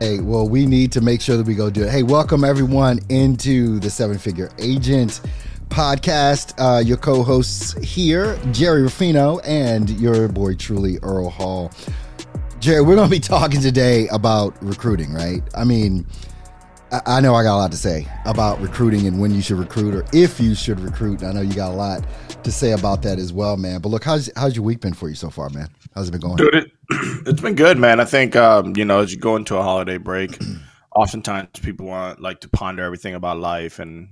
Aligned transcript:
hey, 0.00 0.20
well, 0.20 0.48
we 0.48 0.66
need 0.66 0.92
to 0.92 1.00
make 1.00 1.20
sure 1.20 1.36
that 1.36 1.46
we 1.46 1.54
go 1.54 1.70
do 1.70 1.84
it. 1.84 1.90
Hey, 1.90 2.02
welcome 2.02 2.44
everyone 2.44 3.00
into 3.08 3.78
the 3.80 3.90
Seven 3.90 4.18
Figure 4.18 4.50
Agent 4.58 5.20
podcast. 5.68 6.54
Uh, 6.58 6.80
your 6.80 6.96
co-hosts 6.96 7.72
here, 7.82 8.38
Jerry 8.52 8.82
Rufino, 8.82 9.38
and 9.40 9.88
your 10.00 10.28
boy 10.28 10.54
truly, 10.54 10.98
Earl 11.02 11.30
Hall. 11.30 11.70
Jerry, 12.58 12.82
we're 12.82 12.96
going 12.96 13.08
to 13.08 13.10
be 13.10 13.20
talking 13.20 13.60
today 13.60 14.08
about 14.08 14.54
recruiting, 14.62 15.12
right? 15.12 15.42
I 15.54 15.64
mean, 15.64 16.06
I, 17.06 17.20
know 17.20 17.34
I 17.34 17.42
got 17.42 17.54
a 17.54 17.58
lot 17.58 17.70
to 17.70 17.76
say 17.76 18.06
about 18.24 18.60
recruiting 18.60 19.06
and 19.06 19.20
when 19.20 19.30
you 19.32 19.42
should 19.42 19.58
recruit 19.58 19.94
or 19.94 20.04
if 20.12 20.40
you 20.40 20.54
should 20.54 20.80
recruit. 20.80 21.22
I 21.22 21.32
know 21.32 21.40
you 21.40 21.54
got 21.54 21.70
a 21.70 21.76
lot 21.76 22.04
to 22.42 22.50
say 22.50 22.72
about 22.72 23.02
that 23.02 23.18
as 23.18 23.32
well, 23.32 23.56
man. 23.56 23.80
But 23.80 23.90
look, 23.90 24.02
how's 24.02 24.30
how's 24.36 24.56
your 24.56 24.64
week 24.64 24.80
been 24.80 24.92
for 24.92 25.08
you 25.08 25.14
so 25.14 25.30
far, 25.30 25.50
man? 25.50 25.68
How's 25.94 26.08
it 26.08 26.12
been 26.12 26.20
going? 26.20 26.36
Dude, 26.36 26.54
it, 26.54 26.72
it's 27.26 27.40
been 27.40 27.54
good, 27.54 27.78
man. 27.78 28.00
I 28.00 28.04
think 28.04 28.36
um, 28.36 28.76
you 28.76 28.84
know 28.84 29.00
as 29.00 29.12
you 29.12 29.18
go 29.18 29.36
into 29.36 29.56
a 29.56 29.62
holiday 29.62 29.98
break, 29.98 30.38
oftentimes 30.94 31.48
people 31.62 31.86
want 31.86 32.20
like 32.20 32.40
to 32.40 32.48
ponder 32.48 32.82
everything 32.82 33.14
about 33.14 33.38
life 33.38 33.78
and 33.78 34.08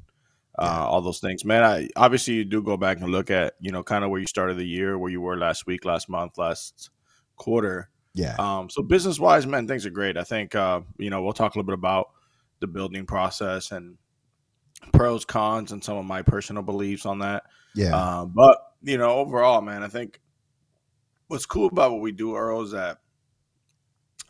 uh, 0.59 0.87
all 0.88 1.01
those 1.01 1.20
things, 1.20 1.45
man. 1.45 1.64
I 1.64 1.88
obviously 1.96 2.34
you 2.34 2.45
do 2.45 2.62
go 2.62 2.77
back 2.77 3.01
and 3.01 3.10
look 3.10 3.30
at 3.30 3.54
you 3.60 3.73
know 3.73 3.82
kind 3.82 4.04
of 4.04 4.10
where 4.10 4.20
you 4.20 4.27
started 4.27 4.56
the 4.56 4.66
year, 4.66 4.98
where 4.98 5.10
you 5.10 5.20
were 5.20 5.37
last 5.37 5.66
week, 5.66 5.84
last 5.84 6.09
month, 6.09 6.38
last 6.38 6.91
quarter. 7.37 7.91
Yeah. 8.14 8.37
Um, 8.38 8.68
so 8.70 8.82
business 8.82 9.18
wise, 9.18 9.46
man, 9.46 9.66
things 9.66 9.87
are 9.87 9.90
great. 9.90 10.16
I 10.16 10.24
think 10.24 10.54
uh, 10.54 10.80
you 10.98 11.10
know 11.10 11.23
we'll 11.23 11.32
talk 11.32 11.54
a 11.54 11.59
little 11.59 11.66
bit 11.66 11.74
about 11.74 12.10
the 12.60 12.66
building 12.66 13.06
process 13.06 13.73
and 13.73 13.96
pros, 14.92 15.24
cons, 15.24 15.73
and 15.73 15.82
some 15.82 15.96
of 15.96 16.04
my 16.04 16.23
personal 16.23 16.62
beliefs 16.62 17.06
on 17.06 17.20
that. 17.20 17.45
Yeah. 17.74 17.96
Uh, 17.96 18.24
but 18.24 18.59
you 18.82 18.98
know, 18.98 19.10
overall, 19.10 19.60
man, 19.60 19.82
I 19.82 19.88
think 19.88 20.20
what's 21.28 21.46
cool 21.46 21.68
about 21.68 21.92
what 21.92 22.00
we 22.00 22.12
do, 22.12 22.37
Earl, 22.37 22.62
is 22.62 22.73
that 22.73 22.98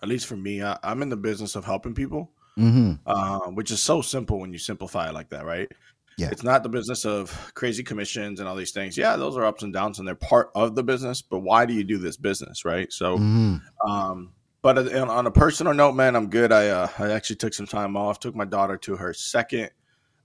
at 0.02 0.09
least 0.09 0.27
for 0.27 0.37
me, 0.37 0.62
I, 0.62 0.79
am 0.83 1.02
in 1.02 1.09
the 1.09 1.16
business 1.16 1.57
of 1.57 1.65
helping 1.65 1.95
people, 1.95 2.30
mm-hmm. 2.59 2.95
uh, 3.07 3.51
which 3.51 3.71
is 3.71 3.80
so 3.80 4.01
simple 4.02 4.38
when 4.38 4.52
you 4.52 4.59
simplify 4.59 5.09
it 5.09 5.15
like 5.15 5.30
that, 5.30 5.45
right? 5.45 5.71
Yeah. 6.19 6.29
It's 6.30 6.43
not 6.43 6.65
the 6.65 6.69
business 6.69 7.04
of 7.04 7.52
crazy 7.54 7.85
commissions 7.85 8.41
and 8.41 8.49
all 8.49 8.57
these 8.57 8.73
things. 8.73 8.99
Yeah, 8.99 9.16
those 9.16 9.37
are 9.37 9.45
ups 9.45 9.63
and 9.63 9.73
downs 9.73 9.99
and 9.99 10.07
they're 10.07 10.16
part 10.16 10.51
of 10.54 10.74
the 10.74 10.82
business, 10.82 11.23
but 11.23 11.41
why 11.41 11.65
do 11.65 11.74
you 11.74 11.85
do 11.85 11.96
this 11.96 12.16
business, 12.16 12.65
right? 12.65 12.93
So, 12.93 13.16
mm-hmm. 13.16 13.88
um, 13.88 14.32
but 14.60 14.93
on 14.93 15.26
a 15.26 15.30
personal 15.30 15.73
note, 15.73 15.93
man, 15.93 16.16
I'm 16.16 16.29
good. 16.29 16.51
I 16.51 16.69
uh, 16.69 16.88
I 16.99 17.13
actually 17.13 17.37
took 17.37 17.54
some 17.54 17.66
time 17.66 17.96
off. 17.96 18.19
Took 18.19 18.35
my 18.35 18.45
daughter 18.45 18.76
to 18.79 18.96
her 18.96 19.15
second 19.15 19.71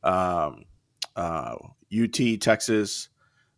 um, 0.04 0.66
uh, 1.16 1.56
UT 1.96 2.42
Texas 2.42 3.10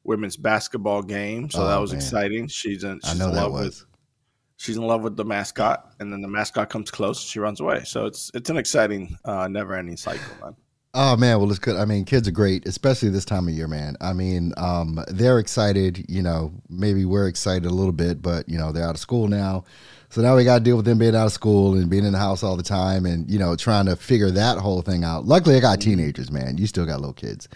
women's 0.05 0.37
basketball 0.37 1.01
game, 1.01 1.49
so 1.49 1.63
oh, 1.63 1.67
that 1.67 1.77
was 1.77 1.91
man. 1.91 2.01
exciting. 2.01 2.47
She's 2.47 2.83
in. 2.83 2.99
She's 3.03 3.19
in 3.19 3.31
that 3.33 3.51
was. 3.51 3.65
With, 3.65 3.85
she's 4.57 4.77
in 4.77 4.83
love 4.83 5.01
with 5.01 5.17
the 5.17 5.25
mascot, 5.25 5.93
and 5.99 6.11
then 6.11 6.21
the 6.21 6.27
mascot 6.27 6.69
comes 6.69 6.91
close, 6.91 7.19
she 7.21 7.39
runs 7.39 7.59
away. 7.59 7.83
So 7.83 8.05
it's 8.05 8.31
it's 8.33 8.49
an 8.49 8.57
exciting, 8.57 9.17
uh, 9.25 9.47
never-ending 9.47 9.97
cycle, 9.97 10.23
man. 10.41 10.55
Oh 10.97 11.17
man, 11.17 11.39
well 11.39 11.49
it's 11.49 11.59
good. 11.59 11.75
I 11.75 11.83
mean, 11.83 12.05
kids 12.05 12.25
are 12.27 12.31
great, 12.31 12.65
especially 12.65 13.09
this 13.09 13.25
time 13.25 13.49
of 13.49 13.53
year, 13.53 13.67
man. 13.67 13.97
I 13.99 14.13
mean, 14.13 14.53
um, 14.55 15.03
they're 15.09 15.39
excited. 15.39 16.05
You 16.07 16.21
know, 16.21 16.53
maybe 16.69 17.03
we're 17.03 17.27
excited 17.27 17.65
a 17.65 17.73
little 17.73 17.91
bit, 17.91 18.21
but 18.21 18.47
you 18.47 18.57
know, 18.57 18.71
they're 18.71 18.85
out 18.85 18.95
of 18.95 19.01
school 19.01 19.27
now. 19.27 19.65
So 20.09 20.21
now 20.21 20.37
we 20.37 20.45
got 20.45 20.59
to 20.59 20.63
deal 20.63 20.77
with 20.77 20.85
them 20.85 20.97
being 20.97 21.15
out 21.15 21.25
of 21.25 21.33
school 21.33 21.73
and 21.73 21.89
being 21.89 22.05
in 22.05 22.13
the 22.13 22.17
house 22.17 22.43
all 22.43 22.55
the 22.55 22.63
time, 22.63 23.05
and 23.05 23.29
you 23.29 23.37
know, 23.37 23.57
trying 23.57 23.87
to 23.87 23.97
figure 23.97 24.31
that 24.31 24.57
whole 24.57 24.81
thing 24.81 25.03
out. 25.03 25.25
Luckily, 25.25 25.57
I 25.57 25.59
got 25.59 25.79
mm-hmm. 25.79 25.89
teenagers, 25.89 26.31
man. 26.31 26.57
You 26.57 26.65
still 26.65 26.85
got 26.85 27.01
little 27.01 27.13
kids. 27.13 27.49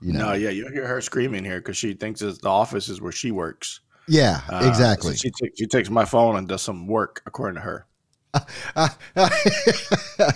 You 0.00 0.12
know? 0.12 0.28
No, 0.28 0.32
yeah, 0.34 0.50
you 0.50 0.68
hear 0.72 0.86
her 0.86 1.00
screaming 1.00 1.44
here 1.44 1.58
because 1.58 1.76
she 1.76 1.94
thinks 1.94 2.20
the 2.20 2.38
office 2.44 2.88
is 2.88 3.00
where 3.00 3.12
she 3.12 3.30
works. 3.30 3.80
Yeah, 4.06 4.40
uh, 4.48 4.64
exactly. 4.66 5.12
So 5.12 5.16
she, 5.16 5.30
t- 5.30 5.52
she 5.56 5.66
takes 5.66 5.90
my 5.90 6.04
phone 6.04 6.36
and 6.36 6.48
does 6.48 6.62
some 6.62 6.86
work 6.86 7.22
according 7.26 7.56
to 7.56 7.60
her. 7.60 7.86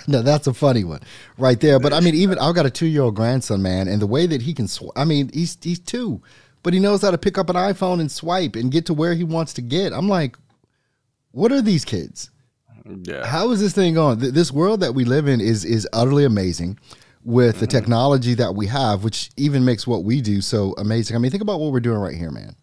no, 0.07 0.21
that's 0.21 0.47
a 0.47 0.53
funny 0.53 0.83
one 0.83 0.99
right 1.37 1.59
there. 1.59 1.79
But 1.79 1.93
I 1.93 1.99
mean, 1.99 2.15
even 2.15 2.39
I've 2.39 2.55
got 2.55 2.65
a 2.65 2.69
two 2.69 2.87
year 2.87 3.03
old 3.03 3.15
grandson, 3.15 3.61
man, 3.61 3.87
and 3.87 4.01
the 4.01 4.07
way 4.07 4.25
that 4.25 4.41
he 4.41 4.53
can, 4.53 4.67
sw- 4.67 4.91
I 4.95 5.05
mean, 5.05 5.29
he's 5.33 5.57
he's 5.61 5.79
two, 5.79 6.21
but 6.63 6.73
he 6.73 6.79
knows 6.79 7.01
how 7.01 7.11
to 7.11 7.17
pick 7.17 7.37
up 7.37 7.49
an 7.49 7.55
iPhone 7.55 7.99
and 7.99 8.11
swipe 8.11 8.55
and 8.55 8.71
get 8.71 8.85
to 8.87 8.93
where 8.93 9.13
he 9.13 9.23
wants 9.23 9.53
to 9.53 9.61
get. 9.61 9.93
I'm 9.93 10.09
like, 10.09 10.37
what 11.31 11.51
are 11.51 11.61
these 11.61 11.85
kids? 11.85 12.31
Yeah. 13.03 13.25
How 13.25 13.51
is 13.51 13.59
this 13.61 13.73
thing 13.73 13.93
going? 13.93 14.19
This 14.19 14.51
world 14.51 14.81
that 14.81 14.93
we 14.93 15.05
live 15.05 15.27
in 15.27 15.39
is 15.39 15.63
is 15.63 15.87
utterly 15.93 16.25
amazing 16.25 16.79
with 17.25 17.59
the 17.59 17.65
mm-hmm. 17.65 17.77
technology 17.77 18.33
that 18.35 18.55
we 18.55 18.67
have, 18.67 19.03
which 19.03 19.31
even 19.37 19.63
makes 19.65 19.87
what 19.87 20.03
we 20.03 20.21
do 20.21 20.41
so 20.41 20.73
amazing. 20.77 21.15
I 21.15 21.19
mean, 21.19 21.31
think 21.31 21.43
about 21.43 21.59
what 21.59 21.71
we're 21.71 21.79
doing 21.79 21.99
right 21.99 22.15
here, 22.15 22.31
man. 22.31 22.55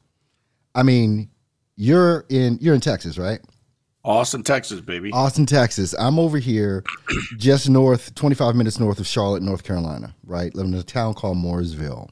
I 0.75 0.83
mean, 0.83 1.31
you're 1.77 2.27
in 2.29 2.59
you're 2.61 2.75
in 2.75 2.81
Texas, 2.81 3.19
right? 3.19 3.41
Austin, 4.05 4.43
Texas, 4.43 4.81
baby. 4.81 5.11
Austin, 5.13 5.45
Texas. 5.45 5.95
I'm 5.99 6.19
over 6.19 6.39
here 6.39 6.85
just 7.37 7.69
north, 7.69 8.15
25 8.15 8.55
minutes 8.55 8.81
north 8.81 8.99
of 8.99 9.07
Charlotte, 9.07 9.43
North 9.43 9.63
Carolina, 9.63 10.15
right? 10.25 10.55
Living 10.55 10.73
in 10.73 10.79
a 10.79 10.83
town 10.83 11.13
called 11.13 11.37
Mooresville. 11.37 12.09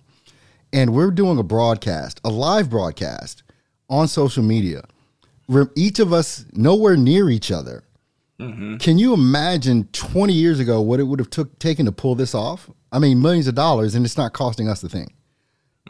And 0.73 0.93
we're 0.95 1.11
doing 1.11 1.39
a 1.39 1.43
broadcast, 1.43 2.21
a 2.25 2.29
live 2.29 2.69
broadcast 2.69 3.43
on 3.89 4.07
social 4.07 4.43
media. 4.43 4.83
Each 5.77 5.99
of 5.99 6.13
us 6.13 6.45
nowhere 6.53 6.97
near 6.97 7.31
each 7.31 7.51
other. 7.51 7.85
Mm-hmm. 8.41 8.77
Can 8.77 8.99
you 8.99 9.15
imagine 9.15 9.89
20 9.93 10.33
years 10.33 10.61
ago 10.61 10.81
what 10.81 11.01
it 11.01 11.05
would 11.05 11.19
have 11.19 11.31
took 11.31 11.59
taken 11.59 11.87
to 11.87 11.93
pull 11.93 12.15
this 12.15 12.35
off? 12.35 12.71
I 12.93 12.99
mean, 12.99 13.21
millions 13.21 13.49
of 13.49 13.55
dollars, 13.55 13.95
and 13.95 14.05
it's 14.07 14.17
not 14.17 14.33
costing 14.33 14.69
us 14.69 14.83
a 14.83 14.89
thing 14.89 15.13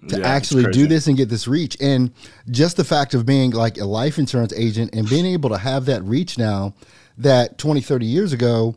to 0.08 0.20
yeah, 0.20 0.28
actually 0.28 0.70
do 0.70 0.86
this 0.86 1.06
and 1.06 1.16
get 1.16 1.28
this 1.28 1.48
reach. 1.48 1.76
And 1.80 2.12
just 2.50 2.76
the 2.76 2.84
fact 2.84 3.14
of 3.14 3.26
being 3.26 3.50
like 3.50 3.78
a 3.78 3.84
life 3.84 4.18
insurance 4.18 4.52
agent 4.54 4.94
and 4.94 5.08
being 5.08 5.26
able 5.26 5.50
to 5.50 5.58
have 5.58 5.86
that 5.86 6.02
reach 6.04 6.38
now 6.38 6.74
that 7.18 7.58
20, 7.58 7.80
30 7.80 8.06
years 8.06 8.32
ago, 8.32 8.76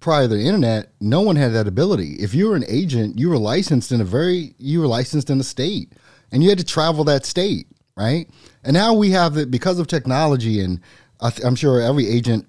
prior 0.00 0.28
to 0.28 0.28
the 0.28 0.40
internet, 0.40 0.92
no 1.00 1.22
one 1.22 1.36
had 1.36 1.52
that 1.54 1.66
ability. 1.66 2.16
If 2.20 2.34
you 2.34 2.48
were 2.48 2.56
an 2.56 2.64
agent, 2.68 3.18
you 3.18 3.30
were 3.30 3.38
licensed 3.38 3.92
in 3.92 4.00
a 4.00 4.04
very, 4.04 4.54
you 4.58 4.80
were 4.80 4.86
licensed 4.86 5.30
in 5.30 5.40
a 5.40 5.44
state 5.44 5.92
and 6.30 6.42
you 6.42 6.48
had 6.48 6.58
to 6.58 6.64
travel 6.64 7.04
that 7.04 7.24
state, 7.24 7.66
right? 7.96 8.28
And 8.62 8.74
now 8.74 8.92
we 8.94 9.10
have 9.10 9.36
it 9.36 9.50
because 9.50 9.78
of 9.78 9.86
technology 9.86 10.60
and 10.60 10.80
I'm 11.20 11.56
sure 11.56 11.80
every 11.80 12.06
agent 12.06 12.46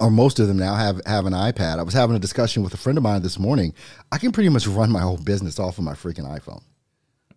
or 0.00 0.10
most 0.10 0.38
of 0.38 0.48
them 0.48 0.58
now 0.58 0.74
have 0.74 1.00
have 1.06 1.26
an 1.26 1.32
iPad. 1.32 1.78
I 1.78 1.82
was 1.82 1.94
having 1.94 2.16
a 2.16 2.20
discussion 2.20 2.62
with 2.62 2.74
a 2.74 2.76
friend 2.76 2.98
of 2.98 3.04
mine 3.04 3.22
this 3.22 3.38
morning. 3.38 3.74
I 4.12 4.18
can 4.18 4.32
pretty 4.32 4.48
much 4.48 4.66
run 4.66 4.90
my 4.90 5.00
whole 5.00 5.18
business 5.18 5.58
off 5.58 5.78
of 5.78 5.84
my 5.84 5.94
freaking 5.94 6.26
iPhone. 6.26 6.62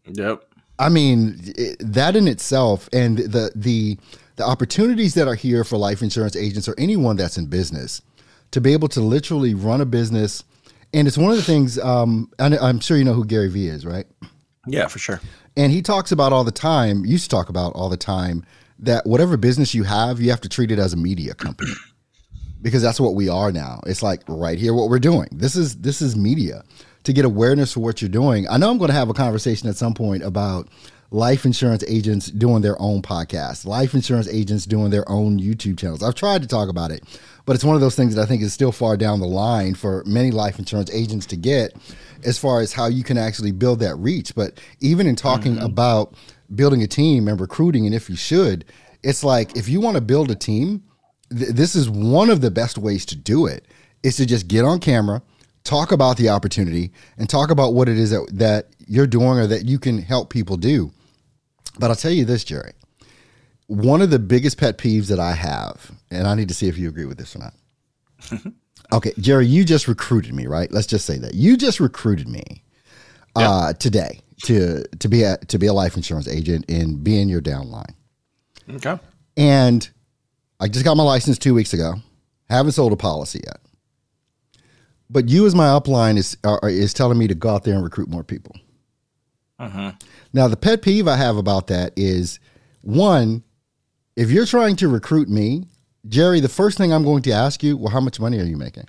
Yep. 0.06 0.44
I 0.80 0.90
mean, 0.90 1.40
it, 1.56 1.78
that 1.80 2.16
in 2.16 2.28
itself 2.28 2.90
and 2.94 3.18
the 3.18 3.52
the 3.56 3.98
the 4.38 4.44
opportunities 4.44 5.14
that 5.16 5.28
are 5.28 5.36
here 5.36 5.64
for 5.64 5.78
life 5.78 6.02
insurance 6.02 6.36
agents 6.36 6.68
or 6.68 6.76
anyone 6.78 7.16
that's 7.16 7.38
in 7.38 7.46
business 7.46 8.02
to 8.52 8.62
be 8.62 8.74
able 8.74 8.88
to 8.90 9.02
literally 9.02 9.54
run 9.54 9.82
a 9.82 9.86
business 9.86 10.44
and 10.94 11.08
it's 11.08 11.18
one 11.18 11.32
of 11.32 11.38
the 11.38 11.44
things 11.44 11.78
um, 11.80 12.30
I'm 12.40 12.80
sure 12.80 12.98
you 12.98 13.04
know 13.04 13.14
who 13.14 13.26
Gary 13.26 13.50
Vee 13.50 13.68
is, 13.68 13.86
right? 13.86 14.06
Yeah, 14.68 14.88
for 14.88 15.00
sure. 15.00 15.22
And 15.56 15.72
he 15.72 15.82
talks 15.82 16.12
about 16.12 16.34
all 16.34 16.44
the 16.44 16.52
time, 16.52 17.06
used 17.06 17.26
to 17.26 17.30
talk 17.30 17.50
about 17.50 17.74
all 17.74 17.90
the 17.90 17.98
time 17.98 18.46
that 18.80 19.06
whatever 19.06 19.38
business 19.38 19.74
you 19.74 19.84
have, 19.84 20.20
you 20.20 20.32
have 20.32 20.42
to 20.42 20.50
treat 20.50 20.72
it 20.72 20.80
as 20.80 20.94
a 20.94 20.98
media 20.98 21.34
company 21.34 21.72
because 22.62 22.82
that's 22.82 23.00
what 23.00 23.16
we 23.16 23.30
are 23.30 23.52
now. 23.52 23.82
It's 23.86 24.04
like 24.04 24.22
right 24.28 24.58
here 24.58 24.74
what 24.74 24.90
we're 24.90 25.00
doing. 25.00 25.30
This 25.32 25.56
is 25.56 25.78
this 25.78 26.02
is 26.02 26.16
media 26.16 26.64
to 27.04 27.14
get 27.14 27.26
awareness 27.26 27.74
for 27.74 27.80
what 27.80 28.02
you're 28.02 28.10
doing. 28.10 28.48
I 28.50 28.58
know 28.58 28.70
I'm 28.70 28.78
going 28.78 28.90
to 28.90 28.96
have 28.96 29.10
a 29.10 29.14
conversation 29.14 29.70
at 29.70 29.76
some 29.76 29.94
point 29.94 30.24
about 30.24 30.68
life 31.10 31.46
insurance 31.46 31.84
agents 31.88 32.28
doing 32.28 32.62
their 32.62 32.82
own 32.82 33.02
podcast, 33.02 33.66
life 33.66 33.94
insurance 33.94 34.30
agents 34.30 34.66
doing 34.66 34.92
their 34.92 35.10
own 35.10 35.40
YouTube 35.40 35.78
channels. 35.78 36.02
I've 36.02 36.16
tried 36.16 36.42
to 36.42 36.48
talk 36.48 36.70
about 36.70 36.92
it, 36.92 37.04
but 37.46 37.54
it's 37.54 37.66
one 37.66 37.76
of 37.76 37.82
those 37.82 37.96
things 37.96 38.16
that 38.16 38.22
I 38.22 38.26
think 38.26 38.42
is 38.42 38.54
still 38.54 38.72
far 38.72 38.96
down 38.96 39.20
the 39.20 39.28
line 39.28 39.74
for 39.74 40.04
many 40.06 40.32
life 40.32 40.58
insurance 40.58 40.90
agents 40.92 41.26
to 41.28 41.36
get 41.36 41.76
as 42.24 42.38
far 42.38 42.62
as 42.62 42.72
how 42.72 42.88
you 42.88 43.04
can 43.04 43.18
actually 43.18 43.52
build 43.52 43.80
that 43.80 43.96
reach. 43.96 44.34
But 44.36 44.60
even 44.80 45.06
in 45.06 45.16
talking 45.16 45.56
mm-hmm. 45.56 45.66
about 45.66 46.14
building 46.56 46.82
a 46.82 46.88
team 46.88 47.28
and 47.28 47.40
recruiting 47.40 47.86
and 47.86 47.96
if 47.96 48.10
you 48.10 48.16
should, 48.16 48.64
it's 49.04 49.24
like 49.24 49.58
if 49.58 49.68
you 49.68 49.82
want 49.82 49.96
to 49.96 50.02
build 50.02 50.32
a 50.32 50.36
team, 50.36 50.84
th- 51.36 51.52
this 51.52 51.76
is 51.76 51.90
one 51.90 52.30
of 52.30 52.42
the 52.42 52.52
best 52.52 52.78
ways 52.78 53.06
to 53.08 53.16
do 53.16 53.46
it 53.46 53.66
is 54.04 54.18
to 54.18 54.26
just 54.26 54.48
get 54.48 54.66
on 54.66 54.80
camera, 54.80 55.22
talk 55.64 55.92
about 55.92 56.18
the 56.18 56.30
opportunity, 56.30 56.92
and 57.18 57.30
talk 57.30 57.52
about 57.52 57.74
what 57.74 57.90
it 57.90 57.98
is 57.98 58.12
that, 58.12 58.28
that 58.34 58.68
you're 58.88 59.08
doing 59.08 59.40
or 59.40 59.48
that 59.48 59.66
you 59.66 59.80
can 59.80 60.02
help 60.02 60.30
people 60.30 60.58
do. 60.58 60.92
But 61.80 61.90
I'll 61.90 61.96
tell 61.96 62.12
you 62.12 62.26
this, 62.26 62.44
Jerry. 62.44 62.74
One 63.68 64.02
of 64.02 64.10
the 64.10 64.20
biggest 64.20 64.58
pet 64.58 64.78
peeves 64.78 65.08
that 65.08 65.20
I 65.20 65.32
have, 65.32 65.92
and 66.10 66.28
I 66.28 66.36
need 66.36 66.50
to 66.50 66.54
see 66.54 66.68
if 66.68 66.78
you 66.78 66.90
agree 66.90 67.06
with 67.06 67.18
this 67.18 67.36
or 67.36 67.40
not. 67.40 67.54
okay, 68.94 69.14
Jerry, 69.18 69.48
you 69.48 69.64
just 69.64 69.88
recruited 69.88 70.34
me, 70.34 70.48
right? 70.48 70.70
Let's 70.72 70.88
just 70.88 71.06
say 71.06 71.18
that 71.20 71.36
you 71.36 71.56
just 71.56 71.80
recruited 71.80 72.28
me 72.28 72.64
uh, 73.36 73.74
today 73.74 74.20
to 74.44 74.84
to 75.00 75.08
be 75.08 75.24
a 75.24 75.38
to 75.38 75.58
be 75.58 75.68
a 75.68 75.74
life 75.74 75.96
insurance 75.96 76.28
agent 76.28 76.66
and 76.70 77.04
be 77.04 77.20
in 77.20 77.30
your 77.30 77.42
downline. 77.42 77.94
Okay. 78.70 79.00
And 79.38 79.90
I 80.62 80.68
just 80.68 80.86
got 80.86 80.96
my 80.96 81.04
license 81.04 81.38
two 81.38 81.54
weeks 81.54 81.74
ago. 81.74 81.96
Haven't 82.50 82.72
sold 82.74 82.94
a 82.94 82.96
policy 82.96 83.42
yet. 83.46 83.58
But 85.10 85.28
you, 85.28 85.46
as 85.46 85.54
my 85.56 85.66
upline, 85.68 86.18
is 86.18 86.38
is 86.64 86.94
telling 86.94 87.18
me 87.18 87.28
to 87.28 87.36
go 87.36 87.50
out 87.50 87.64
there 87.66 87.74
and 87.76 87.84
recruit 87.84 88.08
more 88.10 88.24
people. 88.24 88.56
Uh-huh. 89.60 89.92
Now, 90.34 90.48
the 90.48 90.56
pet 90.58 90.82
peeve 90.82 91.08
I 91.08 91.18
have 91.18 91.36
about 91.38 91.68
that 91.68 91.94
is 91.98 92.40
one, 92.82 93.44
if 94.16 94.32
you're 94.32 94.46
trying 94.46 94.76
to 94.78 94.88
recruit 94.88 95.28
me, 95.30 95.66
Jerry, 96.08 96.40
the 96.40 96.50
first 96.50 96.78
thing 96.78 96.92
I'm 96.94 97.04
going 97.04 97.22
to 97.24 97.32
ask 97.32 97.62
you, 97.62 97.76
well, 97.78 97.92
how 97.92 98.00
much 98.00 98.20
money 98.20 98.40
are 98.40 98.44
you 98.46 98.58
making 98.58 98.86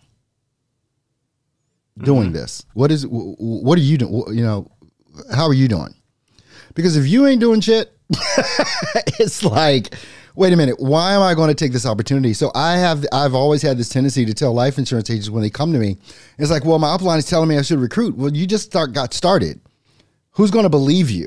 doing 2.02 2.28
Mm-hmm. 2.28 2.32
this? 2.32 2.64
What 2.74 2.90
is 2.90 3.02
wh- 3.04 3.36
wh- 3.36 3.62
what 3.64 3.78
are 3.78 3.82
you 3.82 3.98
doing? 3.98 4.24
You 4.36 4.42
know, 4.42 4.70
how 5.34 5.46
are 5.46 5.54
you 5.54 5.68
doing? 5.68 5.94
Because 6.74 6.96
if 6.96 7.06
you 7.06 7.26
ain't 7.26 7.40
doing 7.40 7.60
shit, 7.60 7.92
it's 9.18 9.44
like, 9.44 9.94
wait 10.34 10.52
a 10.52 10.56
minute, 10.56 10.76
why 10.78 11.14
am 11.14 11.22
I 11.22 11.34
going 11.34 11.48
to 11.48 11.54
take 11.54 11.72
this 11.72 11.86
opportunity? 11.86 12.32
So 12.32 12.50
I 12.54 12.76
have 12.76 13.04
I've 13.12 13.34
always 13.34 13.62
had 13.62 13.78
this 13.78 13.88
tendency 13.88 14.24
to 14.24 14.34
tell 14.34 14.52
life 14.52 14.78
insurance 14.78 15.10
agents 15.10 15.30
when 15.30 15.42
they 15.42 15.50
come 15.50 15.72
to 15.72 15.78
me, 15.78 15.98
it's 16.38 16.50
like, 16.50 16.64
well, 16.64 16.78
my 16.78 16.88
upline 16.96 17.18
is 17.18 17.26
telling 17.26 17.48
me 17.48 17.58
I 17.58 17.62
should 17.62 17.78
recruit. 17.80 18.16
Well, 18.16 18.32
you 18.32 18.46
just 18.46 18.64
start 18.64 18.92
got 18.92 19.14
started. 19.14 19.60
Who's 20.32 20.50
going 20.50 20.64
to 20.64 20.70
believe 20.70 21.10
you? 21.10 21.26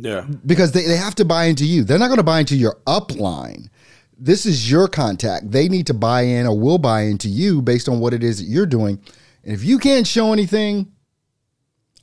Yeah. 0.00 0.26
because 0.46 0.70
they, 0.70 0.84
they 0.84 0.96
have 0.96 1.16
to 1.16 1.24
buy 1.24 1.46
into 1.46 1.64
you. 1.64 1.82
They're 1.82 1.98
not 1.98 2.06
going 2.06 2.18
to 2.18 2.22
buy 2.22 2.38
into 2.38 2.54
your 2.54 2.76
upline. 2.86 3.68
This 4.16 4.46
is 4.46 4.70
your 4.70 4.86
contact. 4.86 5.50
They 5.50 5.68
need 5.68 5.88
to 5.88 5.94
buy 5.94 6.22
in 6.22 6.46
or 6.46 6.56
will 6.56 6.78
buy 6.78 7.02
into 7.02 7.28
you 7.28 7.60
based 7.60 7.88
on 7.88 7.98
what 7.98 8.14
it 8.14 8.22
is 8.22 8.38
that 8.38 8.44
you're 8.44 8.66
doing. 8.66 9.00
And 9.44 9.54
if 9.54 9.64
you 9.64 9.78
can't 9.78 10.06
show 10.06 10.32
anything, 10.32 10.92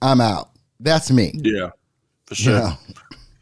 I'm 0.02 0.20
out. 0.20 0.50
That's 0.80 1.10
me. 1.10 1.32
Yeah. 1.36 1.70
For 2.26 2.36
sure. 2.36 2.54
know? 2.54 2.74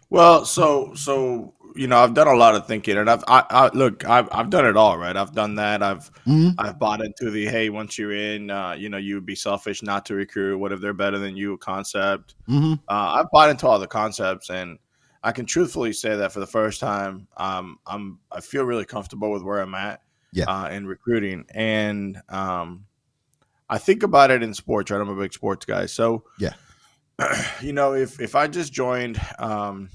Well, 0.10 0.46
so 0.46 0.94
so 0.94 1.54
you 1.76 1.88
know, 1.88 1.98
I've 1.98 2.14
done 2.14 2.28
a 2.28 2.36
lot 2.36 2.56
of 2.56 2.68
thinking, 2.68 2.98
and 2.98 3.10
I've 3.10 3.24
I, 3.28 3.44
I 3.50 3.68
look, 3.74 4.06
I've 4.06 4.30
I've 4.32 4.50
done 4.50 4.66
it 4.66 4.78
all, 4.78 4.98
right? 4.98 5.16
I've 5.16 5.34
done 5.34 5.56
that. 5.56 5.82
I've 5.84 6.10
Mhm. 6.28 6.56
I've 6.58 6.78
bought 6.80 7.02
into 7.04 7.32
the 7.32 7.46
hey, 7.46 7.70
once 7.70 7.98
you're 7.98 8.14
in, 8.14 8.50
uh, 8.52 8.74
you 8.74 8.90
know, 8.90 8.98
you 8.98 9.16
would 9.16 9.26
be 9.26 9.36
selfish 9.36 9.82
not 9.84 10.06
to 10.08 10.16
recruit. 10.16 10.58
What 10.58 10.72
if 10.72 10.80
they're 10.82 10.94
better 10.94 11.18
than 11.20 11.36
you? 11.36 11.58
Concept. 11.58 12.36
Mhm. 12.48 12.80
Uh, 12.88 13.16
I've 13.20 13.30
bought 13.32 13.50
into 13.50 13.68
all 13.68 13.80
the 13.80 13.88
concepts, 13.88 14.50
and 14.50 14.78
I 15.24 15.32
can 15.32 15.46
truthfully 15.46 15.94
say 15.94 16.16
that 16.16 16.32
for 16.32 16.40
the 16.40 16.48
first 16.48 16.80
time, 16.80 17.28
um, 17.38 17.80
I'm 17.88 18.20
I 18.32 18.42
feel 18.42 18.64
really 18.66 18.86
comfortable 18.86 19.32
with 19.32 19.42
where 19.44 19.60
I'm 19.62 19.74
at, 19.76 20.02
Yeah. 20.32 20.46
uh, 20.46 20.70
in 20.70 20.86
recruiting, 20.88 21.46
and 21.54 22.22
um, 22.30 22.86
I 23.70 23.78
think 23.80 24.04
about 24.04 24.32
it 24.32 24.44
in 24.44 24.54
sports. 24.54 24.92
Right, 24.92 25.02
I'm 25.02 25.10
a 25.10 25.16
big 25.16 25.34
sports 25.34 25.66
guy, 25.66 25.86
so 25.88 26.26
Yeah. 26.38 26.54
you 27.62 27.74
know, 27.74 27.94
if 27.94 28.20
if 28.20 28.36
I 28.36 28.48
just 28.48 28.74
joined 28.74 29.20
um, 29.40 29.90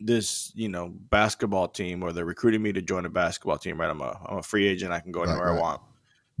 this, 0.00 0.52
you 0.54 0.68
know, 0.68 0.88
basketball 1.10 1.68
team, 1.68 2.02
or 2.02 2.12
they're 2.12 2.24
recruiting 2.24 2.62
me 2.62 2.72
to 2.72 2.82
join 2.82 3.06
a 3.06 3.10
basketball 3.10 3.58
team, 3.58 3.80
right? 3.80 3.90
I'm 3.90 4.00
a 4.00 4.18
I'm 4.26 4.38
a 4.38 4.42
free 4.42 4.66
agent. 4.66 4.92
I 4.92 5.00
can 5.00 5.12
go 5.12 5.22
anywhere 5.22 5.50
right. 5.52 5.58
I 5.58 5.60
want. 5.60 5.80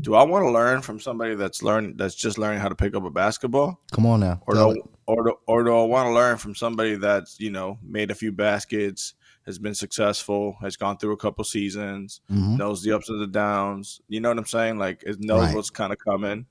Do 0.02 0.14
I 0.14 0.22
want 0.24 0.44
to 0.44 0.50
learn 0.50 0.82
from 0.82 1.00
somebody 1.00 1.34
that's 1.34 1.62
learned 1.62 1.96
that's 1.98 2.14
just 2.14 2.36
learning 2.36 2.60
how 2.60 2.68
to 2.68 2.74
pick 2.74 2.94
up 2.94 3.04
a 3.04 3.10
basketball, 3.10 3.80
Come 3.92 4.04
on 4.06 4.20
now. 4.20 4.42
or 4.46 4.54
do, 4.54 4.70
it. 4.72 4.82
or 5.06 5.24
do, 5.24 5.34
or 5.46 5.64
do 5.64 5.74
I 5.74 5.84
want 5.84 6.08
to 6.08 6.12
learn 6.12 6.36
from 6.36 6.54
somebody 6.54 6.96
that's 6.96 7.40
you 7.40 7.50
know 7.50 7.78
made 7.82 8.10
a 8.10 8.14
few 8.14 8.30
baskets, 8.30 9.14
has 9.46 9.58
been 9.58 9.74
successful, 9.74 10.56
has 10.60 10.76
gone 10.76 10.98
through 10.98 11.12
a 11.12 11.16
couple 11.16 11.42
seasons, 11.44 12.20
Mhm. 12.30 12.58
knows 12.58 12.82
the 12.82 12.92
ups 12.92 13.08
and 13.08 13.22
the 13.22 13.26
downs. 13.26 14.02
You 14.08 14.20
know 14.20 14.28
what 14.28 14.36
I'm 14.38 14.44
saying? 14.44 14.76
Like 14.78 15.02
it 15.06 15.18
knows 15.20 15.46
Right. 15.46 15.54
what's 15.54 15.70
kind 15.70 15.92
of 15.94 15.98
coming. 15.98 16.44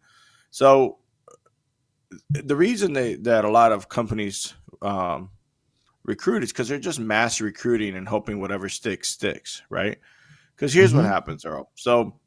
So 0.49 0.97
the 2.31 2.55
reason 2.55 2.93
they, 2.93 3.15
that 3.15 3.45
a 3.45 3.49
lot 3.49 3.71
of 3.71 3.89
companies 3.89 4.53
um, 4.81 5.29
recruit 6.05 6.43
is 6.43 6.51
because 6.51 6.67
they're 6.69 6.79
just 6.79 6.99
mass 6.99 7.41
recruiting 7.41 7.95
and 7.95 8.07
hoping 8.07 8.39
whatever 8.39 8.69
sticks 8.69 9.09
sticks, 9.09 9.61
right? 9.69 9.97
Because 10.55 10.73
here's 10.73 10.93
what 10.93 11.03
Mhm. 11.05 11.09
happens, 11.09 11.45
Earl. 11.45 11.69
So 11.75 12.19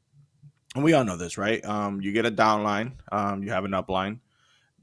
and 0.75 0.83
we 0.83 0.93
all 0.93 1.03
know 1.03 1.17
this, 1.17 1.37
right? 1.37 1.63
Um, 1.65 1.99
you 1.99 2.11
get 2.11 2.27
a 2.27 2.31
downline, 2.31 2.91
um, 3.11 3.41
you 3.41 3.49
have 3.51 3.65
an 3.65 3.71
upline. 3.71 4.19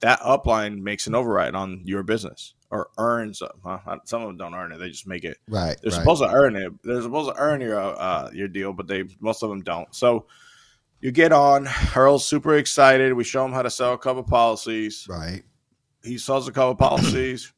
That 0.01 0.19
upline 0.21 0.81
makes 0.81 1.07
an 1.07 1.15
override 1.15 1.55
on 1.55 1.83
your 1.85 2.03
business 2.03 2.55
or 2.71 2.89
earns. 2.99 3.41
Uh, 3.41 3.97
some 4.05 4.21
of 4.23 4.27
them 4.29 4.37
don't 4.37 4.55
earn 4.55 4.73
it; 4.73 4.79
they 4.79 4.89
just 4.91 5.07
make 5.07 5.25
it 5.25 5.39
Right. 5.49 5.77
they're 5.83 5.93
right. 5.93 5.99
supposed 5.99 6.23
to 6.23 6.29
earn 6.29 6.57
it. 6.57 6.73
They're 6.83 7.01
supposed 7.03 7.31
to 7.35 7.41
earn 7.41 7.61
your 7.61 7.79
uh, 7.79 8.31
your 8.33 8.49
deal, 8.49 8.73
but 8.73 8.89
they 8.89 9.05
most 9.21 9.43
of 9.45 9.49
them 9.49 9.63
don't. 9.63 9.95
So 9.95 10.27
you 11.01 11.13
get 11.13 11.31
on. 11.33 11.69
Earl's 11.95 12.27
super 12.27 12.57
excited. 12.57 13.13
We 13.13 13.23
show 13.25 13.45
him 13.45 13.53
how 13.53 13.63
to 13.63 13.71
sell 13.71 13.93
a 13.93 13.99
couple 13.99 14.25
policies. 14.25 15.07
right. 15.09 15.43
He 16.03 16.19
sells 16.19 16.49
a 16.49 16.53
couple 16.53 16.75
policies. 16.75 17.53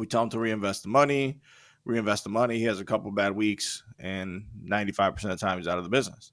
We 0.00 0.06
tell 0.06 0.22
him 0.22 0.30
to 0.30 0.38
reinvest 0.38 0.82
the 0.82 0.88
money. 0.88 1.38
Reinvest 1.84 2.24
the 2.24 2.30
money. 2.30 2.58
He 2.58 2.64
has 2.64 2.80
a 2.80 2.84
couple 2.84 3.10
bad 3.10 3.32
weeks, 3.32 3.84
and 3.98 4.46
ninety 4.62 4.92
five 4.92 5.14
percent 5.14 5.32
of 5.32 5.38
the 5.40 5.46
time 5.46 5.58
he's 5.58 5.68
out 5.68 5.78
of 5.78 5.84
the 5.84 5.90
business. 5.90 6.32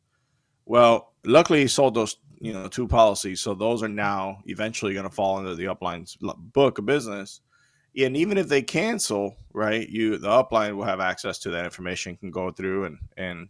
Well, 0.66 1.14
luckily 1.26 1.62
he 1.62 1.68
sold 1.68 1.94
those 1.96 2.18
you 2.40 2.54
know 2.54 2.68
two 2.68 2.88
policies, 2.88 3.42
so 3.42 3.54
those 3.54 3.84
are 3.84 3.88
now 3.88 4.40
eventually 4.46 4.94
going 4.94 5.08
to 5.08 5.14
fall 5.16 5.40
into 5.40 5.56
the 5.56 5.68
upline's 5.68 6.18
book 6.20 6.78
of 6.80 6.86
business. 6.86 7.42
And 7.98 8.16
even 8.16 8.38
if 8.38 8.48
they 8.48 8.62
cancel, 8.62 9.36
right, 9.54 9.88
you 9.88 10.18
the 10.18 10.28
upline 10.28 10.76
will 10.76 10.84
have 10.86 11.00
access 11.00 11.40
to 11.40 11.50
that 11.52 11.66
information, 11.66 12.16
can 12.18 12.32
go 12.32 12.52
through 12.52 12.86
and 12.86 12.98
and 13.16 13.48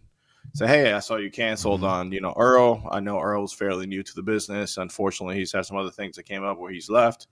say, 0.54 0.68
hey, 0.68 0.94
I 0.94 1.00
saw 1.00 1.18
you 1.18 1.30
canceled 1.30 1.82
Mhm. 1.82 1.90
on 1.90 2.12
you 2.12 2.22
know 2.22 2.34
Earl. 2.38 2.88
I 2.92 3.00
know 3.00 3.20
Earl's 3.20 3.54
fairly 3.54 3.88
new 3.88 4.04
to 4.04 4.14
the 4.16 4.24
business. 4.24 4.78
Unfortunately, 4.78 5.36
he's 5.36 5.52
had 5.52 5.66
some 5.66 5.78
other 5.78 5.92
things 5.92 6.16
that 6.16 6.24
came 6.24 6.44
up 6.44 6.58
where 6.58 6.72
he's 6.72 6.90
left. 6.90 7.28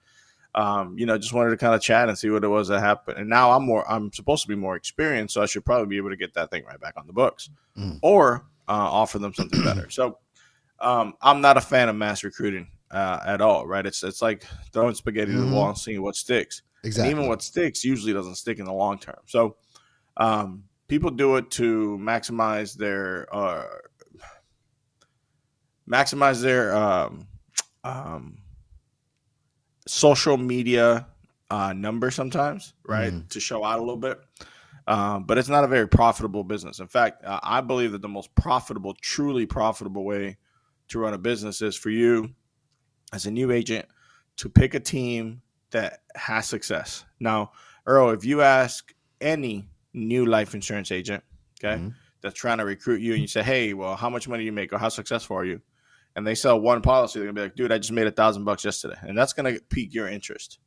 Um, 0.56 0.98
you 0.98 1.06
know, 1.06 1.18
just 1.18 1.34
wanted 1.34 1.50
to 1.50 1.58
kind 1.58 1.76
of 1.76 1.82
chat 1.82 2.08
and 2.08 2.18
see 2.18 2.30
what 2.30 2.44
it 2.46 2.48
was 2.48 2.70
that 2.70 2.80
happened. 2.80 3.18
And 3.18 3.30
now 3.30 3.52
I'm 3.52 3.64
more, 3.66 3.84
I'm 3.92 4.12
supposed 4.14 4.42
to 4.44 4.48
be 4.48 4.56
more 4.56 4.78
experienced, 4.78 5.34
so 5.34 5.42
I 5.42 5.48
should 5.48 5.66
probably 5.66 5.88
be 5.88 5.98
able 5.98 6.12
to 6.12 6.16
get 6.16 6.34
that 6.36 6.50
thing 6.50 6.64
right 6.64 6.80
back 6.80 6.94
on 6.98 7.06
the 7.08 7.14
books, 7.14 7.50
Mm. 7.78 8.00
or 8.02 8.46
uh, 8.70 8.72
offer 8.72 9.20
them 9.20 9.34
something 9.34 9.62
better. 9.66 9.90
So 9.90 10.18
um, 10.80 11.14
I'm 11.22 11.42
not 11.42 11.58
a 11.58 11.62
fan 11.62 11.90
of 11.90 11.96
mass 11.98 12.24
recruiting 12.24 12.68
uh, 12.90 13.20
at 13.26 13.42
all. 13.42 13.68
Right? 13.68 13.86
It's 13.86 14.02
it's 14.02 14.22
like 14.22 14.46
throwing 14.72 14.96
spaghetti 14.96 15.34
to 15.34 15.38
Mhm. 15.40 15.50
the 15.50 15.56
wall 15.56 15.68
and 15.70 15.78
seeing 15.78 16.02
what 16.02 16.16
sticks. 16.16 16.62
Exactly. 16.86 17.12
And 17.12 17.20
even 17.20 17.30
what 17.30 17.42
sticks 17.42 17.84
usually 17.84 18.14
doesn't 18.14 18.36
stick 18.36 18.58
in 18.60 18.66
the 18.66 18.72
long 18.74 18.98
term. 18.98 19.20
So 19.26 19.58
um, 20.16 20.64
people 20.88 21.12
do 21.12 21.36
it 21.36 21.52
to 21.52 21.98
maximize 22.02 22.78
their 22.78 23.28
uh, 23.36 23.66
maximize 25.90 26.42
their 26.42 26.74
um, 26.76 27.28
um, 27.84 28.38
social 29.88 30.38
media 30.38 31.08
uh, 31.52 31.74
number 31.74 32.10
sometimes, 32.12 32.74
right? 32.88 33.14
Mhm. 33.14 33.30
To 33.30 33.40
show 33.40 33.64
out 33.64 33.78
a 33.78 33.82
little 33.82 33.98
bit. 33.98 34.20
Um, 34.88 35.24
but 35.24 35.38
it's 35.38 35.50
not 35.50 35.64
a 35.64 35.68
very 35.68 35.88
profitable 35.88 36.44
business. 36.44 36.80
In 36.80 36.88
fact, 36.88 37.24
uh, 37.24 37.40
I 37.42 37.62
believe 37.62 37.92
that 37.94 38.02
the 38.02 38.08
most 38.08 38.34
profitable, 38.36 38.94
truly 39.02 39.46
profitable 39.46 40.04
way 40.04 40.38
to 40.90 41.00
run 41.00 41.14
a 41.14 41.18
business 41.18 41.62
is 41.62 41.76
for 41.76 41.90
you 41.90 42.30
as 43.14 43.26
a 43.26 43.32
new 43.32 43.52
agent 43.52 43.88
to 44.38 44.50
pick 44.50 44.74
a 44.76 44.80
team 44.80 45.42
that 45.72 46.02
has 46.16 46.48
success. 46.48 47.04
Now, 47.20 47.52
Earl, 47.88 48.12
if 48.12 48.24
you 48.26 48.42
ask 48.42 48.94
any 49.22 49.68
new 49.94 50.26
life 50.26 50.54
insurance 50.54 50.92
agent, 50.92 51.24
okay, 51.60 51.82
Mhm. 51.82 51.94
that's 52.22 52.36
trying 52.36 52.60
to 52.60 52.66
recruit 52.66 53.02
you 53.02 53.14
and 53.14 53.22
you 53.22 53.28
say, 53.28 53.42
hey, 53.44 53.74
well, 53.74 53.96
how 53.96 54.10
much 54.10 54.28
money 54.28 54.42
do 54.44 54.46
you 54.46 54.52
make 54.52 54.72
or 54.74 54.78
how 54.78 54.90
successful 54.90 55.38
are 55.38 55.46
you? 55.46 55.62
And 56.16 56.26
they 56.26 56.36
sell 56.36 56.60
one 56.60 56.82
policy, 56.82 57.20
they're 57.20 57.28
gonna 57.28 57.34
be 57.36 57.42
like, 57.42 57.56
dude, 57.56 57.72
I 57.72 57.78
just 57.78 57.92
made 57.92 58.08
a 58.08 58.12
thousand 58.12 58.46
bucks 58.46 58.64
yesterday. 58.64 58.96
And 59.02 59.18
that's 59.18 59.34
gonna 59.34 59.58
pique 59.70 59.94
your 59.94 60.08
interest. 60.08 60.60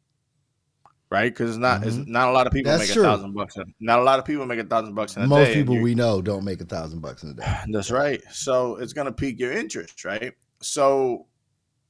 Right? 1.11 1.33
Because 1.33 1.51
it's 1.53 1.59
not 1.59 1.87
it's 1.87 1.97
Mhm. 1.97 2.09
not 2.09 2.29
a 2.29 2.33
lot 2.33 2.47
of 2.47 2.53
people 2.53 2.71
That's 2.71 2.83
make 2.89 2.93
true. 2.93 3.03
a 3.03 3.07
thousand 3.07 3.33
bucks. 3.33 3.57
in- 3.57 3.73
Not 3.81 3.99
a 3.99 4.03
lot 4.03 4.19
of 4.19 4.27
people 4.27 4.45
make 4.45 4.59
a 4.61 4.65
thousand 4.65 4.95
bucks 4.95 5.17
in 5.17 5.23
a 5.23 5.27
Most 5.27 5.47
day. 5.47 5.59
and 5.59 5.67
people 5.67 5.83
we 5.83 5.95
know 5.95 6.21
don't 6.21 6.45
make 6.45 6.61
a 6.61 6.67
thousand 6.67 7.01
bucks 7.01 7.23
in 7.23 7.31
a 7.31 7.35
day. 7.35 7.61
that's 7.73 7.91
right. 7.91 8.23
So 8.31 8.77
it's 8.77 8.93
to 8.93 9.13
pique 9.13 9.39
your 9.41 9.53
interest, 9.53 10.05
right? 10.05 10.35
So 10.61 11.27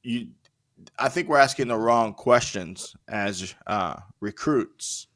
you, 0.05 0.29
I 1.01 1.09
think 1.09 1.29
we're 1.29 1.39
asking 1.39 1.67
the 1.67 1.77
wrong 1.77 2.15
questions 2.15 2.95
as 3.09 3.57
uh, 3.67 3.97
recruits 4.21 5.09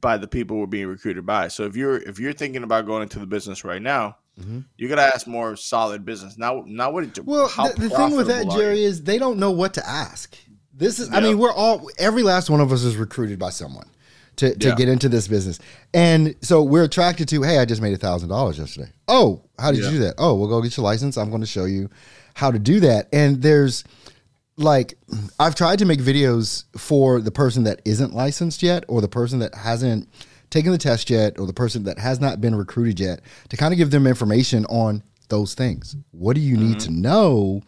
by 0.00 0.18
the 0.18 0.28
people 0.28 0.58
we're 0.58 0.66
being 0.66 0.86
recruited 0.86 1.26
by. 1.26 1.48
So 1.48 1.64
if 1.64 1.74
you're 1.74 1.96
if 1.96 2.20
you're 2.20 2.32
thinking 2.32 2.62
about 2.62 2.86
going 2.86 3.02
into 3.02 3.18
the 3.18 3.26
business 3.26 3.64
right 3.64 3.82
now, 3.82 4.18
Mhm. 4.40 4.64
you 4.78 4.88
got 4.88 4.94
to 4.96 5.02
ask 5.02 5.26
more 5.26 5.56
solid 5.56 6.04
business. 6.04 6.38
Now, 6.38 6.64
now 6.66 6.90
what? 6.90 7.18
Well, 7.24 7.48
how 7.48 7.68
the, 7.68 7.82
the 7.82 7.90
thing 7.90 8.16
with 8.16 8.28
that, 8.28 8.44
profitable 8.44 8.52
are 8.52 8.56
you? 8.56 8.62
Jerry, 8.62 8.84
is 8.84 9.02
they 9.04 9.18
don't 9.18 9.38
know 9.38 9.50
what 9.50 9.74
to 9.74 9.86
ask. 9.86 10.36
This 10.74 10.98
is, 10.98 11.12
I 11.12 11.20
mean, 11.20 11.38
we're 11.38 11.52
all, 11.52 11.88
every 11.98 12.22
last 12.22 12.48
one 12.48 12.60
of 12.60 12.72
us 12.72 12.82
is 12.82 12.96
recruited 12.96 13.38
by 13.38 13.50
someone 13.50 13.88
to, 14.36 14.54
to 14.56 14.68
Yeah. 14.68 14.74
get 14.74 14.88
into 14.88 15.08
this 15.10 15.28
business. 15.28 15.58
And 15.92 16.34
so 16.40 16.62
we're 16.62 16.84
attracted 16.84 17.28
to, 17.28 17.42
hey, 17.42 17.58
I 17.58 17.66
just 17.66 17.82
made 17.82 17.92
a 17.92 17.98
thousand 17.98 18.30
dollars 18.30 18.58
yesterday. 18.58 18.90
Oh, 19.06 19.42
how 19.58 19.70
did 19.70 19.80
Yeah. 19.80 19.86
you 19.90 19.98
do 19.98 19.98
that? 20.04 20.14
Oh, 20.16 20.34
we'll 20.34 20.48
go 20.48 20.62
get 20.62 20.76
your 20.78 20.84
license. 20.84 21.18
I'm 21.18 21.28
going 21.28 21.42
to 21.42 21.46
show 21.46 21.66
you 21.66 21.90
how 22.34 22.50
to 22.50 22.58
do 22.58 22.80
that. 22.80 23.08
And 23.12 23.42
there's 23.42 23.84
like, 24.56 24.94
I've 25.38 25.54
tried 25.54 25.78
to 25.80 25.84
make 25.84 26.00
videos 26.00 26.64
for 26.78 27.20
the 27.20 27.30
person 27.30 27.64
that 27.64 27.82
isn't 27.84 28.14
licensed 28.14 28.62
yet, 28.62 28.84
or 28.88 29.02
the 29.02 29.08
person 29.08 29.40
that 29.40 29.54
hasn't 29.54 30.08
taken 30.52 30.70
the 30.70 30.78
test 30.78 31.10
yet, 31.10 31.38
or 31.38 31.46
the 31.46 31.52
person 31.52 31.82
that 31.84 31.98
has 31.98 32.20
not 32.20 32.40
been 32.40 32.54
recruited 32.54 33.00
yet, 33.00 33.20
to 33.48 33.56
kind 33.56 33.72
of 33.72 33.78
give 33.78 33.90
them 33.90 34.06
information 34.06 34.64
on 34.66 35.02
those 35.28 35.54
things. 35.54 35.96
What 36.12 36.34
do 36.34 36.40
you 36.40 36.56
need 36.56 36.78
to 36.80 36.90
mm-hmm. 36.90 37.02
know 37.02 37.62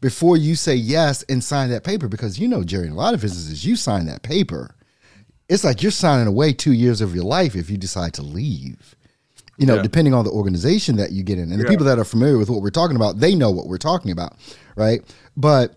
before 0.00 0.36
you 0.36 0.56
say 0.56 0.74
yes 0.74 1.22
and 1.28 1.44
sign 1.44 1.70
that 1.70 1.84
paper? 1.84 2.08
Because 2.08 2.38
you 2.38 2.48
know, 2.48 2.64
Jerry, 2.64 2.86
in 2.86 2.92
a 2.92 2.96
lot 2.96 3.14
of 3.14 3.20
businesses, 3.20 3.64
you 3.64 3.76
sign 3.76 4.06
that 4.06 4.22
paper. 4.22 4.74
It's 5.48 5.62
like 5.62 5.82
you're 5.82 5.92
signing 5.92 6.26
away 6.26 6.54
two 6.54 6.72
years 6.72 7.00
of 7.00 7.14
your 7.14 7.24
life 7.24 7.54
if 7.54 7.68
you 7.68 7.76
decide 7.76 8.14
to 8.14 8.22
leave. 8.22 8.96
You 9.58 9.66
know, 9.66 9.76
Yeah. 9.76 9.82
depending 9.82 10.14
on 10.14 10.24
the 10.24 10.30
organization 10.30 10.96
that 10.96 11.12
you 11.12 11.22
get 11.22 11.38
in. 11.38 11.52
And 11.52 11.60
the 11.60 11.66
people 11.66 11.84
that 11.84 11.98
are 11.98 12.04
familiar 12.04 12.38
with 12.38 12.48
what 12.48 12.62
we're 12.62 12.70
talking 12.70 12.96
about, 12.96 13.20
they 13.20 13.34
know 13.34 13.50
what 13.50 13.68
we're 13.68 13.76
talking 13.76 14.10
about, 14.10 14.34
right? 14.76 15.02
But 15.36 15.76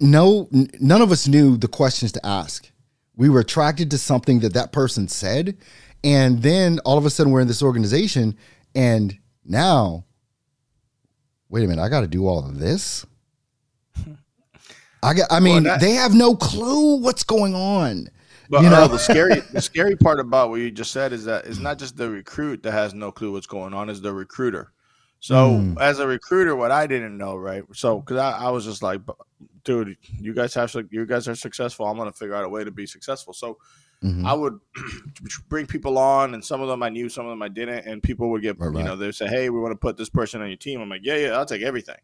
no, 0.00 0.48
n- 0.52 0.68
none 0.80 1.00
of 1.00 1.12
us 1.12 1.28
knew 1.28 1.56
the 1.56 1.68
questions 1.68 2.10
to 2.12 2.26
ask. 2.26 2.69
We 3.16 3.28
were 3.28 3.40
attracted 3.40 3.90
to 3.90 3.98
something 3.98 4.40
that 4.40 4.54
that 4.54 4.72
person 4.72 5.08
said, 5.08 5.56
and 6.02 6.42
then 6.42 6.78
all 6.84 6.96
of 6.98 7.04
a 7.04 7.10
sudden 7.10 7.32
we're 7.32 7.40
in 7.40 7.48
this 7.48 7.62
organization, 7.62 8.36
and 8.74 9.16
Now, 9.44 10.04
wait 11.48 11.64
a 11.64 11.68
minute, 11.68 11.82
I 11.82 11.88
got 11.88 12.02
to 12.02 12.06
do 12.06 12.26
all 12.28 12.38
of 12.46 12.58
this. 12.58 13.04
I 15.02 15.14
got. 15.14 15.30
I 15.30 15.40
mean, 15.40 15.64
that- 15.64 15.80
they 15.80 15.92
have 15.92 16.14
no 16.14 16.36
clue 16.36 16.96
what's 16.96 17.24
going 17.24 17.54
on. 17.54 18.08
But 18.48 18.62
You 18.64 18.70
know? 18.70 18.82
Earl, 18.82 18.88
the 18.88 18.98
scary 18.98 19.40
the 19.52 19.62
scary 19.62 19.96
part 19.96 20.18
about 20.20 20.50
what 20.50 20.60
you 20.60 20.70
just 20.70 20.90
said 20.90 21.12
is 21.12 21.24
that 21.24 21.46
it's 21.46 21.58
not 21.58 21.78
just 21.78 21.96
the 21.96 22.10
recruit 22.10 22.62
that 22.64 22.72
has 22.72 22.94
no 22.94 23.12
clue 23.12 23.32
what's 23.32 23.46
going 23.46 23.74
on, 23.74 23.88
is 23.88 24.00
the 24.00 24.12
recruiter. 24.12 24.72
So 25.20 25.50
Mm. 25.58 25.80
as 25.80 25.98
a 26.00 26.06
recruiter, 26.06 26.56
what 26.56 26.70
I 26.70 26.86
didn't 26.86 27.16
know, 27.16 27.36
right? 27.36 27.62
So 27.74 28.00
because 28.00 28.16
I, 28.16 28.32
I 28.32 28.50
was 28.50 28.64
just 28.64 28.82
like, 28.82 29.00
dude, 29.64 29.96
you 30.18 30.34
guys 30.34 30.54
have 30.54 30.74
you 30.90 31.06
guys 31.06 31.28
are 31.28 31.34
successful. 31.34 31.86
I'm 31.86 31.96
gonna 31.96 32.12
figure 32.12 32.34
out 32.34 32.44
a 32.44 32.48
way 32.48 32.64
to 32.64 32.70
be 32.70 32.86
successful. 32.86 33.32
So 33.32 33.58
Mhm. 34.02 34.24
I 34.24 34.32
would 34.32 34.58
bring 35.48 35.66
people 35.66 35.98
on, 35.98 36.32
and 36.34 36.42
some 36.44 36.62
of 36.62 36.68
them 36.68 36.82
I 36.82 36.88
knew, 36.88 37.08
some 37.10 37.26
of 37.26 37.30
them 37.30 37.42
I 37.42 37.48
didn't, 37.48 37.86
and 37.86 38.02
people 38.02 38.30
would 38.30 38.40
get, 38.42 38.58
Right, 38.58 38.66
you 38.68 38.72
right. 38.72 38.84
know, 38.86 38.96
they 38.96 39.12
say, 39.12 39.26
"Hey, 39.26 39.50
we 39.50 39.60
want 39.60 39.72
to 39.72 39.76
put 39.78 39.96
this 39.98 40.08
person 40.08 40.40
on 40.40 40.48
your 40.48 40.56
team." 40.56 40.80
I'm 40.80 40.88
like, 40.88 41.02
"Yeah, 41.04 41.16
yeah, 41.16 41.28
I'll 41.32 41.44
take 41.46 41.62
everything." 41.62 41.98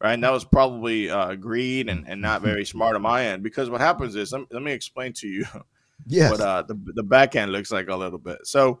Right, 0.00 0.12
and 0.12 0.22
that 0.22 0.30
was 0.32 0.44
probably 0.44 1.10
uh, 1.10 1.34
greed 1.34 1.88
and, 1.88 2.06
and 2.08 2.22
not 2.22 2.40
very 2.40 2.64
smart 2.64 2.94
on 2.94 3.02
my 3.02 3.24
end 3.26 3.42
because 3.42 3.68
what 3.68 3.80
happens 3.80 4.14
is 4.14 4.30
let, 4.30 4.42
let 4.52 4.62
me 4.62 4.70
explain 4.70 5.12
to 5.14 5.26
you 5.26 5.44
Yes. 6.06 6.30
what 6.30 6.40
uh, 6.40 6.62
the 6.62 6.78
the 6.94 7.02
back 7.02 7.34
end 7.34 7.50
looks 7.50 7.72
like 7.72 7.88
a 7.88 7.96
little 7.96 8.20
bit. 8.20 8.46
So 8.46 8.80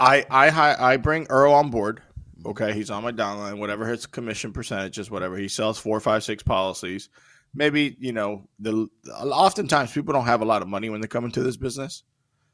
I 0.00 0.24
I 0.30 0.92
I 0.92 0.96
bring 0.96 1.26
Earl 1.28 1.52
on 1.52 1.70
board. 1.70 2.02
Okay, 2.46 2.72
he's 2.72 2.90
on 2.90 3.02
my 3.02 3.12
downline. 3.12 3.58
Whatever 3.58 3.86
his 3.86 4.06
commission 4.06 4.52
percentage 4.52 4.98
is, 4.98 5.10
whatever 5.10 5.36
he 5.36 5.48
sells 5.48 5.78
four, 5.78 5.98
five, 6.00 6.22
six 6.22 6.42
policies. 6.42 7.08
Maybe 7.54 7.96
you 7.98 8.12
know 8.12 8.48
the. 8.58 8.88
Oftentimes 9.20 9.92
people 9.92 10.12
don't 10.14 10.26
have 10.26 10.42
a 10.42 10.44
lot 10.46 10.62
of 10.62 10.68
money 10.68 10.90
when 10.90 11.00
they 11.00 11.08
come 11.08 11.24
into 11.24 11.42
this 11.42 11.56
business. 11.56 12.04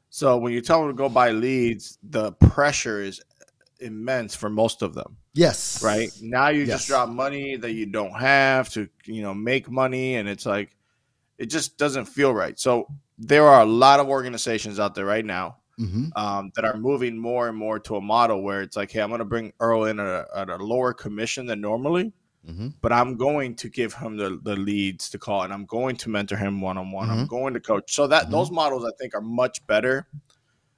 So 0.09 0.37
when 0.37 0.53
you 0.53 0.61
tell 0.61 0.81
them 0.81 0.89
to 0.89 0.95
go 0.95 1.09
buy 1.09 1.31
leads, 1.31 1.97
the 2.01 2.31
pressure 2.33 3.01
is 3.01 3.21
immense 3.81 4.33
for 4.33 4.49
most 4.49 4.81
of 4.81 4.93
them 4.93 5.17
yes. 5.33 5.83
right 5.83 6.09
now 6.21 6.47
you 6.47 6.61
Yes. 6.61 6.69
just 6.77 6.87
drop 6.87 7.09
money 7.09 7.57
that 7.57 7.73
you 7.73 7.85
don't 7.85 8.13
have 8.17 8.69
to 8.69 8.87
you 9.03 9.21
know 9.21 9.33
make 9.33 9.69
money 9.69 10.15
and 10.15 10.29
it's 10.29 10.45
like 10.45 10.77
it 11.37 11.47
just 11.47 11.77
doesn't 11.77 12.05
feel 12.05 12.33
right 12.33 12.57
so 12.57 12.87
there 13.17 13.45
are 13.45 13.61
a 13.61 13.65
lot 13.65 13.99
of 13.99 14.07
organizations 14.07 14.79
out 14.79 14.95
there 14.95 15.05
right 15.05 15.25
now 15.25 15.57
hmm 15.77 16.05
um, 16.15 16.51
that 16.55 16.63
are 16.65 16.77
moving 16.77 17.17
more 17.17 17.49
and 17.49 17.57
more 17.57 17.77
to 17.79 17.97
a 17.97 18.01
model 18.01 18.41
where 18.43 18.61
it's 18.61 18.77
like 18.77 18.91
hey 18.91 19.01
i'm 19.01 19.09
going 19.09 19.19
to 19.19 19.25
bring 19.25 19.51
earl 19.59 19.85
in 19.85 19.99
at 19.99 20.05
a, 20.07 20.25
at 20.35 20.49
a 20.49 20.55
lower 20.57 20.93
commission 20.93 21.45
than 21.45 21.59
normally 21.61 22.13
hmm 22.45 22.67
but 22.81 22.91
i'm 22.93 23.17
going 23.17 23.55
to 23.55 23.67
give 23.69 23.93
him 23.93 24.15
the, 24.15 24.39
the 24.43 24.55
leads 24.55 25.09
to 25.09 25.17
call 25.17 25.41
and 25.43 25.51
i'm 25.51 25.65
going 25.65 25.95
to 25.95 26.09
mentor 26.09 26.37
him 26.37 26.61
one-on-one 26.61 27.09
i'm 27.09 27.27
going 27.27 27.53
to 27.53 27.59
coach 27.59 27.93
so 27.93 28.07
that 28.07 28.29
those 28.31 28.51
models 28.51 28.85
i 28.85 28.91
think 28.99 29.13
are 29.15 29.21
much 29.21 29.65
better 29.67 30.07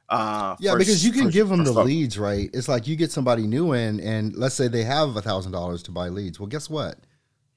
uh, 0.09 0.55
Yeah, 0.59 0.71
for 0.71 0.77
because 0.79 1.05
you 1.05 1.11
can 1.11 1.25
for- 1.25 1.31
give 1.31 1.49
them 1.49 1.65
the 1.65 1.73
folks. 1.73 1.85
leads, 1.85 2.17
right? 2.17 2.49
It's 2.53 2.69
like 2.69 2.87
you 2.87 2.95
get 2.95 3.11
somebody 3.11 3.45
new 3.45 3.73
in, 3.73 3.99
and 3.99 4.33
let's 4.37 4.55
say 4.55 4.69
they 4.69 4.85
have 4.85 5.17
a 5.17 5.21
thousand 5.21 5.51
dollars 5.51 5.83
to 5.83 5.91
buy 5.91 6.07
leads. 6.07 6.39
Well, 6.39 6.47
guess 6.47 6.69
what? 6.69 6.95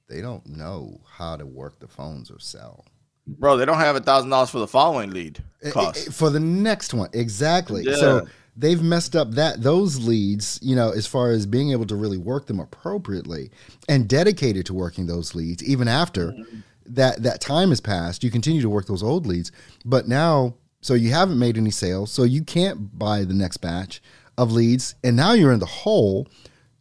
They 0.09 0.19
don't 0.19 0.45
know 0.45 0.99
how 1.09 1.37
to 1.37 1.45
work 1.45 1.79
the 1.79 1.87
phones 1.87 2.29
or 2.29 2.39
sell. 2.39 2.83
Bro 3.27 3.57
they 3.57 3.65
don't 3.65 3.77
have 3.77 3.95
a 3.95 3.99
thousand 3.99 4.29
dollars 4.29 4.49
for 4.49 4.59
the 4.59 4.67
following 4.67 5.11
lead 5.11 5.43
cost 5.69 6.11
for 6.11 6.29
the 6.29 6.39
next 6.39 6.93
one, 6.93 7.09
exactly. 7.13 7.83
Yeah. 7.83 7.95
So 7.95 8.27
they've 8.57 8.81
messed 8.81 9.15
up 9.15 9.31
that 9.31 9.61
those 9.61 9.99
leads, 9.99 10.59
you 10.61 10.75
know, 10.75 10.91
as 10.91 11.07
far 11.07 11.29
as 11.29 11.45
being 11.45 11.71
able 11.71 11.85
to 11.85 11.95
really 11.95 12.17
work 12.17 12.47
them 12.47 12.59
appropriately 12.59 13.51
and 13.87 14.07
dedicated 14.07 14.65
to 14.65 14.73
working 14.73 15.05
those 15.07 15.35
leads, 15.35 15.63
even 15.63 15.87
after 15.87 16.31
Mm-hmm. 16.31 16.59
that 16.87 17.21
that 17.23 17.41
time 17.41 17.69
has 17.69 17.79
passed. 17.79 18.23
You 18.23 18.31
continue 18.31 18.61
to 18.61 18.69
work 18.69 18.87
those 18.87 19.03
old 19.03 19.25
leads, 19.27 19.51
but 19.85 20.07
now, 20.07 20.55
so 20.81 20.95
you 20.95 21.11
haven't 21.11 21.37
made 21.39 21.57
any 21.57 21.71
sales, 21.71 22.11
so 22.11 22.23
you 22.23 22.43
can't 22.43 22.97
buy 22.97 23.23
the 23.23 23.33
next 23.35 23.57
batch 23.57 24.01
of 24.37 24.51
leads, 24.51 24.95
and 25.03 25.15
now 25.15 25.33
you're 25.33 25.53
in 25.53 25.59
the 25.59 25.65
hole. 25.65 26.27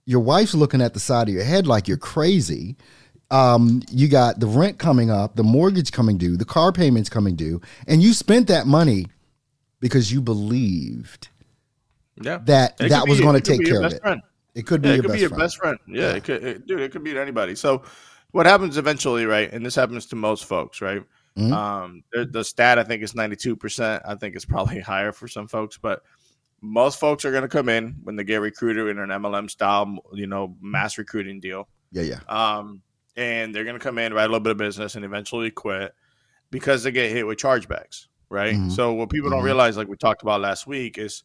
Your 0.06 0.20
wife's 0.20 0.54
looking 0.54 0.80
at 0.80 0.94
the 0.94 1.00
side 1.00 1.28
of 1.28 1.34
your 1.34 1.44
head 1.44 1.66
like 1.66 1.86
you're 1.86 1.98
crazy. 1.98 2.76
Um, 3.30 3.82
you 3.90 4.08
got 4.08 4.40
the 4.40 4.46
rent 4.46 4.78
coming 4.78 5.10
up, 5.10 5.36
the 5.36 5.44
mortgage 5.44 5.92
coming 5.92 6.18
due, 6.18 6.36
the 6.36 6.44
car 6.44 6.72
payments 6.72 7.08
coming 7.08 7.36
due, 7.36 7.60
and 7.86 8.02
you 8.02 8.12
spent 8.12 8.48
that 8.48 8.66
money 8.66 9.06
because 9.80 10.12
you 10.12 10.20
believed 10.20 11.28
yeah 12.22 12.38
that 12.44 12.78
it 12.80 12.88
that 12.90 13.08
was 13.08 13.18
be- 13.18 13.24
going 13.24 13.40
to 13.40 13.56
take 13.56 13.64
care 13.64 13.82
of 13.82 13.92
it. 13.92 14.00
friend. 14.02 14.20
It 14.54 14.66
could 14.66 14.82
be 14.82 14.88
Yeah, 14.88 14.94
your 14.96 14.98
it 14.98 15.02
could 15.02 15.08
best 15.08 15.14
be 15.16 15.20
your 15.20 15.28
friend. 15.30 15.40
best 15.42 15.56
friend. 15.58 15.78
Yeah, 15.86 16.00
Yeah. 16.10 16.16
it 16.16 16.24
could, 16.24 16.44
it, 16.44 16.66
dude. 16.66 16.80
It 16.80 16.90
could 16.92 17.04
be 17.04 17.16
anybody. 17.16 17.54
So, 17.54 17.82
what 18.32 18.46
happens 18.46 18.76
eventually, 18.76 19.24
right? 19.26 19.50
And 19.52 19.64
this 19.64 19.74
happens 19.76 20.06
to 20.06 20.16
most 20.16 20.44
folks, 20.44 20.80
right? 20.80 21.02
Mhm. 21.38 21.52
Um, 21.52 22.02
the, 22.12 22.24
the 22.26 22.42
stat 22.44 22.78
I 22.78 22.82
think 22.84 23.02
is 23.04 23.14
ninety 23.14 23.36
two 23.36 23.54
percent. 23.54 24.02
I 24.04 24.16
think 24.16 24.34
it's 24.34 24.44
probably 24.44 24.80
higher 24.92 25.12
for 25.12 25.28
some 25.28 25.46
folks, 25.46 25.78
but 25.78 26.02
most 26.60 26.98
folks 26.98 27.24
are 27.24 27.30
going 27.30 27.42
to 27.42 27.48
come 27.48 27.68
in 27.68 27.96
when 28.02 28.16
they 28.16 28.24
get 28.24 28.40
recruited 28.40 28.88
in 28.88 28.98
an 28.98 29.08
MLM 29.08 29.48
style, 29.48 29.96
you 30.12 30.26
know, 30.26 30.56
mass 30.60 30.98
recruiting 30.98 31.38
deal. 31.40 31.68
Yeah, 31.92 32.02
yeah. 32.02 32.18
Um, 32.28 32.82
and 33.16 33.54
they're 33.54 33.64
going 33.64 33.78
to 33.78 33.82
come 33.82 33.98
in, 33.98 34.12
write 34.14 34.24
a 34.24 34.28
little 34.28 34.40
bit 34.40 34.52
of 34.52 34.56
business, 34.58 34.94
and 34.94 35.04
eventually 35.04 35.50
quit 35.50 35.92
because 36.50 36.82
they 36.82 36.90
get 36.92 37.10
hit 37.10 37.26
with 37.26 37.38
chargebacks, 37.38 38.06
right? 38.28 38.54
Mhm. 38.56 38.70
So 38.72 38.92
what 38.92 39.10
people 39.10 39.28
Mhm. 39.30 39.34
don't 39.34 39.44
realize, 39.44 39.76
like 39.76 39.88
we 39.88 39.96
talked 39.96 40.22
about 40.22 40.40
last 40.40 40.66
week, 40.66 40.98
is 40.98 41.22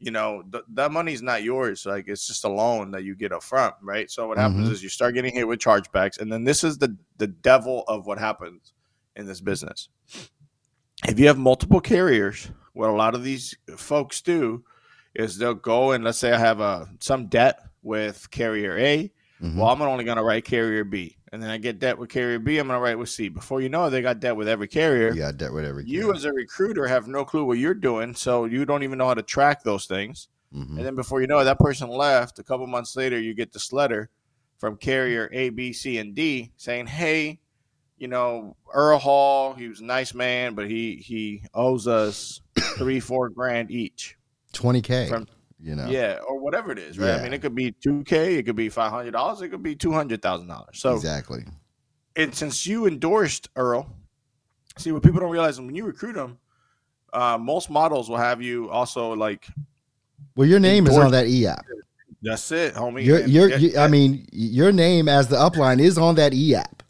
you 0.00 0.12
know 0.12 0.44
th- 0.52 0.62
that 0.74 0.92
money's 0.92 1.22
not 1.22 1.42
yours. 1.42 1.84
Like 1.84 2.06
it's 2.06 2.26
just 2.26 2.44
a 2.44 2.48
loan 2.48 2.92
that 2.92 3.02
you 3.02 3.16
get 3.16 3.32
up 3.32 3.42
front, 3.42 3.74
right? 3.82 4.08
So 4.10 4.28
what 4.28 4.38
happens 4.38 4.68
Mhm. 4.68 4.72
is 4.72 4.82
you 4.82 4.88
start 4.88 5.14
getting 5.14 5.34
hit 5.34 5.48
with 5.48 5.58
chargebacks, 5.58 6.20
and 6.20 6.32
then 6.32 6.44
this 6.44 6.62
is 6.64 6.78
the 6.78 6.96
the 7.16 7.26
devil 7.26 7.82
of 7.88 8.06
what 8.06 8.18
happens 8.18 8.72
in 9.16 9.26
this 9.26 9.40
business. 9.40 9.88
If 11.08 11.18
you 11.18 11.26
have 11.26 11.38
multiple 11.38 11.80
carriers, 11.80 12.50
what 12.74 12.90
a 12.90 12.92
lot 12.92 13.14
of 13.16 13.24
these 13.24 13.56
folks 13.76 14.20
do 14.20 14.64
is 15.14 15.38
they'll 15.38 15.54
go 15.54 15.90
and 15.92 16.04
let's 16.04 16.18
say 16.18 16.32
I 16.32 16.38
have 16.38 16.60
a 16.60 16.88
some 17.00 17.26
debt 17.26 17.60
with 17.82 18.30
carrier 18.30 18.78
A. 18.78 19.12
Mhm. 19.42 19.56
Well, 19.56 19.68
I'm 19.68 19.80
only 19.82 20.04
going 20.04 20.16
to 20.16 20.22
write 20.24 20.44
carrier 20.44 20.82
B, 20.84 21.16
and 21.32 21.40
then 21.42 21.48
I 21.50 21.58
get 21.58 21.78
debt 21.78 21.96
with 21.98 22.08
carrier 22.10 22.38
B. 22.38 22.58
I'm 22.58 22.66
going 22.66 22.76
to 22.78 22.82
write 22.82 22.98
with 22.98 23.08
C. 23.08 23.28
Before 23.28 23.60
you 23.60 23.68
know 23.68 23.84
it, 23.86 23.90
they 23.90 24.02
got 24.02 24.18
debt 24.20 24.36
with 24.36 24.48
every 24.48 24.66
carrier. 24.68 25.10
you 25.12 25.20
got 25.20 25.36
debt 25.36 25.52
with 25.52 25.64
every 25.64 25.84
You, 25.86 26.12
as 26.12 26.24
a 26.24 26.32
recruiter, 26.32 26.86
have 26.88 27.06
no 27.06 27.24
clue 27.24 27.44
what 27.44 27.58
you're 27.58 27.74
doing, 27.74 28.14
so 28.14 28.46
you 28.46 28.64
don't 28.64 28.82
even 28.82 28.98
know 28.98 29.06
how 29.06 29.14
to 29.14 29.22
track 29.22 29.62
those 29.62 29.86
things. 29.86 30.28
Mhm. 30.54 30.76
And 30.78 30.86
then 30.86 30.96
before 30.96 31.20
you 31.20 31.26
know 31.26 31.38
it, 31.38 31.44
that 31.44 31.58
person 31.58 31.88
left. 31.88 32.38
A 32.38 32.42
couple 32.42 32.66
months 32.66 32.96
later, 32.96 33.18
you 33.20 33.34
get 33.34 33.52
this 33.52 33.72
letter 33.72 34.08
from 34.58 34.76
carrier 34.76 35.28
A, 35.32 35.50
B, 35.50 35.72
C, 35.72 35.98
and 35.98 36.14
D 36.16 36.52
saying, 36.56 36.86
"Hey, 36.88 37.38
you 37.98 38.08
know 38.08 38.56
Earl 38.72 38.98
Hall, 38.98 39.54
he 39.54 39.68
was 39.68 39.80
a 39.80 39.84
nice 39.84 40.14
man, 40.14 40.54
but 40.54 40.68
he 40.68 40.96
he 40.96 41.42
owes 41.54 41.86
us 41.86 42.40
three, 42.76 42.98
four 42.98 43.28
grand 43.28 43.70
each." 43.70 44.16
20k. 44.52 45.08
From- 45.08 45.26
you 45.60 45.74
know. 45.74 45.88
Yeah, 45.88 46.18
or 46.28 46.38
whatever 46.38 46.70
it 46.72 46.78
is, 46.78 46.98
right? 46.98 47.12
I 47.18 47.22
mean, 47.22 47.32
it 47.32 47.40
could 47.42 47.54
be 47.54 47.72
two 47.72 48.04
k, 48.04 48.36
it 48.36 48.44
could 48.44 48.56
be 48.56 48.68
five 48.68 48.90
hundred 48.92 49.12
dollars, 49.12 49.42
it 49.42 49.48
could 49.48 49.62
be 49.62 49.74
two 49.74 49.92
hundred 49.92 50.22
thousand 50.22 50.48
dollars. 50.48 50.78
So, 50.80 50.94
exactly. 50.94 51.44
and 52.16 52.34
since 52.34 52.66
you 52.66 52.86
endorsed 52.86 53.48
Earl, 53.56 53.90
see 54.76 54.92
what 54.92 55.02
people 55.02 55.20
don't 55.20 55.30
realize 55.30 55.60
when 55.60 55.74
you 55.74 55.84
recruit 55.84 56.14
them, 56.14 56.38
uh, 57.12 57.36
most 57.38 57.70
models 57.70 58.08
will 58.08 58.16
have 58.18 58.40
you 58.42 58.70
also 58.70 59.14
like 59.14 59.46
Well, 60.36 60.46
your 60.48 60.60
name 60.60 60.86
is 60.86 60.96
on 60.96 61.10
that 61.12 61.26
e 61.26 61.46
app. 61.46 61.64
that's 62.22 62.50
it, 62.52 62.74
homie. 62.74 63.04
Your, 63.04 63.20
your, 63.26 63.50
you, 63.58 63.78
I 63.78 63.88
mean, 63.88 64.26
your 64.32 64.72
name 64.72 65.08
as 65.08 65.28
the 65.28 65.36
upline 65.36 65.80
is 65.80 65.98
on 65.98 66.14
that 66.16 66.32
e 66.34 66.54
app 66.54 66.82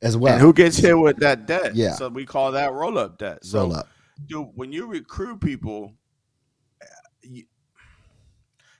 as 0.00 0.16
well. 0.16 0.34
and 0.34 0.40
who 0.42 0.52
gets 0.52 0.76
hit 0.78 0.98
with 0.98 1.16
that 1.18 1.46
debt? 1.46 1.74
Yeah. 1.74 1.92
so 1.94 2.08
we 2.08 2.24
call 2.24 2.52
that 2.52 2.72
roll 2.72 2.98
up 2.98 3.18
debt. 3.18 3.44
So, 3.44 3.60
Roll 3.60 3.74
up. 3.76 3.88
dude, 4.26 4.48
when 4.54 4.72
you 4.72 4.86
recruit 4.86 5.40
people, 5.40 5.92
you- 7.22 7.44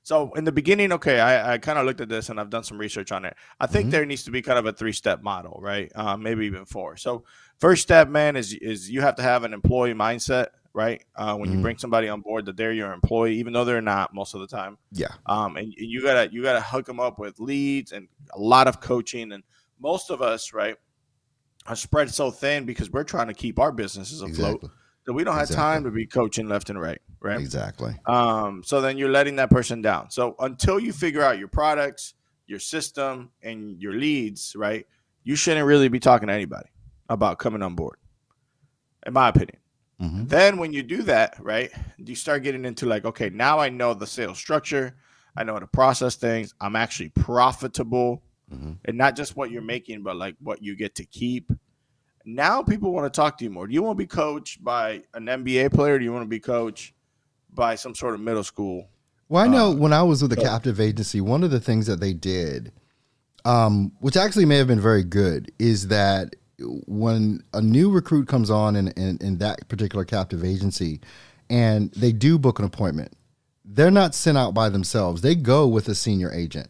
so 0.04 0.32
in 0.34 0.44
the 0.44 0.52
beginning, 0.52 0.92
okay, 0.92 1.18
I, 1.18 1.54
I 1.54 1.58
kind 1.58 1.78
of 1.78 1.86
looked 1.86 2.00
at 2.02 2.08
this 2.10 2.28
and 2.28 2.38
I've 2.38 2.50
done 2.50 2.62
some 2.62 2.78
research 2.78 3.10
on 3.10 3.24
it. 3.24 3.34
I 3.58 3.66
think 3.66 3.88
Mhm. 3.88 3.90
there 3.90 4.04
needs 4.06 4.22
to 4.24 4.30
be 4.30 4.42
kind 4.42 4.58
of 4.58 4.66
a 4.66 4.72
three 4.72 4.92
step 4.92 5.22
model, 5.22 5.58
right? 5.62 5.90
Uh, 5.94 6.16
maybe 6.16 6.44
even 6.46 6.66
four. 6.66 6.96
So 6.98 7.24
first 7.58 7.82
step, 7.82 8.08
man, 8.08 8.36
is 8.36 8.52
is 8.52 8.88
you 8.90 9.00
have 9.00 9.16
to 9.16 9.22
have 9.22 9.44
an 9.44 9.54
employee 9.54 9.94
mindset, 9.94 10.48
right? 10.74 11.02
Uh, 11.16 11.36
when 11.36 11.50
you 11.50 11.58
Mhm. 11.58 11.62
bring 11.62 11.78
somebody 11.78 12.08
on 12.10 12.20
board, 12.20 12.44
that 12.44 12.56
they're 12.56 12.72
your 12.72 12.92
employee, 12.92 13.36
even 13.38 13.52
though 13.54 13.64
they're 13.64 13.80
not 13.80 14.12
most 14.14 14.34
of 14.34 14.40
the 14.42 14.46
time. 14.46 14.76
Yeah. 14.92 15.08
Um, 15.26 15.56
and, 15.56 15.68
and 15.68 15.90
you 15.90 16.02
gotta 16.02 16.30
you 16.32 16.42
gotta 16.42 16.60
hook 16.60 16.84
them 16.84 17.00
up 17.00 17.18
with 17.18 17.40
leads 17.40 17.90
and 17.92 18.06
a 18.34 18.38
lot 18.38 18.68
of 18.68 18.80
coaching. 18.80 19.32
And 19.32 19.42
most 19.80 20.10
of 20.10 20.20
us, 20.20 20.52
right, 20.52 20.76
are 21.66 21.76
spread 21.76 22.12
so 22.12 22.30
thin 22.30 22.66
because 22.66 22.90
we're 22.90 23.04
trying 23.04 23.28
to 23.28 23.34
keep 23.34 23.58
our 23.58 23.72
businesses 23.72 24.20
afloat 24.20 24.56
Exactly. 24.56 24.70
That 25.06 25.12
we 25.12 25.24
don't 25.24 25.34
have 25.34 25.44
Exactly. 25.44 25.62
time 25.62 25.84
to 25.84 25.90
be 25.90 26.06
coaching 26.06 26.48
left 26.48 26.70
and 26.70 26.80
right, 26.80 27.00
right? 27.20 27.40
Exactly. 27.40 27.94
Um, 28.06 28.62
so 28.64 28.80
then 28.80 28.96
you're 28.98 29.10
letting 29.10 29.36
that 29.36 29.50
person 29.50 29.82
down. 29.82 30.10
So 30.10 30.34
until 30.38 30.78
you 30.78 30.92
figure 30.92 31.22
out 31.22 31.38
your 31.38 31.48
products, 31.48 32.14
your 32.46 32.58
system, 32.58 33.30
and 33.42 33.80
your 33.80 33.94
leads, 33.94 34.54
right, 34.56 34.86
you 35.22 35.36
shouldn't 35.36 35.66
really 35.66 35.88
be 35.88 36.00
talking 36.00 36.28
to 36.28 36.34
anybody 36.34 36.68
about 37.08 37.38
coming 37.38 37.62
on 37.62 37.74
board, 37.74 37.96
in 39.06 39.12
my 39.12 39.28
opinion. 39.28 39.58
hmm 39.98 40.24
Then 40.24 40.58
when 40.58 40.72
you 40.72 40.82
do 40.82 41.02
that, 41.02 41.36
right, 41.40 41.70
you 41.98 42.14
start 42.14 42.42
getting 42.42 42.64
into 42.64 42.86
like, 42.86 43.04
okay, 43.04 43.30
now 43.30 43.58
I 43.58 43.68
know 43.68 43.94
the 43.94 44.06
sales 44.06 44.38
structure, 44.38 44.96
I 45.36 45.44
know 45.44 45.54
how 45.54 45.58
to 45.60 45.66
process 45.66 46.16
things, 46.16 46.54
I'm 46.60 46.76
actually 46.76 47.10
profitable, 47.10 48.22
hmm 48.50 48.72
and 48.84 48.98
not 48.98 49.16
just 49.16 49.36
what 49.36 49.50
you're 49.50 49.62
making, 49.62 50.02
but 50.02 50.16
like 50.16 50.36
what 50.40 50.62
you 50.62 50.76
get 50.76 50.94
to 50.96 51.04
keep. 51.06 51.50
Now 52.24 52.62
people 52.62 52.92
want 52.92 53.12
to 53.12 53.16
talk 53.16 53.38
to 53.38 53.44
you 53.44 53.50
more. 53.50 53.66
Do 53.66 53.74
you 53.74 53.82
want 53.82 53.98
to 53.98 54.02
be 54.02 54.06
coached 54.06 54.64
by 54.64 55.02
an 55.12 55.26
NBA 55.26 55.72
player? 55.72 55.94
Or 55.94 55.98
do 55.98 56.04
you 56.04 56.12
want 56.12 56.24
to 56.24 56.28
be 56.28 56.40
coached 56.40 56.94
by 57.52 57.74
some 57.74 57.94
sort 57.94 58.14
of 58.14 58.20
middle 58.20 58.44
school? 58.44 58.88
Well, 59.28 59.42
I 59.42 59.48
know 59.48 59.70
uh, 59.70 59.74
when 59.74 59.92
I 59.92 60.02
was 60.02 60.22
with 60.22 60.30
the 60.30 60.42
captive 60.42 60.80
agency, 60.80 61.20
one 61.20 61.42
of 61.44 61.50
the 61.50 61.60
things 61.60 61.86
that 61.86 62.00
they 62.00 62.12
did, 62.12 62.72
um, 63.44 63.92
which 64.00 64.16
actually 64.16 64.44
may 64.44 64.56
have 64.56 64.66
been 64.66 64.80
very 64.80 65.04
good, 65.04 65.50
is 65.58 65.88
that 65.88 66.36
when 66.86 67.42
a 67.52 67.60
new 67.60 67.90
recruit 67.90 68.28
comes 68.28 68.50
on 68.50 68.76
in, 68.76 68.88
in, 68.88 69.18
in 69.20 69.38
that 69.38 69.66
particular 69.68 70.04
captive 70.04 70.44
agency 70.44 71.00
and 71.50 71.90
they 71.92 72.12
do 72.12 72.38
book 72.38 72.58
an 72.58 72.64
appointment, 72.64 73.12
they're 73.64 73.90
not 73.90 74.14
sent 74.14 74.38
out 74.38 74.54
by 74.54 74.68
themselves. 74.68 75.22
They 75.22 75.34
go 75.34 75.66
with 75.66 75.88
a 75.88 75.94
senior 75.94 76.32
agent 76.32 76.68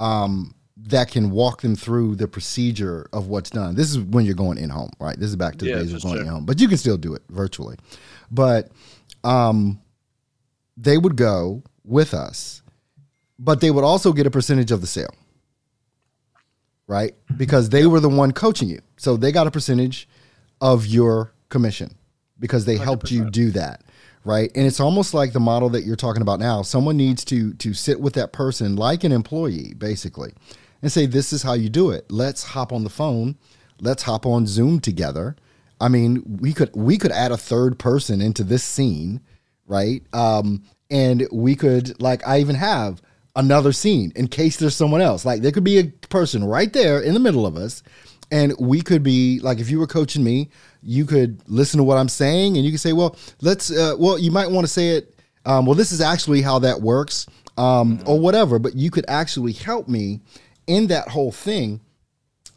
um, 0.00 0.54
that 0.86 1.10
can 1.10 1.30
walk 1.30 1.60
them 1.62 1.76
through 1.76 2.14
the 2.14 2.28
procedure 2.28 3.08
of 3.12 3.28
what's 3.28 3.50
done. 3.50 3.74
This 3.74 3.90
is 3.90 3.98
when 3.98 4.24
you're 4.24 4.34
going 4.34 4.58
in 4.58 4.70
home, 4.70 4.90
right? 5.00 5.18
This 5.18 5.28
is 5.28 5.36
back 5.36 5.56
to 5.56 5.64
the 5.64 5.72
days 5.72 5.92
of 5.92 6.02
going 6.02 6.16
sure. 6.16 6.22
in 6.22 6.28
home, 6.28 6.46
but 6.46 6.60
you 6.60 6.68
can 6.68 6.78
still 6.78 6.96
do 6.96 7.14
it 7.14 7.22
virtually. 7.28 7.76
But 8.30 8.70
um, 9.24 9.80
they 10.76 10.96
would 10.96 11.16
go 11.16 11.62
with 11.84 12.14
us, 12.14 12.62
but 13.38 13.60
they 13.60 13.70
would 13.70 13.84
also 13.84 14.12
get 14.12 14.26
a 14.26 14.30
percentage 14.30 14.70
of 14.70 14.80
the 14.80 14.86
sale, 14.86 15.14
right? 16.86 17.14
Because 17.36 17.70
they 17.70 17.86
were 17.86 18.00
the 18.00 18.08
one 18.08 18.32
coaching 18.32 18.68
you. 18.68 18.80
So 18.96 19.16
they 19.16 19.32
got 19.32 19.46
a 19.46 19.50
percentage 19.50 20.08
of 20.60 20.86
your 20.86 21.32
commission 21.48 21.96
because 22.38 22.64
they 22.64 22.76
100%. 22.76 22.84
helped 22.84 23.10
you 23.10 23.30
do 23.30 23.50
that 23.50 23.82
right 24.24 24.50
and 24.54 24.66
it's 24.66 24.80
almost 24.80 25.14
like 25.14 25.32
the 25.32 25.40
model 25.40 25.68
that 25.70 25.84
you're 25.84 25.96
talking 25.96 26.22
about 26.22 26.40
now 26.40 26.60
someone 26.60 26.96
needs 26.96 27.24
to 27.24 27.54
to 27.54 27.72
sit 27.72 28.00
with 28.00 28.14
that 28.14 28.32
person 28.32 28.74
like 28.74 29.04
an 29.04 29.12
employee 29.12 29.72
basically 29.78 30.32
and 30.82 30.92
say 30.92 31.06
this 31.06 31.32
is 31.32 31.42
how 31.42 31.54
you 31.54 31.68
do 31.68 31.90
it. 31.90 32.10
Let's 32.10 32.42
hop 32.42 32.72
on 32.72 32.84
the 32.84 32.90
phone. 32.90 33.36
Let's 33.80 34.02
hop 34.02 34.26
on 34.26 34.46
zoom 34.46 34.80
together. 34.80 35.36
I 35.80 35.88
mean 35.88 36.22
we 36.40 36.52
could 36.52 36.74
we 36.74 36.98
could 36.98 37.12
add 37.12 37.32
a 37.32 37.36
third 37.36 37.78
person 37.78 38.20
into 38.20 38.44
this 38.44 38.64
scene 38.64 39.20
right? 39.66 40.02
Um 40.12 40.64
and 40.90 41.28
we 41.30 41.54
could 41.54 42.00
like 42.00 42.26
i 42.26 42.40
even 42.40 42.56
have 42.56 43.02
another 43.36 43.72
scene 43.72 44.12
in 44.16 44.26
case 44.26 44.56
there's 44.56 44.74
someone 44.74 45.00
else. 45.00 45.24
Like 45.24 45.42
there 45.42 45.52
could 45.52 45.64
be 45.64 45.78
a 45.78 45.84
person 46.08 46.42
right 46.42 46.72
there 46.72 47.00
in 47.00 47.14
the 47.14 47.20
middle 47.20 47.46
of 47.46 47.56
us 47.56 47.82
and 48.30 48.54
we 48.58 48.80
could 48.80 49.02
be 49.02 49.40
like 49.40 49.58
if 49.58 49.70
you 49.70 49.78
were 49.78 49.86
coaching 49.86 50.22
me 50.22 50.48
you 50.82 51.04
could 51.04 51.40
listen 51.48 51.78
to 51.78 51.84
what 51.84 51.98
i'm 51.98 52.08
saying 52.08 52.56
and 52.56 52.64
you 52.64 52.70
could 52.70 52.80
say 52.80 52.92
well 52.92 53.16
let's 53.40 53.70
uh, 53.70 53.94
well 53.98 54.18
you 54.18 54.30
might 54.30 54.50
want 54.50 54.66
to 54.66 54.72
say 54.72 54.90
it 54.90 55.14
um, 55.46 55.66
well 55.66 55.74
this 55.74 55.92
is 55.92 56.00
actually 56.00 56.42
how 56.42 56.58
that 56.58 56.80
works 56.80 57.26
um, 57.56 57.98
mm-hmm. 57.98 58.08
or 58.08 58.18
whatever 58.18 58.58
but 58.58 58.74
you 58.74 58.90
could 58.90 59.04
actually 59.08 59.52
help 59.52 59.88
me 59.88 60.20
in 60.68 60.86
that 60.86 61.08
whole 61.08 61.32
thing 61.32 61.80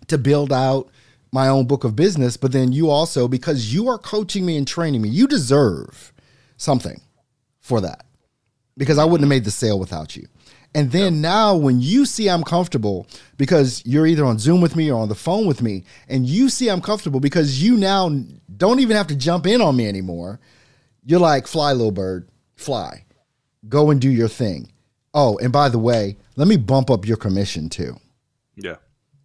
to 0.07 0.17
build 0.17 0.53
out 0.53 0.89
my 1.31 1.47
own 1.47 1.65
book 1.65 1.83
of 1.83 1.95
business 1.95 2.37
but 2.37 2.51
then 2.51 2.71
you 2.71 2.89
also 2.89 3.27
because 3.27 3.73
you 3.73 3.87
are 3.87 3.97
coaching 3.97 4.45
me 4.45 4.57
and 4.57 4.67
training 4.67 5.01
me 5.01 5.09
you 5.09 5.27
deserve 5.27 6.13
something 6.57 7.01
for 7.59 7.81
that 7.81 8.05
because 8.77 8.97
i 8.97 9.05
wouldn't 9.05 9.21
have 9.21 9.29
made 9.29 9.45
the 9.45 9.51
sale 9.51 9.79
without 9.79 10.15
you 10.15 10.27
and 10.73 10.91
then 10.91 11.19
now 11.19 11.55
when 11.55 11.81
you 11.81 12.05
see 12.05 12.29
I'm 12.29 12.43
comfortable 12.43 13.05
because 13.37 13.83
you're 13.85 14.07
either 14.07 14.23
on 14.23 14.39
Zoom 14.39 14.61
with 14.61 14.75
me 14.75 14.89
or 14.89 15.01
on 15.01 15.09
the 15.09 15.15
phone 15.15 15.45
with 15.45 15.61
me, 15.61 15.83
and 16.07 16.25
you 16.25 16.49
see 16.49 16.69
I'm 16.69 16.81
comfortable 16.81 17.19
because 17.19 17.61
you 17.61 17.75
now 17.75 18.09
don't 18.55 18.79
even 18.79 18.95
have 18.95 19.07
to 19.07 19.15
jump 19.15 19.45
in 19.45 19.61
on 19.61 19.75
me 19.75 19.87
anymore. 19.87 20.39
You're 21.03 21.19
like, 21.19 21.47
fly, 21.47 21.73
little 21.73 21.91
bird, 21.91 22.29
fly. 22.55 23.05
Go 23.67 23.89
and 23.89 23.99
do 23.99 24.09
your 24.09 24.29
thing. 24.29 24.70
Oh, 25.13 25.37
and 25.39 25.51
by 25.51 25.69
the 25.69 25.79
way, 25.79 26.17
let 26.35 26.47
me 26.47 26.57
bump 26.57 26.89
up 26.89 27.05
your 27.05 27.17
commission 27.17 27.69
too. 27.69 27.95
Yeah. 28.55 28.77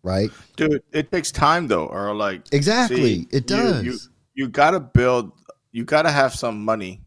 Right? 0.03 0.31
Dude, 0.57 0.83
it 0.93 1.11
takes 1.11 1.33
time 1.33 1.69
though, 1.69 1.87
or 1.87 2.15
like 2.15 2.43
Exactly. 2.53 2.97
See, 2.97 3.29
it 3.31 3.47
does. 3.47 3.85
You, 3.85 3.93
you, 3.93 3.99
you 4.35 4.49
gotta 4.49 4.81
build 4.81 5.33
you 5.73 5.85
gotta 5.85 6.11
have 6.11 6.35
some 6.35 6.65
money 6.65 7.03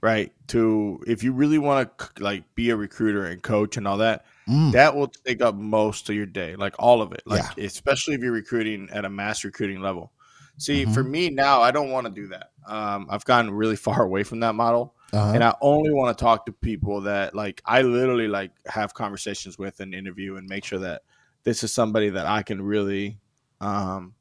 right? 0.00 0.32
To 0.48 1.02
if 1.06 1.22
you 1.22 1.32
really 1.32 1.58
want 1.58 1.98
to 1.98 2.22
like 2.22 2.44
be 2.54 2.70
a 2.70 2.76
recruiter 2.76 3.26
and 3.26 3.42
coach 3.42 3.76
and 3.76 3.86
all 3.86 3.98
that, 3.98 4.24
mm. 4.48 4.72
that 4.72 4.94
will 4.94 5.08
take 5.08 5.42
up 5.42 5.54
most 5.54 6.08
of 6.08 6.14
your 6.14 6.26
day, 6.26 6.56
like 6.56 6.74
all 6.78 7.02
of 7.02 7.12
it. 7.12 7.22
Like 7.26 7.44
yeah. 7.56 7.64
especially 7.64 8.14
if 8.14 8.20
you're 8.20 8.32
recruiting 8.32 8.88
at 8.92 9.04
a 9.04 9.10
mass 9.10 9.44
recruiting 9.44 9.80
level. 9.80 10.12
See, 10.58 10.84
mm-hmm. 10.84 10.92
for 10.92 11.02
me 11.02 11.30
now, 11.30 11.62
I 11.62 11.70
don't 11.70 11.90
want 11.90 12.06
to 12.06 12.12
do 12.12 12.28
that. 12.28 12.50
Um, 12.66 13.06
I've 13.10 13.24
gotten 13.24 13.50
really 13.50 13.76
far 13.88 14.02
away 14.02 14.22
from 14.22 14.40
that 14.40 14.54
model, 14.54 14.94
uh-huh. 15.12 15.32
and 15.34 15.44
I 15.44 15.54
only 15.60 15.92
want 15.92 16.16
to 16.16 16.22
talk 16.22 16.46
to 16.46 16.52
people 16.52 17.02
that 17.02 17.34
like 17.34 17.62
I 17.64 17.82
literally 17.82 18.28
like 18.28 18.52
have 18.66 18.94
conversations 18.94 19.58
with 19.58 19.80
and 19.80 19.94
interview 19.94 20.36
and 20.36 20.48
make 20.48 20.64
sure 20.64 20.80
that 20.80 21.02
this 21.42 21.64
is 21.64 21.72
somebody 21.72 22.10
that 22.10 22.26
I 22.26 22.42
can 22.42 22.62
really 22.62 23.18
um, 23.60 24.14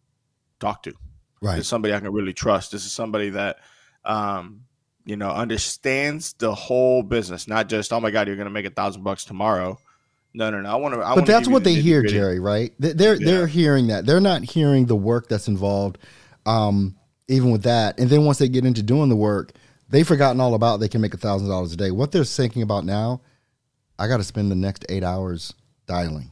talk 0.59 0.83
to. 0.83 0.93
Right, 1.41 1.55
this 1.55 1.65
is 1.65 1.69
somebody 1.69 1.93
I 1.93 1.99
can 1.99 2.11
really 2.11 2.33
trust. 2.33 2.71
This 2.71 2.85
is 2.85 2.91
somebody 2.91 3.29
that 3.31 3.59
um, 4.05 4.61
you 5.05 5.15
know, 5.15 5.29
understands 5.29 6.33
the 6.33 6.53
whole 6.53 7.01
business, 7.01 7.47
not 7.47 7.67
just 7.67 7.91
oh 7.91 7.99
my 7.99 8.11
god, 8.11 8.27
you're 8.27 8.35
going 8.35 8.45
to 8.47 8.53
make 8.53 8.65
a 8.65 8.71
thousand 8.71 9.03
bucks 9.03 9.25
tomorrow. 9.25 9.79
No, 10.33 10.51
no, 10.51 10.61
no. 10.61 10.69
I 10.69 10.75
want 10.75 10.93
to. 10.93 10.99
But 10.99 11.25
that's 11.25 11.47
what 11.47 11.63
the 11.63 11.73
they 11.73 11.81
hear, 11.81 12.03
Jerry. 12.03 12.39
Right? 12.39 12.73
They're 12.77 13.15
yeah. 13.15 13.25
they're 13.25 13.47
hearing 13.47 13.87
that. 13.87 14.05
They're 14.05 14.21
not 14.21 14.43
hearing 14.43 14.85
the 14.85 14.95
work 14.95 15.27
that's 15.27 15.47
involved. 15.47 15.97
Um, 16.45 16.95
even 17.27 17.51
with 17.51 17.63
that, 17.63 17.99
and 17.99 18.09
then 18.09 18.25
once 18.25 18.37
they 18.37 18.49
get 18.49 18.65
into 18.65 18.83
doing 18.83 19.09
the 19.09 19.15
work, 19.15 19.53
they've 19.89 20.07
forgotten 20.07 20.39
all 20.39 20.53
about 20.53 20.79
they 20.79 20.87
can 20.87 21.01
make 21.01 21.13
a 21.13 21.17
thousand 21.17 21.49
dollars 21.49 21.73
a 21.73 21.77
day. 21.77 21.91
What 21.91 22.11
they're 22.11 22.23
thinking 22.23 22.61
about 22.61 22.85
now, 22.85 23.21
I 23.97 24.07
got 24.07 24.17
to 24.17 24.23
spend 24.23 24.51
the 24.51 24.55
next 24.55 24.85
eight 24.89 25.03
hours 25.03 25.53
dialing. 25.85 26.31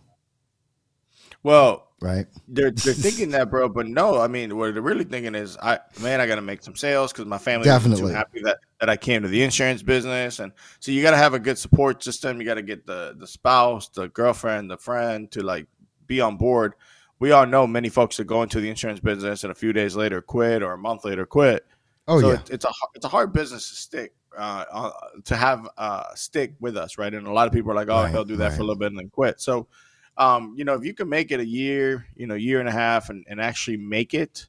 Well, 1.43 1.87
right? 2.01 2.27
They're 2.47 2.71
they're 2.83 2.93
thinking 2.93 3.29
that, 3.31 3.49
bro. 3.49 3.69
But 3.69 3.87
no, 3.87 4.19
I 4.19 4.27
mean, 4.27 4.55
what 4.57 4.73
they're 4.73 4.81
really 4.81 5.03
thinking 5.03 5.35
is, 5.35 5.57
I 5.57 5.79
man, 6.01 6.21
I 6.21 6.27
got 6.27 6.35
to 6.35 6.41
make 6.41 6.63
some 6.63 6.75
sales 6.75 7.11
because 7.11 7.25
my 7.25 7.37
family 7.37 7.65
definitely 7.65 8.11
too 8.11 8.15
happy 8.15 8.41
that 8.43 8.59
that 8.79 8.89
I 8.89 8.97
came 8.97 9.23
to 9.23 9.27
the 9.27 9.43
insurance 9.43 9.81
business, 9.83 10.39
and 10.39 10.51
so 10.79 10.91
you 10.91 11.01
got 11.01 11.11
to 11.11 11.17
have 11.17 11.33
a 11.33 11.39
good 11.39 11.57
support 11.57 12.03
system. 12.03 12.39
You 12.39 12.45
got 12.45 12.55
to 12.55 12.61
get 12.61 12.85
the 12.85 13.15
the 13.17 13.27
spouse, 13.27 13.89
the 13.89 14.07
girlfriend, 14.09 14.69
the 14.69 14.77
friend 14.77 15.29
to 15.31 15.41
like 15.41 15.67
be 16.05 16.21
on 16.21 16.37
board. 16.37 16.73
We 17.19 17.31
all 17.31 17.47
know 17.47 17.65
many 17.65 17.89
folks 17.89 18.17
that 18.17 18.25
go 18.25 18.43
into 18.43 18.59
the 18.59 18.69
insurance 18.69 18.99
business 18.99 19.43
and 19.43 19.51
a 19.51 19.55
few 19.55 19.73
days 19.73 19.95
later 19.95 20.21
quit 20.21 20.61
or 20.61 20.73
a 20.73 20.77
month 20.77 21.03
later 21.03 21.25
quit. 21.25 21.65
Oh 22.07 22.21
so 22.21 22.29
yeah, 22.29 22.35
it, 22.35 22.49
it's 22.49 22.65
a 22.65 22.71
it's 22.95 23.05
a 23.05 23.09
hard 23.09 23.33
business 23.33 23.69
to 23.69 23.75
stick. 23.75 24.13
Uh, 24.37 24.65
uh, 24.71 24.91
to 25.23 25.35
have 25.35 25.67
uh, 25.79 26.13
stick 26.13 26.53
with 26.59 26.77
us, 26.77 26.99
right? 26.99 27.11
And 27.11 27.25
a 27.25 27.31
lot 27.31 27.47
of 27.47 27.53
people 27.53 27.71
are 27.71 27.75
like, 27.75 27.87
"Oh, 27.89 28.03
right, 28.03 28.11
he'll 28.11 28.23
do 28.23 28.35
that 28.35 28.49
right. 28.49 28.55
for 28.55 28.61
a 28.61 28.65
little 28.65 28.77
bit 28.77 28.87
and 28.91 28.99
then 28.99 29.09
quit." 29.09 29.41
So, 29.41 29.67
um, 30.15 30.53
you 30.55 30.63
know, 30.63 30.75
if 30.75 30.85
you 30.85 30.93
can 30.93 31.09
make 31.09 31.31
it 31.31 31.39
a 31.39 31.45
year, 31.45 32.05
you 32.15 32.27
know, 32.27 32.35
year 32.35 32.59
and 32.59 32.69
a 32.69 32.71
half, 32.71 33.09
and, 33.09 33.25
and 33.27 33.41
actually 33.41 33.77
make 33.77 34.13
it, 34.13 34.45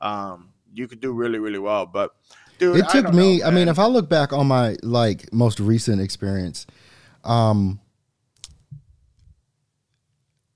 um, 0.00 0.50
you 0.72 0.86
could 0.86 1.00
do 1.00 1.12
really, 1.12 1.40
really 1.40 1.58
well. 1.58 1.84
But 1.84 2.14
dude, 2.58 2.76
it 2.76 2.88
took 2.90 3.12
me. 3.12 3.38
Know, 3.38 3.46
I 3.46 3.50
mean, 3.50 3.66
if 3.66 3.78
I 3.78 3.86
look 3.86 4.08
back 4.08 4.32
on 4.32 4.46
my 4.46 4.76
like 4.82 5.32
most 5.32 5.58
recent 5.58 6.00
experience, 6.00 6.64
um, 7.24 7.80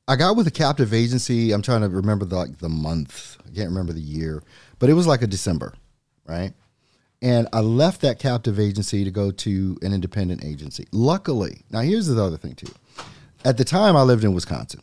I 0.07 0.17
got 0.17 0.37
with 0.37 0.47
a 0.47 0.53
captive 0.53 0.95
agency. 0.95 1.53
I'm 1.53 1.63
trying 1.63 1.81
to 1.81 1.89
remember 1.89 2.25
the, 2.25 2.37
like 2.37 2.59
the 2.59 2.69
month. 2.69 3.37
I 3.41 3.55
can't 3.55 3.69
remember 3.71 3.93
the 3.93 4.01
year, 4.01 4.43
but 4.79 4.89
it 4.89 4.95
was 4.95 5.07
like 5.07 5.23
a 5.23 5.27
December, 5.27 5.75
right? 6.29 6.53
And 7.21 7.49
I 7.53 7.61
left 7.61 8.03
that 8.03 8.21
captive 8.21 8.61
agency 8.61 9.03
to 9.03 9.11
go 9.11 9.33
to 9.33 9.79
an 9.83 9.93
independent 9.93 10.45
agency. 10.45 10.87
Luckily, 10.93 11.62
now 11.71 11.81
here's 11.81 12.07
the 12.07 12.23
other 12.23 12.37
thing 12.37 12.55
too 12.55 12.73
at 13.45 13.57
the 13.57 13.64
time 13.64 13.97
I 13.97 14.03
lived 14.03 14.25
in 14.25 14.35
Wisconsin. 14.35 14.81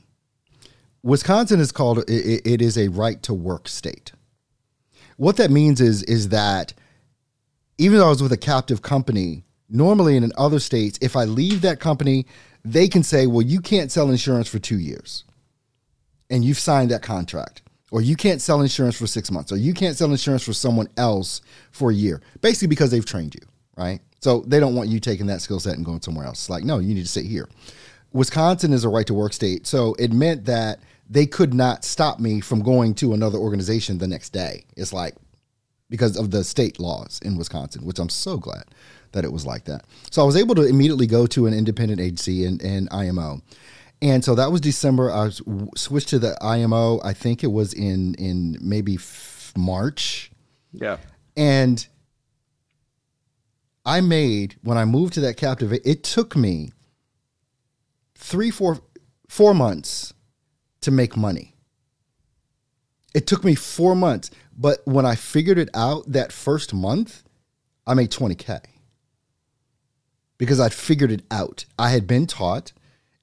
Wisconsin 1.04 1.60
is 1.60 1.72
called 1.72 2.00
it, 2.00 2.10
it 2.46 2.62
is 2.62 2.78
a 2.78 2.88
right 2.88 3.22
to 3.24 3.34
work 3.34 3.68
state. 3.68 4.12
What 5.18 5.38
that 5.38 5.52
means 5.52 5.80
is 5.80 6.04
is 6.04 6.30
that 6.30 6.74
even 7.78 8.00
though 8.00 8.08
I 8.08 8.10
was 8.10 8.24
with 8.24 8.32
a 8.32 8.38
captive 8.38 8.82
company, 8.82 9.44
normally 9.70 10.18
in 10.18 10.32
other 10.38 10.60
states, 10.60 10.98
if 11.02 11.16
I 11.16 11.26
leave 11.26 11.62
that 11.62 11.80
company, 11.80 12.26
they 12.64 12.88
can 12.88 13.04
say, 13.04 13.28
"Well, 13.28 13.42
you 13.42 13.62
can't 13.62 13.92
sell 13.92 14.10
insurance 14.10 14.48
for 14.48 14.60
2 14.60 14.80
years." 14.80 15.24
And 16.30 16.44
you've 16.44 16.60
signed 16.60 16.90
that 16.92 17.04
contract. 17.04 17.62
Or 17.96 18.02
you 18.02 18.18
can't 18.18 18.42
sell 18.42 18.60
insurance 18.60 18.98
for 18.98 19.08
6 19.08 19.32
months, 19.32 19.54
or 19.54 19.56
you 19.56 19.74
can't 19.74 19.96
sell 19.96 20.12
insurance 20.12 20.44
for 20.44 20.52
someone 20.52 20.90
else 20.98 21.40
for 21.72 21.92
a 21.92 21.94
year. 21.94 22.22
Basically 22.42 22.68
because 22.68 22.92
they've 22.92 23.06
trained 23.06 23.34
you, 23.34 23.40
right? 23.78 24.02
So 24.20 24.44
they 24.46 24.60
don't 24.60 24.76
want 24.76 24.90
you 24.90 25.00
taking 25.00 25.28
that 25.28 25.42
skill 25.42 25.62
set 25.62 25.78
and 25.78 25.86
going 25.86 26.02
somewhere 26.02 26.26
else. 26.26 26.40
It's 26.40 26.50
like, 26.50 26.66
"No, 26.66 26.80
you 26.80 26.94
need 26.94 27.04
to 27.04 27.08
sit 27.08 27.26
here." 27.26 27.48
Wisconsin 28.12 28.74
is 28.74 28.84
a 28.84 28.90
right 28.90 29.08
to 29.08 29.14
work 29.14 29.32
state. 29.32 29.66
So 29.66 29.96
it 29.98 30.12
meant 30.12 30.44
that 30.44 30.82
they 31.10 31.26
could 31.26 31.54
not 31.54 31.86
stop 31.86 32.20
me 32.20 32.42
from 32.42 32.64
going 32.64 32.96
to 32.96 33.14
another 33.14 33.38
organization 33.38 33.98
the 33.98 34.10
next 34.10 34.34
day. 34.34 34.66
It's 34.76 34.92
like 34.92 35.16
because 35.90 36.18
of 36.18 36.32
the 36.32 36.44
state 36.44 36.82
laws 36.82 37.22
in 37.24 37.38
Wisconsin, 37.38 37.86
which 37.86 38.00
I'm 38.00 38.10
so 38.10 38.36
glad 38.36 38.66
that 39.14 39.24
it 39.24 39.32
was 39.32 39.46
like 39.46 39.64
that. 39.66 39.86
So 40.12 40.22
I 40.22 40.26
was 40.26 40.36
able 40.36 40.56
to 40.56 40.64
immediately 40.64 41.08
go 41.08 41.28
to 41.28 41.48
an 41.48 41.54
independent 41.54 42.02
agency 42.02 42.44
and, 42.44 42.62
and 42.62 42.90
IMO. 42.92 43.42
And 44.02 44.24
so 44.24 44.36
that 44.36 44.52
was 44.52 44.62
December. 44.62 45.12
I 45.12 45.26
was, 45.26 45.42
switched 45.76 46.10
to 46.10 46.20
the 46.20 46.38
IMO. 46.44 47.02
I 47.04 47.14
think 47.14 47.44
it 47.44 47.52
was 47.52 47.74
in 47.74 48.14
in 48.16 48.58
maybe 48.62 48.96
f- 48.96 49.54
March. 49.58 50.32
Yeah. 50.72 50.98
And 51.38 51.86
I 53.86 54.02
made 54.02 54.58
when 54.64 54.78
I 54.78 54.86
moved 54.86 55.14
to 55.14 55.22
that 55.22 55.38
captive. 55.38 55.72
It 55.74 56.04
took 56.04 56.36
me 56.36 56.72
three, 58.16 58.52
four, 58.52 58.80
four 59.28 59.54
months 59.54 60.14
to 60.82 60.92
make 60.92 61.16
money. 61.16 61.56
It 63.14 63.28
took 63.28 63.44
me 63.44 63.56
four 63.56 63.96
months, 63.96 64.30
but 64.58 64.80
when 64.86 65.06
I 65.06 65.16
figured 65.16 65.58
it 65.58 65.70
out 65.74 66.12
that 66.12 66.32
first 66.34 66.74
month, 66.74 67.24
I 67.88 67.94
made 67.94 68.12
20K. 68.12 68.60
because 70.38 70.60
I'd 70.60 70.74
figured 70.74 71.12
it 71.12 71.24
out. 71.32 71.66
I 71.80 71.92
had 71.92 72.08
been 72.08 72.28
taught. 72.28 72.74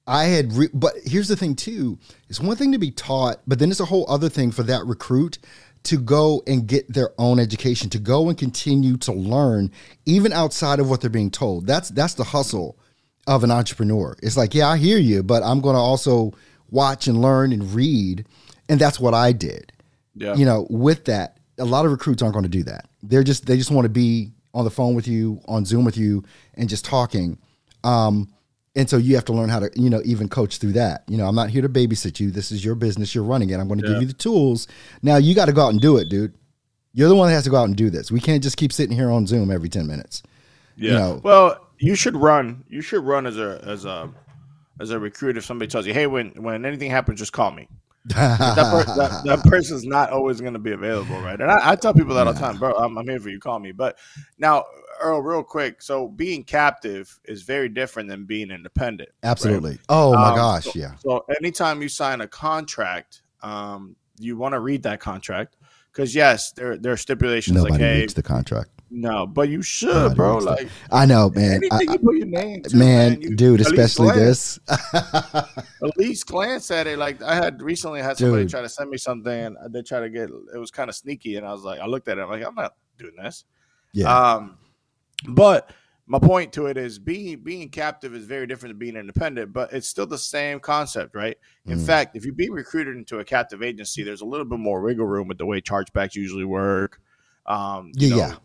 I 0.05 0.25
had, 0.25 0.53
re- 0.53 0.69
but 0.73 0.93
here's 1.05 1.27
the 1.27 1.35
thing 1.35 1.55
too: 1.55 1.97
it's 2.29 2.39
one 2.39 2.57
thing 2.57 2.71
to 2.73 2.77
be 2.77 2.91
taught, 2.91 3.41
but 3.47 3.59
then 3.59 3.71
it's 3.71 3.79
a 3.79 3.85
whole 3.85 4.05
other 4.09 4.29
thing 4.29 4.51
for 4.51 4.63
that 4.63 4.85
recruit 4.85 5.37
to 5.83 5.97
go 5.97 6.41
and 6.47 6.67
get 6.67 6.91
their 6.91 7.11
own 7.17 7.39
education, 7.39 7.89
to 7.89 7.99
go 7.99 8.29
and 8.29 8.37
continue 8.37 8.97
to 8.97 9.11
learn, 9.11 9.71
even 10.05 10.31
outside 10.31 10.79
of 10.79 10.89
what 10.89 11.01
they're 11.01 11.09
being 11.09 11.31
told. 11.31 11.67
That's 11.67 11.89
that's 11.89 12.13
the 12.15 12.23
hustle 12.23 12.77
of 13.27 13.43
an 13.43 13.51
entrepreneur. 13.51 14.15
It's 14.21 14.37
like, 14.37 14.53
yeah, 14.53 14.67
I 14.67 14.77
hear 14.77 14.97
you, 14.97 15.23
but 15.23 15.43
I'm 15.43 15.61
going 15.61 15.75
to 15.75 15.81
also 15.81 16.33
watch 16.69 17.07
and 17.07 17.21
learn 17.21 17.53
and 17.53 17.73
read, 17.73 18.25
and 18.67 18.79
that's 18.79 18.99
what 18.99 19.13
I 19.13 19.31
did. 19.31 19.71
Yeah. 20.15 20.35
You 20.35 20.45
know, 20.45 20.67
with 20.69 21.05
that, 21.05 21.37
a 21.57 21.65
lot 21.65 21.85
of 21.85 21.91
recruits 21.91 22.21
aren't 22.21 22.33
going 22.33 22.43
to 22.43 22.49
do 22.49 22.63
that. 22.63 22.89
They're 23.01 23.23
just 23.23 23.45
they 23.45 23.57
just 23.57 23.71
want 23.71 23.85
to 23.85 23.89
be 23.89 24.31
on 24.53 24.65
the 24.65 24.71
phone 24.71 24.95
with 24.95 25.07
you, 25.07 25.41
on 25.45 25.65
Zoom 25.65 25.85
with 25.85 25.97
you, 25.97 26.23
and 26.55 26.69
just 26.69 26.85
talking. 26.85 27.37
Um, 27.83 28.29
and 28.75 28.89
so 28.89 28.97
you 28.97 29.15
have 29.15 29.25
to 29.25 29.33
learn 29.33 29.49
how 29.49 29.59
to, 29.59 29.69
you 29.75 29.89
know, 29.89 30.01
even 30.03 30.27
coach 30.29 30.57
through 30.57 30.73
that. 30.73 31.03
You 31.07 31.17
know, 31.17 31.27
I'm 31.27 31.35
not 31.35 31.49
here 31.49 31.61
to 31.61 31.69
babysit 31.69 32.19
you. 32.19 32.31
This 32.31 32.51
is 32.51 32.65
your 32.65 32.75
business. 32.75 33.13
You're 33.13 33.23
running 33.23 33.49
it. 33.51 33.59
I'm 33.59 33.67
going 33.67 33.79
to 33.79 33.85
Yeah. 33.87 33.93
give 33.93 34.01
you 34.03 34.07
the 34.07 34.13
tools. 34.13 34.67
Now 35.01 35.17
you 35.17 35.35
got 35.35 35.45
to 35.45 35.53
go 35.53 35.65
out 35.65 35.69
and 35.69 35.79
do 35.81 35.97
it, 35.97 36.09
dude. 36.09 36.33
You're 36.93 37.09
the 37.09 37.15
one 37.15 37.27
that 37.27 37.33
has 37.33 37.43
to 37.45 37.49
go 37.49 37.57
out 37.57 37.65
and 37.67 37.75
do 37.75 37.89
this. 37.89 38.11
We 38.11 38.19
can't 38.19 38.41
just 38.43 38.57
keep 38.57 38.71
sitting 38.71 38.95
here 38.95 39.09
on 39.09 39.25
Zoom 39.27 39.51
every 39.51 39.69
10 39.69 39.87
minutes. 39.87 40.23
Yeah. 40.75 40.93
know. 40.97 41.21
well, 41.23 41.67
you 41.79 41.95
should 41.95 42.15
run. 42.15 42.63
You 42.67 42.81
should 42.81 43.03
run 43.03 43.25
as 43.27 43.37
a 43.37 43.61
as 43.63 43.85
a 43.85 44.09
as 44.79 44.89
a 44.89 44.99
recruit. 44.99 45.37
If 45.37 45.45
somebody 45.45 45.69
tells 45.69 45.85
you, 45.85 45.93
"Hey, 45.93 46.07
when 46.07 46.29
when 46.41 46.65
anything 46.65 46.89
happens, 46.89 47.19
just 47.19 47.33
call 47.33 47.51
me." 47.51 47.67
That, 48.05 48.37
per, 48.37 48.83
that, 48.97 49.21
that 49.25 49.43
person's 49.43 49.85
not 49.85 50.09
always 50.09 50.41
going 50.41 50.53
to 50.53 50.59
be 50.59 50.71
available, 50.71 51.19
right? 51.21 51.39
And 51.39 51.49
I, 51.51 51.71
I 51.71 51.75
tell 51.75 51.93
people 51.93 52.15
that 52.15 52.25
all 52.27 52.33
the 52.33 52.39
time, 52.39 52.57
bro. 52.57 52.73
I'm, 52.73 52.97
I'm 52.97 53.07
here 53.07 53.19
for 53.19 53.29
you. 53.29 53.39
Call 53.39 53.59
me. 53.59 53.71
But 53.71 53.97
now, 54.37 54.65
Earl, 55.01 55.21
real 55.21 55.43
quick. 55.43 55.81
So 55.81 56.07
being 56.07 56.43
captive 56.43 57.19
is 57.25 57.43
very 57.43 57.69
different 57.69 58.09
than 58.09 58.25
being 58.25 58.51
independent. 58.51 59.09
right? 59.23 59.29
Absolutely. 59.29 59.79
Oh 59.89 60.13
my 60.13 60.29
Um, 60.29 60.35
gosh, 60.35 60.63
so- 60.65 60.71
yeah. 60.75 60.95
So 60.99 61.25
anytime 61.41 61.81
you 61.81 61.89
sign 61.89 62.21
a 62.21 62.27
contract, 62.27 63.21
um, 63.41 63.95
you 64.19 64.37
want 64.37 64.53
to 64.53 64.59
read 64.59 64.83
that 64.83 64.99
contract 64.99 65.55
because 65.91 66.13
yes, 66.15 66.51
there 66.53 66.77
there 66.77 66.91
are 66.93 66.97
stipulations 66.97 67.55
Nobody 67.55 67.71
like, 67.73 67.81
hey, 67.81 67.99
reads 68.01 68.13
the 68.13 68.23
contract. 68.23 68.69
no, 68.89 69.25
but 69.27 69.49
you 69.49 69.61
should, 69.61 69.93
Nobody 69.93 70.15
bro. 70.15 70.37
Like 70.37 70.67
I 70.91 71.05
know, 71.05 71.29
man. 71.31 71.61
I- 71.71 71.75
anything 71.77 71.91
you 71.93 71.99
put 71.99 72.15
your 72.17 72.27
name, 72.27 72.61
to, 72.63 72.75
man, 72.77 73.21
you 73.21 73.35
dude, 73.35 73.61
especially 73.61 74.11
glance- 74.13 74.59
this. 74.67 74.93
At 75.83 75.97
least 75.97 76.27
glance 76.27 76.71
at 76.71 76.87
it. 76.87 76.97
Like 76.97 77.21
I 77.21 77.35
had 77.35 77.61
recently 77.61 78.01
had 78.01 78.17
somebody 78.17 78.43
Dude. 78.43 78.51
try 78.51 78.61
to 78.61 78.69
send 78.69 78.89
me 78.89 78.97
something. 78.97 79.55
and 79.59 79.73
They 79.73 79.81
try 79.81 79.99
to 79.99 80.09
get 80.09 80.29
it 80.29 80.57
was 80.57 80.71
kind 80.71 80.89
of 80.89 80.95
sneaky, 80.95 81.35
and 81.35 81.45
I 81.45 81.51
was 81.51 81.63
like, 81.63 81.79
I 81.79 81.85
looked 81.87 82.07
at 82.07 82.17
it. 82.17 82.21
I'm 82.21 82.29
like, 82.29 82.45
I'm 82.45 82.55
not 82.55 82.75
doing 82.97 83.15
this. 83.21 83.45
yeah. 83.93 84.15
Um, 84.33 84.57
but 85.29 85.71
my 86.05 86.19
point 86.19 86.51
to 86.53 86.65
it 86.65 86.77
is 86.77 86.99
being 86.99 87.39
being 87.39 87.69
captive 87.69 88.13
is 88.13 88.25
very 88.25 88.45
different 88.45 88.73
than 88.73 88.79
being 88.79 88.97
independent, 88.97 89.53
but 89.53 89.71
it's 89.71 89.87
still 89.87 90.05
the 90.05 90.17
same 90.17 90.59
concept, 90.59 91.15
right? 91.15 91.37
In 91.65 91.77
Mm. 91.77 91.85
fact, 91.85 92.15
if 92.17 92.25
you 92.25 92.33
be 92.33 92.49
recruited 92.49 92.97
into 92.97 93.19
a 93.19 93.23
captive 93.25 93.63
agency, 93.63 94.03
there's 94.03 94.21
a 94.21 94.25
little 94.25 94.45
bit 94.45 94.59
more 94.59 94.81
wiggle 94.81 95.05
room 95.05 95.27
with 95.29 95.37
the 95.37 95.45
way 95.45 95.61
chargebacks 95.61 96.15
usually 96.15 96.43
work. 96.43 96.99
Um, 97.45 97.91
you 97.95 98.07
Yeah, 98.09 98.15
know, 98.15 98.21
yeah. 98.21 98.35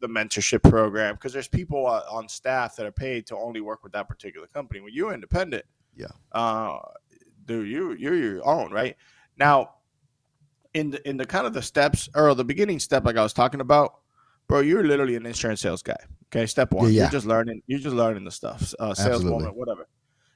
The 0.00 0.08
mentorship 0.08 0.62
program, 0.62 1.16
because 1.16 1.32
there's 1.32 1.48
people 1.48 1.86
uh, 1.88 2.02
on 2.08 2.28
staff 2.28 2.76
that 2.76 2.86
are 2.86 2.92
paid 2.92 3.26
to 3.26 3.36
only 3.36 3.60
work 3.60 3.82
with 3.82 3.92
that 3.92 4.06
particular 4.06 4.46
company. 4.46 4.80
When 4.80 4.92
you're 4.94 5.12
independent, 5.12 5.64
Yeah. 5.96 6.06
uh, 6.30 6.78
dude, 7.46 7.66
you 7.68 7.94
you're 7.94 8.14
your 8.14 8.46
own, 8.46 8.72
right? 8.72 8.96
Now, 9.36 9.74
in 10.74 10.90
the 10.90 11.08
in 11.08 11.16
the 11.16 11.26
kind 11.26 11.48
of 11.48 11.52
the 11.52 11.62
steps 11.62 12.08
or 12.14 12.32
the 12.36 12.44
beginning 12.44 12.78
step, 12.78 13.04
like 13.04 13.16
I 13.16 13.24
was 13.24 13.32
talking 13.32 13.60
about, 13.60 13.94
bro, 14.46 14.60
you're 14.60 14.84
literally 14.84 15.16
an 15.16 15.26
insurance 15.26 15.60
sales 15.62 15.82
guy. 15.82 15.98
Okay, 16.30 16.46
step 16.46 16.72
one, 16.72 16.86
Yeah, 16.86 16.90
yeah. 16.90 17.02
you're 17.04 17.10
just 17.10 17.26
learning. 17.26 17.62
You're 17.66 17.78
just 17.78 17.96
learning 17.96 18.24
the 18.24 18.30
stuff, 18.30 18.74
uh, 18.78 18.90
Absolutely. 18.90 19.20
saleswoman, 19.22 19.50
whatever. 19.54 19.88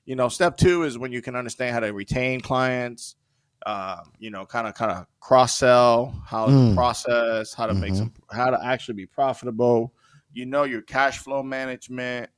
You 0.07 0.17
know, 0.17 0.29
step 0.29 0.57
two 0.57 0.85
is 0.85 0.97
when 0.99 1.13
you 1.13 1.21
can 1.23 1.37
understand 1.37 1.75
how 1.75 1.81
to 1.81 1.93
retain 1.93 2.41
clients. 2.41 3.17
Um, 3.65 4.11
you 4.19 4.31
know, 4.31 4.45
kind 4.45 4.67
of 4.67 4.75
kind 4.75 4.91
of 4.91 5.07
cross 5.21 5.57
sell, 5.57 6.21
how 6.27 6.49
Mm. 6.49 6.71
the 6.71 6.75
process, 6.75 7.55
how 7.55 7.67
to 7.67 7.75
make 7.75 7.93
Mhm. 7.93 7.97
some, 7.97 8.13
how 8.33 8.51
to 8.51 8.59
actually 8.65 8.95
be 8.95 9.07
profitable. 9.07 9.95
You 10.33 10.47
know 10.47 10.65
your 10.65 10.83
cash 10.83 11.19
flow 11.19 11.45
management. 11.45 12.29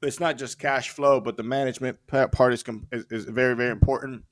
It's 0.00 0.20
not 0.20 0.38
just 0.38 0.60
cash 0.60 0.90
flow, 0.90 1.20
but 1.20 1.36
the 1.36 1.42
management 1.42 1.98
part 2.06 2.52
is 2.52 2.62
is, 2.92 3.04
is 3.10 3.24
very 3.24 3.56
very 3.56 3.70
important 3.72 4.24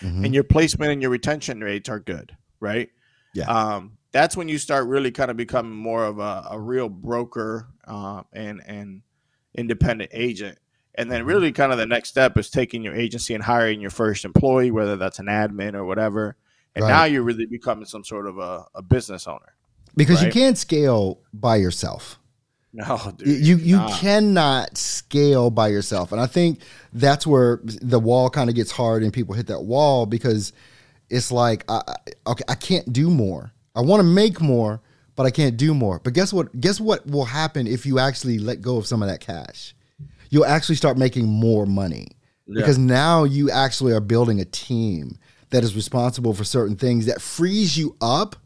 Mhm. 0.00 0.24
and 0.24 0.34
your 0.34 0.42
placement 0.42 0.90
and 0.90 1.00
your 1.00 1.12
retention 1.12 1.60
rates 1.60 1.88
are 1.88 2.00
good, 2.00 2.36
right? 2.58 2.90
Yeah. 3.34 3.44
Um, 3.48 3.95
that's 4.12 4.36
when 4.36 4.48
you 4.48 4.58
start 4.58 4.86
really 4.86 5.10
kind 5.10 5.30
of 5.30 5.36
becoming 5.36 5.76
more 5.76 6.04
of 6.04 6.18
a, 6.18 6.46
a 6.52 6.58
real 6.60 6.88
broker 6.88 7.68
uh, 7.86 8.22
and 8.32 8.62
and 8.66 9.02
independent 9.54 10.10
agent. 10.12 10.58
And 10.98 11.10
then 11.10 11.24
Mhm. 11.24 11.26
really 11.26 11.52
kind 11.52 11.72
of 11.72 11.78
the 11.78 11.86
next 11.86 12.08
step 12.08 12.38
is 12.38 12.48
taking 12.50 12.82
your 12.82 12.94
agency 12.94 13.34
and 13.34 13.44
hiring 13.44 13.80
your 13.80 13.90
first 13.90 14.24
employee, 14.24 14.70
whether 14.70 14.96
that's 14.96 15.18
an 15.18 15.26
admin 15.26 15.74
or 15.74 15.84
whatever. 15.84 16.36
And 16.74 16.82
Right. 16.84 16.90
now 16.90 17.04
you're 17.04 17.22
really 17.22 17.46
becoming 17.46 17.84
some 17.84 18.02
sort 18.04 18.26
of 18.26 18.38
a, 18.38 18.64
a 18.74 18.82
business 18.82 19.26
owner. 19.26 19.54
because 19.94 20.22
you 20.22 20.30
can't 20.30 20.56
scale 20.58 21.20
by 21.32 21.56
yourself. 21.56 22.18
No, 22.72 23.12
dude. 23.16 23.28
you 23.46 23.56
you 23.56 23.76
nah. 23.76 23.96
cannot 23.98 24.76
scale 24.76 25.48
by 25.50 25.68
yourself 25.68 26.12
and 26.12 26.20
i 26.20 26.26
think 26.26 26.60
that's 26.92 27.26
where 27.26 27.60
the 27.64 27.98
wall 27.98 28.28
kind 28.28 28.50
of 28.50 28.54
gets 28.56 28.70
hard 28.70 29.02
and 29.02 29.14
people 29.14 29.34
hit 29.34 29.46
that 29.46 29.62
wall 29.62 30.04
because 30.04 30.52
it's 31.08 31.32
like 31.32 31.64
I, 31.70 31.80
I- 31.88 32.30
okay 32.32 32.44
i 32.50 32.54
can't 32.54 32.92
do 32.92 33.08
more 33.08 33.50
i 33.76 33.80
want 33.80 34.00
to 34.00 34.04
make 34.04 34.40
more 34.40 34.80
but 35.14 35.24
i 35.24 35.30
can't 35.30 35.56
do 35.56 35.72
more. 35.72 35.98
But 36.04 36.12
guess 36.12 36.32
what 36.32 36.60
guess 36.60 36.78
what 36.80 37.06
will 37.06 37.24
happen 37.24 37.66
if 37.66 37.86
you 37.86 37.98
actually 37.98 38.38
let 38.38 38.60
go 38.60 38.76
of 38.76 38.86
some 38.86 39.02
of 39.02 39.08
that 39.08 39.20
cash? 39.20 39.74
You'll 40.28 40.44
actually 40.44 40.74
start 40.74 40.98
making 40.98 41.26
more 41.26 41.64
money. 41.66 42.08
Yeah. 42.48 42.60
because 42.60 42.78
now 42.78 43.24
you 43.24 43.50
actually 43.50 43.92
are 43.92 44.00
building 44.00 44.40
a 44.40 44.44
team 44.44 45.18
that 45.50 45.64
is 45.64 45.74
responsible 45.74 46.32
for 46.32 46.44
certain 46.44 46.76
things 46.76 47.06
that 47.06 47.20
frees 47.20 47.76
you 47.76 47.96
up 48.00 48.36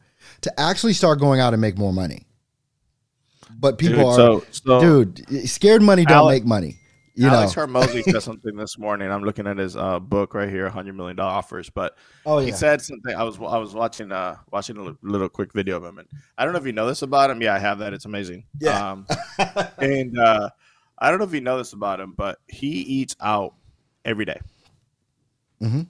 to 0.40 0.60
actually 0.60 0.94
start 0.94 1.18
going 1.20 1.38
out 1.38 1.52
and 1.52 1.60
make 1.60 1.76
more 1.76 1.92
money. 1.92 2.26
But 3.58 3.76
people 3.76 3.96
Dude, 3.98 4.06
are 4.06 4.14
so, 4.16 4.44
so 4.52 4.80
dude 4.80 5.48
scared 5.48 5.82
money 5.82 6.04
don't 6.06 6.16
Alex- 6.16 6.40
make 6.40 6.46
money 6.46 6.79
you 7.20 7.28
Alex 7.28 7.56
know 7.56 7.66
Hormozi 7.66 8.02
said 8.02 8.22
something 8.22 8.56
this 8.56 8.78
morning. 8.78 9.10
I'm 9.10 9.22
looking 9.22 9.46
at 9.46 9.58
his 9.58 9.76
uh, 9.76 9.98
book 9.98 10.34
right 10.34 10.48
here, 10.48 10.68
$100 10.68 10.94
million 10.94 11.18
offers. 11.20 11.68
But 11.70 11.96
oh 12.26 12.38
he 12.38 12.52
said 12.52 12.80
something. 12.80 13.14
I 13.14 13.22
was 13.22 13.36
I 13.38 13.58
was 13.58 13.74
watching 13.74 14.10
uh 14.10 14.36
watching 14.50 14.76
a 14.76 14.96
little 15.02 15.28
quick 15.28 15.52
video 15.52 15.76
of 15.76 15.84
him, 15.84 15.98
and 15.98 16.08
I 16.38 16.44
don't 16.44 16.52
know 16.52 16.58
if 16.58 16.66
you 16.66 16.72
know 16.72 16.86
this 16.86 17.02
about 17.02 17.30
him. 17.30 17.42
Yeah, 17.42 17.54
I 17.54 17.58
have 17.58 17.78
that. 17.80 17.92
It's 17.92 18.04
amazing. 18.04 18.44
Yeah. 18.60 18.92
Um, 18.92 19.06
and 19.78 20.18
uh, 20.18 20.50
I 20.98 21.10
don't 21.10 21.18
know 21.18 21.26
if 21.26 21.34
you 21.34 21.40
know 21.40 21.58
this 21.58 21.72
about 21.72 22.00
him, 22.00 22.14
but 22.16 22.38
he 22.46 22.68
eats 22.68 23.16
out 23.20 23.54
every 24.04 24.24
day. 24.24 24.40
Mhm. 25.60 25.86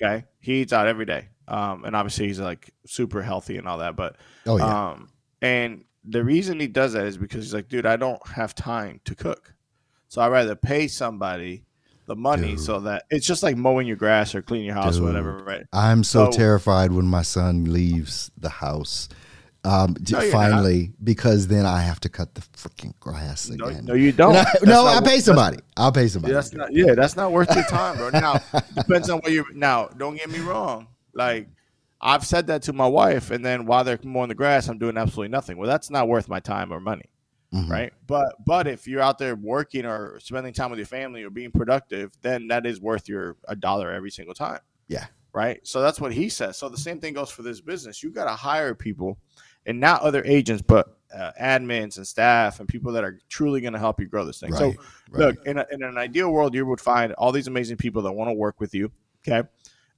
Okay, 0.00 0.24
he 0.40 0.62
eats 0.62 0.72
out 0.72 0.86
every 0.88 1.06
day. 1.06 1.28
Um, 1.48 1.84
and 1.84 1.94
obviously 1.94 2.26
he's 2.26 2.40
like 2.40 2.72
super 2.86 3.22
healthy 3.22 3.58
and 3.58 3.68
all 3.68 3.78
that. 3.78 3.94
But 3.94 4.16
oh 4.46 4.58
yeah 4.58 4.90
um, 4.90 5.10
and 5.42 5.84
the 6.04 6.24
reason 6.24 6.58
he 6.58 6.66
does 6.66 6.94
that 6.94 7.06
is 7.06 7.16
because 7.16 7.44
he's 7.44 7.54
like, 7.54 7.68
dude, 7.68 7.86
I 7.86 7.96
don't 7.96 8.24
have 8.28 8.54
time 8.54 9.00
to 9.04 9.14
cook, 9.14 9.54
so 10.12 10.20
I'd 10.20 10.28
rather 10.28 10.54
pay 10.54 10.88
somebody 10.88 11.64
the 12.04 12.14
money 12.14 12.48
Dude. 12.50 12.60
so 12.60 12.80
that 12.80 13.04
it's 13.08 13.26
just 13.26 13.42
like 13.42 13.56
mowing 13.56 13.86
your 13.86 13.96
grass 13.96 14.34
or 14.34 14.42
cleaning 14.42 14.66
your 14.66 14.74
house 14.74 14.98
or 14.98 15.04
whatever, 15.04 15.38
right? 15.38 15.64
i'm 15.72 16.04
so, 16.04 16.30
so- 16.30 16.36
terrified 16.36 16.92
when 16.92 17.06
my 17.06 17.22
son 17.22 17.72
leaves 17.72 18.30
the 18.36 18.50
house 18.50 19.08
um 19.64 19.96
No, 20.10 20.20
finally 20.30 20.92
because 21.02 21.46
then 21.46 21.64
i 21.64 21.80
have 21.80 21.98
to 22.00 22.10
cut 22.10 22.34
the 22.34 22.42
freaking 22.42 22.92
grass 23.00 23.48
again 23.48 23.86
no, 23.86 23.94
you 23.94 24.12
don't. 24.12 24.36
I- 24.36 24.52
no 24.64 24.84
i 24.84 25.00
pay 25.00 25.20
somebody 25.20 25.60
i'll 25.78 25.92
pay 25.92 26.08
somebody 26.08 26.34
That's 26.34 26.52
not. 26.52 26.74
Yeah, 26.74 26.94
that's 26.94 27.16
not 27.16 27.32
worth 27.32 27.54
your 27.54 27.64
time, 27.64 27.96
bro. 27.96 28.10
Now 28.10 28.34
depends 28.74 29.08
on 29.08 29.20
what 29.20 29.32
you. 29.32 29.46
Now, 29.54 29.86
don't 29.86 30.16
get 30.16 30.28
me 30.28 30.40
wrong. 30.40 30.88
Like 31.14 31.48
I've 32.02 32.26
said 32.26 32.48
that 32.48 32.62
to 32.64 32.72
my 32.74 32.86
wife, 32.86 33.30
and 33.30 33.42
then 33.44 33.64
while 33.64 33.84
they're 33.84 33.98
mowing 34.02 34.28
the 34.28 34.34
grass, 34.34 34.68
I'm 34.68 34.78
doing 34.78 34.98
absolutely 34.98 35.30
nothing. 35.30 35.56
Well, 35.56 35.70
that's 35.70 35.88
not 35.88 36.08
worth 36.08 36.28
my 36.28 36.40
time 36.40 36.72
or 36.72 36.80
money, 36.80 37.11
Mhm. 37.52 37.68
right? 37.68 37.92
But 38.06 38.34
but 38.46 38.66
if 38.66 38.86
you're 38.86 39.02
out 39.02 39.18
there 39.18 39.36
working 39.36 39.84
or 39.84 40.18
spending 40.20 40.52
time 40.52 40.70
with 40.70 40.78
your 40.78 40.86
family 40.86 41.22
or 41.22 41.30
being 41.30 41.50
productive, 41.50 42.12
then 42.22 42.48
that 42.48 42.64
is 42.66 42.80
worth 42.80 43.08
your 43.08 43.36
a 43.46 43.54
dollar 43.54 43.92
every 43.92 44.10
single 44.10 44.34
time. 44.34 44.60
Yeah. 44.88 45.06
Right. 45.34 45.60
So 45.66 45.80
that's 45.80 46.00
what 46.00 46.12
he 46.12 46.28
says. 46.28 46.58
So 46.58 46.68
the 46.68 46.76
same 46.76 47.00
thing 47.00 47.14
goes 47.14 47.30
for 47.30 47.42
this 47.42 47.60
business. 47.60 48.02
You 48.02 48.10
got 48.10 48.24
to 48.24 48.32
hire 48.32 48.74
people, 48.74 49.18
and 49.66 49.80
not 49.80 50.02
other 50.02 50.22
agents, 50.24 50.62
but 50.62 50.98
uh, 51.14 51.32
admins 51.40 51.96
and 51.96 52.06
staff 52.06 52.60
and 52.60 52.68
people 52.68 52.92
that 52.92 53.04
are 53.04 53.18
truly 53.28 53.60
going 53.60 53.72
to 53.72 53.78
help 53.78 54.00
you 54.00 54.06
grow 54.06 54.24
this 54.24 54.40
thing. 54.40 54.54
So 54.54 54.68
right, 54.68 54.78
right. 55.10 55.18
Look, 55.26 55.46
in, 55.46 55.58
a, 55.58 55.66
in 55.70 55.82
an 55.82 55.98
ideal 55.98 56.30
world, 56.30 56.54
you 56.54 56.66
would 56.66 56.80
find 56.80 57.12
all 57.14 57.32
these 57.32 57.46
amazing 57.46 57.76
people 57.76 58.02
that 58.02 58.12
want 58.12 58.28
to 58.28 58.34
work 58.34 58.60
with 58.60 58.74
you, 58.74 58.90
okay, 59.26 59.46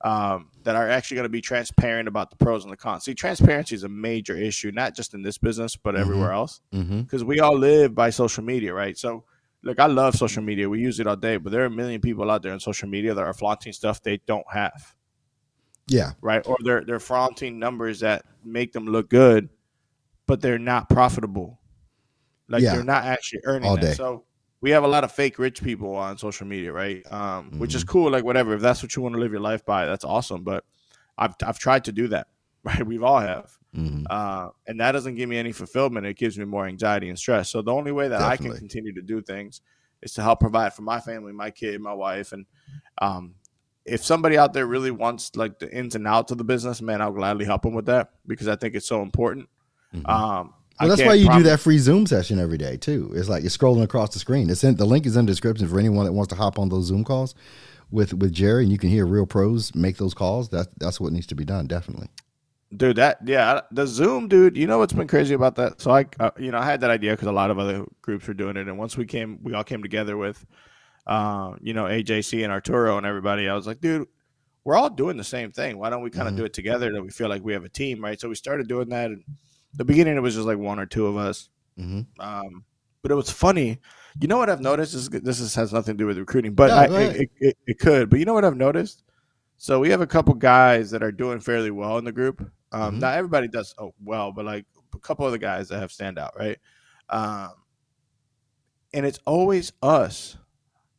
um, 0.03 0.51
that 0.65 0.77
are 0.77 0.89
actually 0.89 1.17
going 1.17 1.25
to 1.27 1.31
be 1.31 1.41
transparent 1.41 2.09
about 2.09 2.31
the 2.31 2.37
pros 2.37 2.65
and 2.65 2.73
the 2.73 2.77
cons. 2.77 3.05
See, 3.05 3.15
transparency 3.15 3.75
is 3.75 3.85
a 3.85 3.89
major 3.89 4.37
issue, 4.37 4.73
not 4.73 4.97
just 4.97 5.15
in 5.15 5.23
this 5.23 5.39
business, 5.39 5.77
but 5.77 5.95
mm-hmm. 5.95 6.03
everywhere 6.03 6.33
else, 6.33 6.61
mm-hmm. 6.73 7.03
because 7.03 7.23
we 7.23 7.41
all 7.41 7.57
live 7.57 7.95
by 7.95 8.11
social 8.11 8.43
media, 8.43 8.75
right? 8.75 8.97
So, 8.99 9.25
look, 9.63 9.79
I 9.79 9.87
love 9.87 10.17
social 10.17 10.43
media. 10.43 10.69
We 10.69 10.81
use 10.81 11.01
it 11.01 11.07
all 11.07 11.17
day, 11.17 11.37
but 11.37 11.53
there 11.53 11.63
are 11.63 11.67
a 11.67 11.71
million 11.71 12.01
people 12.01 12.31
out 12.31 12.43
there 12.43 12.53
on 12.53 12.61
social 12.61 12.89
media 12.89 13.15
that 13.15 13.23
are 13.23 13.35
flaunting 13.35 13.73
stuff 13.73 14.03
they 14.03 14.21
don't 14.27 14.47
have, 14.53 14.95
yeah 15.87 16.13
right? 16.23 16.47
Or 16.47 16.57
they're 16.65 16.83
they're 16.85 17.01
flaunting 17.01 17.59
numbers 17.59 18.01
that 18.01 18.25
make 18.43 18.73
them 18.73 18.87
look 18.87 19.11
good, 19.11 19.51
but 20.27 20.41
they're 20.41 20.59
not 20.59 20.89
profitable. 20.89 21.61
Like 22.49 22.63
Yeah. 22.63 22.75
they're 22.75 22.85
not 22.85 23.05
actually 23.05 23.41
earning 23.45 23.69
All 23.69 23.77
that. 23.77 23.83
day. 23.83 23.93
So 23.95 24.25
we 24.65 24.71
have 24.71 24.83
a 24.83 24.89
lot 24.89 25.05
of 25.05 25.13
fake 25.13 25.39
rich 25.39 25.63
people 25.63 25.95
on 25.95 26.17
social 26.17 26.47
media, 26.47 26.73
right? 26.73 27.03
Um, 27.13 27.21
mm-hmm. 27.21 27.59
Which 27.59 27.75
is 27.75 27.85
cool, 27.85 28.11
like 28.11 28.25
whatever. 28.25 28.55
If 28.55 28.63
that's 28.63 28.83
what 28.83 28.97
you 28.97 29.03
want 29.03 29.15
to 29.15 29.21
live 29.21 29.31
your 29.31 29.43
life 29.43 29.63
by, 29.67 29.85
that's 29.85 30.07
awesome. 30.07 30.43
But 30.43 30.65
I've 31.19 31.35
I've 31.45 31.59
tried 31.59 31.85
to 31.85 31.93
do 31.93 32.09
that, 32.09 32.29
right? 32.65 32.85
We've 32.85 33.03
all 33.03 33.21
have, 33.21 33.59
mm-hmm. 33.77 34.05
uh, 34.09 34.49
and 34.67 34.81
that 34.81 34.93
doesn't 34.93 35.17
give 35.17 35.29
me 35.29 35.37
any 35.37 35.53
fulfillment. 35.53 36.07
It 36.07 36.17
gives 36.17 36.39
me 36.39 36.47
more 36.47 36.67
anxiety 36.67 37.11
and 37.11 37.19
stress. 37.19 37.51
So 37.51 37.61
the 37.61 37.75
only 37.75 37.93
way 37.93 38.09
that 38.09 38.21
Definitely. 38.21 38.47
I 38.47 38.51
can 38.53 38.59
continue 38.59 38.95
to 38.95 39.03
do 39.03 39.21
things 39.21 39.61
is 40.01 40.15
to 40.15 40.23
help 40.23 40.41
provide 40.41 40.73
for 40.73 40.81
my 40.81 40.99
family, 40.99 41.35
my 41.35 41.51
kid, 41.51 41.79
my 41.83 41.93
wife, 41.93 42.33
and 42.33 42.47
um, 43.03 43.35
if 43.85 44.03
somebody 44.03 44.39
out 44.39 44.55
there 44.55 44.65
really 44.65 44.91
wants 44.91 45.37
like 45.37 45.59
the 45.59 45.71
ins 45.71 45.95
and 45.95 46.09
outs 46.09 46.33
of 46.33 46.39
the 46.39 46.45
business, 46.45 46.81
man, 46.81 47.03
I'll 47.03 47.13
gladly 47.13 47.45
help 47.45 47.65
them 47.65 47.75
with 47.75 47.85
that 47.85 48.13
because 48.27 48.49
I 48.49 48.57
think 48.57 48.75
it's 48.75 48.89
so 48.89 49.03
important. 49.03 49.47
Mm-hmm. 49.95 50.07
Um, 50.07 50.55
well, 50.81 50.89
that's 50.89 51.03
why 51.03 51.15
you 51.15 51.27
promise. 51.27 51.45
do 51.45 51.51
that 51.51 51.61
free 51.61 51.79
Zoom 51.79 52.07
session 52.07 52.39
every 52.39 52.59
day 52.59 52.77
too. 52.77 53.13
It's 53.15 53.29
like 53.29 53.43
you're 53.43 53.51
scrolling 53.51 53.83
across 53.83 54.13
the 54.13 54.19
screen. 54.19 54.51
It's 54.51 54.65
in, 54.65 54.77
the 54.77 54.85
link 54.85 55.07
is 55.07 55.17
in 55.17 55.27
the 55.27 55.33
description 55.33 55.69
for 55.69 55.79
anyone 55.79 56.05
that 56.05 56.13
wants 56.13 56.31
to 56.31 56.37
hop 56.37 56.59
on 56.59 56.69
those 56.69 56.87
Zoom 56.87 57.05
calls 57.05 57.35
with 57.91 58.15
with 58.15 58.33
Jerry, 58.33 58.65
and 58.65 58.73
you 58.73 58.79
can 58.79 58.91
hear 58.91 59.07
real 59.07 59.27
pros 59.27 59.75
make 59.75 59.97
those 59.99 60.15
calls. 60.15 60.49
That 60.49 60.69
that's 60.79 61.01
what 61.01 61.13
needs 61.13 61.27
to 61.29 61.35
be 61.35 61.45
done, 61.45 61.67
definitely. 61.67 62.09
Dude, 62.77 62.97
that 62.97 63.19
yeah, 63.25 63.61
the 63.71 63.87
Zoom, 63.87 64.27
dude. 64.27 64.57
You 64.57 64.67
know 64.67 64.79
what's 64.79 64.93
been 64.93 65.07
crazy 65.07 65.35
about 65.35 65.55
that? 65.57 65.81
So 65.81 65.93
I, 65.93 66.07
uh, 66.19 66.31
you 66.39 66.51
know, 66.51 66.59
I 66.59 66.65
had 66.65 66.81
that 66.81 66.91
idea 66.91 67.13
because 67.13 67.29
a 67.29 67.33
lot 67.33 67.51
of 67.51 67.59
other 67.59 67.85
groups 68.03 68.27
were 68.27 68.35
doing 68.35 68.57
it, 68.57 68.67
and 68.67 68.77
once 68.79 68.97
we 68.97 69.07
came, 69.07 69.39
we 69.43 69.55
all 69.55 69.63
came 69.63 69.83
together 69.83 70.17
with, 70.17 70.45
uh, 71.07 71.55
you 71.61 71.73
know, 71.73 71.85
AJC 71.85 72.43
and 72.43 72.53
Arturo 72.53 72.99
and 72.99 73.07
everybody. 73.07 73.49
I 73.49 73.55
was 73.55 73.67
like, 73.67 73.81
dude, 73.81 74.09
we're 74.65 74.77
all 74.77 74.91
doing 74.91 75.17
the 75.17 75.25
same 75.25 75.53
thing. 75.53 75.79
Why 75.79 75.91
don't 75.91 76.03
we 76.03 76.11
kind 76.11 76.27
of 76.27 76.33
mm-hmm. 76.33 76.39
do 76.39 76.47
it 76.47 76.53
together 76.53 76.93
that 76.93 77.03
we 77.03 77.11
feel 77.11 77.29
like 77.29 77.45
we 77.45 77.53
have 77.53 77.65
a 77.65 77.69
team, 77.69 78.03
right? 78.03 78.21
So 78.21 78.29
we 78.29 78.35
started 78.35 78.67
doing 78.67 78.89
that. 78.89 79.11
And 79.11 79.23
the 79.77 79.85
beginning, 79.85 80.17
it 80.17 80.21
was 80.21 80.35
just 80.35 80.47
like 80.47 80.59
one 80.59 80.79
or 80.79 80.87
two 80.87 81.07
of 81.07 81.17
us. 81.17 81.49
Mm-hmm. 81.79 82.21
Um, 82.21 82.65
but 83.03 83.11
it 83.11 83.17
was 83.17 83.31
funny. 83.31 83.79
You 84.21 84.29
know 84.29 84.39
what 84.39 84.49
I've 84.49 84.61
noticed? 84.61 84.95
This, 84.95 85.09
this 85.23 85.41
is, 85.41 85.55
has 85.55 85.73
nothing 85.73 85.95
to 85.95 85.99
do 85.99 86.07
with 86.07 86.19
recruiting, 86.19 86.55
but 86.55 86.71
I, 86.71 86.87
it, 86.87 87.31
it, 87.39 87.59
it, 87.67 87.79
could. 87.79 88.09
But 88.09 88.19
you 88.19 88.25
know 88.25 88.35
what 88.35 88.45
I've 88.45 88.57
noticed? 88.57 89.03
So 89.57 89.81
we 89.81 89.91
have 89.91 90.01
a 90.01 90.07
couple 90.07 90.35
guys 90.35 90.91
that 90.91 91.03
are 91.03 91.13
doing 91.13 91.41
fairly 91.41 91.71
well 91.71 91.99
in 91.99 92.05
the 92.05 92.13
group. 92.13 92.41
Um, 92.73 92.93
mm-hmm. 92.93 92.99
Not 93.01 93.17
everybody 93.17 93.49
does 93.49 93.75
oh, 93.79 93.95
well, 94.03 94.33
but 94.33 94.45
like 94.45 94.67
a 94.95 94.99
couple 94.99 95.27
of 95.27 95.33
the 95.33 95.39
guys 95.39 95.69
that 95.69 95.81
have 95.81 95.93
stand 95.93 96.19
out, 96.19 96.35
right? 96.39 96.59
Um, 97.09 97.53
and 98.93 99.05
it's 99.05 99.19
always 99.27 99.73
us, 99.83 100.37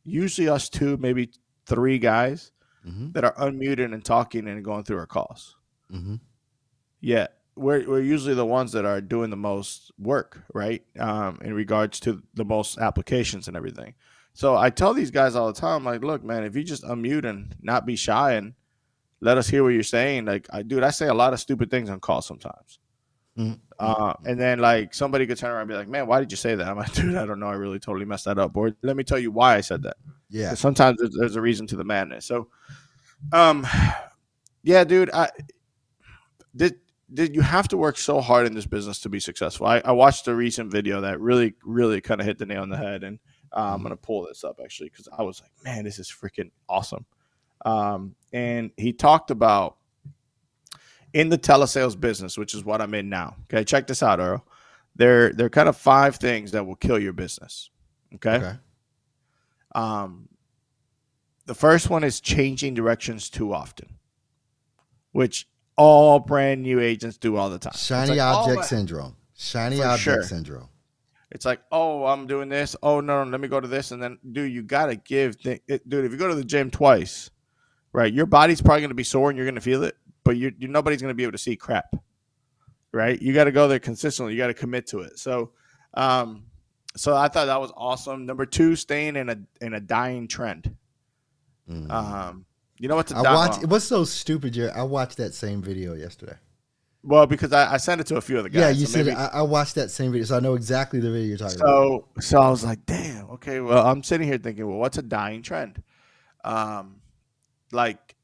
usually 0.04 0.48
us 0.48 0.68
two, 0.68 0.96
maybe 0.98 1.30
three 1.66 1.98
guys 1.98 2.52
mm-hmm. 2.86 3.12
that 3.12 3.24
are 3.24 3.34
unmuted 3.34 3.92
and 3.92 4.04
talking 4.04 4.46
and 4.46 4.64
going 4.64 4.84
through 4.84 4.98
our 4.98 5.06
calls. 5.06 5.56
Mm-hmm. 5.92 6.16
We're 7.56 7.88
we're 7.88 8.02
usually 8.02 8.34
the 8.34 8.46
ones 8.46 8.72
that 8.72 8.84
are 8.84 9.00
doing 9.00 9.30
the 9.30 9.36
most 9.36 9.90
work, 9.98 10.42
right? 10.52 10.82
Um, 10.98 11.38
in 11.42 11.54
regards 11.54 12.00
to 12.00 12.22
the 12.34 12.44
most 12.44 12.78
applications 12.78 13.48
and 13.48 13.56
everything. 13.56 13.94
So 14.34 14.56
I 14.56 14.68
tell 14.68 14.92
these 14.92 15.10
guys 15.10 15.34
all 15.34 15.46
the 15.46 15.58
time, 15.58 15.84
like, 15.84 16.04
look, 16.04 16.22
man, 16.22 16.44
if 16.44 16.54
you 16.54 16.62
just 16.62 16.84
unmute 16.84 17.24
and 17.24 17.54
not 17.62 17.86
be 17.86 17.96
shy 17.96 18.34
and 18.34 18.52
let 19.20 19.38
us 19.38 19.48
hear 19.48 19.62
what 19.62 19.70
you're 19.70 19.82
saying, 19.82 20.26
like, 20.26 20.46
I 20.50 20.62
dude, 20.62 20.82
I 20.82 20.90
say 20.90 21.06
a 21.06 21.14
lot 21.14 21.32
of 21.32 21.40
stupid 21.40 21.70
things 21.70 21.88
on 21.88 22.00
call 22.00 22.20
sometimes. 22.20 22.78
Mm-hmm. 23.38 23.54
Uh, 23.78 24.14
and 24.24 24.40
then 24.40 24.58
like 24.58 24.94
somebody 24.94 25.26
could 25.26 25.36
turn 25.36 25.50
around 25.50 25.62
and 25.62 25.68
be 25.68 25.74
like, 25.74 25.88
"Man, 25.88 26.06
why 26.06 26.20
did 26.20 26.30
you 26.30 26.36
say 26.36 26.54
that?" 26.54 26.66
I'm 26.66 26.76
like, 26.76 26.92
"Dude, 26.94 27.16
I 27.16 27.26
don't 27.26 27.38
know. 27.38 27.48
I 27.48 27.54
really 27.54 27.78
totally 27.78 28.06
messed 28.06 28.24
that 28.24 28.38
up." 28.38 28.56
Or 28.56 28.74
let 28.82 28.96
me 28.96 29.04
tell 29.04 29.18
you 29.18 29.30
why 29.30 29.56
I 29.56 29.60
said 29.60 29.82
that. 29.82 29.96
Yeah. 30.30 30.54
Sometimes 30.54 30.98
there's, 30.98 31.14
there's, 31.18 31.36
a 31.36 31.40
reason 31.40 31.66
to 31.68 31.76
the 31.76 31.84
madness. 31.84 32.24
So, 32.24 32.48
um, 33.32 33.66
yeah, 34.62 34.84
dude, 34.84 35.10
I 35.12 35.30
did. 36.54 36.76
Did 37.12 37.34
you 37.34 37.40
have 37.40 37.68
to 37.68 37.76
work 37.76 37.96
so 37.98 38.20
hard 38.20 38.46
in 38.46 38.54
this 38.54 38.66
business 38.66 38.98
to 39.00 39.08
be 39.08 39.20
successful? 39.20 39.66
I, 39.66 39.80
I 39.84 39.92
watched 39.92 40.26
a 40.26 40.34
recent 40.34 40.72
video 40.72 41.00
that 41.02 41.20
really, 41.20 41.54
really 41.64 42.00
kind 42.00 42.20
of 42.20 42.26
hit 42.26 42.38
the 42.38 42.46
nail 42.46 42.62
on 42.62 42.68
the 42.68 42.76
head, 42.76 43.04
and 43.04 43.18
uh, 43.52 43.60
I'm 43.60 43.74
mm-hmm. 43.74 43.82
gonna 43.84 43.96
pull 43.96 44.26
this 44.26 44.42
up 44.42 44.58
actually 44.62 44.88
because 44.90 45.08
I 45.16 45.22
was 45.22 45.40
like, 45.40 45.52
man, 45.64 45.84
this 45.84 45.98
is 45.98 46.08
freaking 46.10 46.50
awesome. 46.68 47.06
Um, 47.64 48.14
and 48.32 48.70
he 48.76 48.92
talked 48.92 49.30
about 49.30 49.76
in 51.12 51.28
the 51.28 51.38
telesales 51.38 51.98
business, 51.98 52.36
which 52.36 52.54
is 52.54 52.64
what 52.64 52.82
I'm 52.82 52.94
in 52.94 53.08
now. 53.08 53.36
Okay, 53.44 53.64
check 53.64 53.86
this 53.86 54.02
out, 54.02 54.20
Earl. 54.20 54.44
There, 54.96 55.32
there 55.32 55.46
are 55.46 55.50
kind 55.50 55.68
of 55.68 55.76
five 55.76 56.16
things 56.16 56.52
that 56.52 56.66
will 56.66 56.76
kill 56.76 56.98
your 56.98 57.12
business. 57.12 57.70
Okay. 58.14 58.36
okay. 58.36 58.56
Um, 59.74 60.28
the 61.46 61.54
first 61.54 61.90
one 61.90 62.02
is 62.02 62.20
changing 62.20 62.74
directions 62.74 63.30
too 63.30 63.52
often, 63.52 63.96
which 65.12 65.48
all 65.76 66.18
brand 66.18 66.62
new 66.62 66.80
agents 66.80 67.16
do 67.18 67.36
all 67.36 67.50
the 67.50 67.58
time. 67.58 67.74
Shiny 67.74 68.12
like, 68.12 68.20
object 68.20 68.58
oh, 68.58 68.62
syndrome. 68.62 69.16
Shiny 69.36 69.82
object 69.82 70.00
sure. 70.00 70.22
syndrome. 70.22 70.68
It's 71.30 71.44
like, 71.44 71.60
oh, 71.72 72.06
I'm 72.06 72.26
doing 72.26 72.48
this. 72.48 72.76
Oh 72.82 73.00
no, 73.00 73.24
no, 73.24 73.30
let 73.30 73.40
me 73.40 73.48
go 73.48 73.60
to 73.60 73.68
this, 73.68 73.90
and 73.90 74.02
then, 74.02 74.18
dude, 74.32 74.52
you 74.52 74.62
gotta 74.62 74.96
give, 74.96 75.38
th- 75.40 75.62
it, 75.66 75.88
dude. 75.88 76.04
If 76.04 76.12
you 76.12 76.18
go 76.18 76.28
to 76.28 76.34
the 76.34 76.44
gym 76.44 76.70
twice, 76.70 77.30
right, 77.92 78.12
your 78.12 78.26
body's 78.26 78.62
probably 78.62 78.82
gonna 78.82 78.94
be 78.94 79.04
sore 79.04 79.30
and 79.30 79.36
you're 79.36 79.46
gonna 79.46 79.60
feel 79.60 79.82
it, 79.82 79.96
but 80.24 80.36
you, 80.36 80.52
you 80.56 80.68
nobody's 80.68 81.02
gonna 81.02 81.14
be 81.14 81.24
able 81.24 81.32
to 81.32 81.38
see 81.38 81.56
crap, 81.56 81.94
right? 82.92 83.20
You 83.20 83.34
got 83.34 83.44
to 83.44 83.52
go 83.52 83.68
there 83.68 83.78
consistently. 83.78 84.34
You 84.34 84.38
got 84.38 84.46
to 84.46 84.54
commit 84.54 84.86
to 84.88 85.00
it. 85.00 85.18
So, 85.18 85.50
um, 85.94 86.44
so 86.96 87.14
I 87.14 87.28
thought 87.28 87.46
that 87.46 87.60
was 87.60 87.72
awesome. 87.76 88.24
Number 88.24 88.46
two, 88.46 88.76
staying 88.76 89.16
in 89.16 89.28
a 89.28 89.38
in 89.60 89.74
a 89.74 89.80
dying 89.80 90.28
trend. 90.28 90.74
Mm. 91.68 91.90
Um, 91.90 92.46
you 92.78 92.88
know 92.88 92.96
what's 92.96 93.12
a 93.12 93.16
I 93.16 93.34
watched. 93.34 93.66
What's 93.66 93.84
so 93.84 94.04
stupid, 94.04 94.52
Jerry? 94.54 94.70
I 94.70 94.82
watched 94.82 95.16
that 95.18 95.34
same 95.34 95.62
video 95.62 95.94
yesterday. 95.94 96.36
Well, 97.02 97.26
because 97.26 97.52
I, 97.52 97.74
I 97.74 97.76
sent 97.76 98.00
it 98.00 98.06
to 98.08 98.16
a 98.16 98.20
few 98.20 98.38
of 98.38 98.44
the 98.44 98.50
guys. 98.50 98.60
Yeah, 98.60 98.70
you 98.70 98.86
so 98.86 98.92
said 98.92 99.06
maybe, 99.06 99.16
I, 99.16 99.26
I, 99.26 99.42
watched 99.42 99.76
that 99.76 99.92
same 99.92 100.10
video, 100.10 100.26
so 100.26 100.36
I 100.36 100.40
know 100.40 100.54
exactly 100.54 100.98
the 100.98 101.12
video 101.12 101.28
you're 101.28 101.38
talking 101.38 101.58
so, 101.58 102.08
about. 102.12 102.24
So, 102.24 102.40
I 102.40 102.50
was 102.50 102.64
like, 102.64 102.84
damn. 102.84 103.30
Okay, 103.30 103.60
well, 103.60 103.86
I'm 103.86 104.02
sitting 104.02 104.26
here 104.26 104.38
thinking, 104.38 104.66
well, 104.66 104.78
what's 104.78 104.98
a 104.98 105.02
dying 105.02 105.42
trend? 105.42 105.84
Um, 106.42 106.96
like 107.70 108.16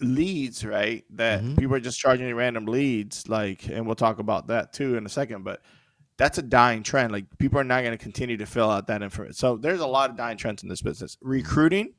leads, 0.00 0.64
right? 0.64 1.04
That 1.10 1.42
mm-hmm. 1.42 1.56
people 1.56 1.76
are 1.76 1.80
just 1.80 1.98
charging 1.98 2.26
you 2.26 2.34
random 2.34 2.64
leads, 2.64 3.28
like, 3.28 3.68
and 3.68 3.86
we'll 3.86 3.94
talk 3.94 4.18
about 4.18 4.46
that 4.46 4.72
too 4.72 4.96
in 4.96 5.04
a 5.04 5.10
second. 5.10 5.44
But 5.44 5.60
that's 6.16 6.38
a 6.38 6.42
dying 6.42 6.82
trend. 6.82 7.12
Like 7.12 7.26
people 7.38 7.58
are 7.58 7.64
not 7.64 7.82
going 7.82 7.96
to 7.96 8.02
continue 8.02 8.38
to 8.38 8.46
fill 8.46 8.70
out 8.70 8.86
that 8.86 9.02
information. 9.02 9.34
So 9.34 9.56
there's 9.56 9.80
a 9.80 9.86
lot 9.86 10.08
of 10.08 10.16
dying 10.16 10.38
trends 10.38 10.62
in 10.62 10.68
this 10.68 10.80
business. 10.80 11.18
Recruiting 11.20 11.92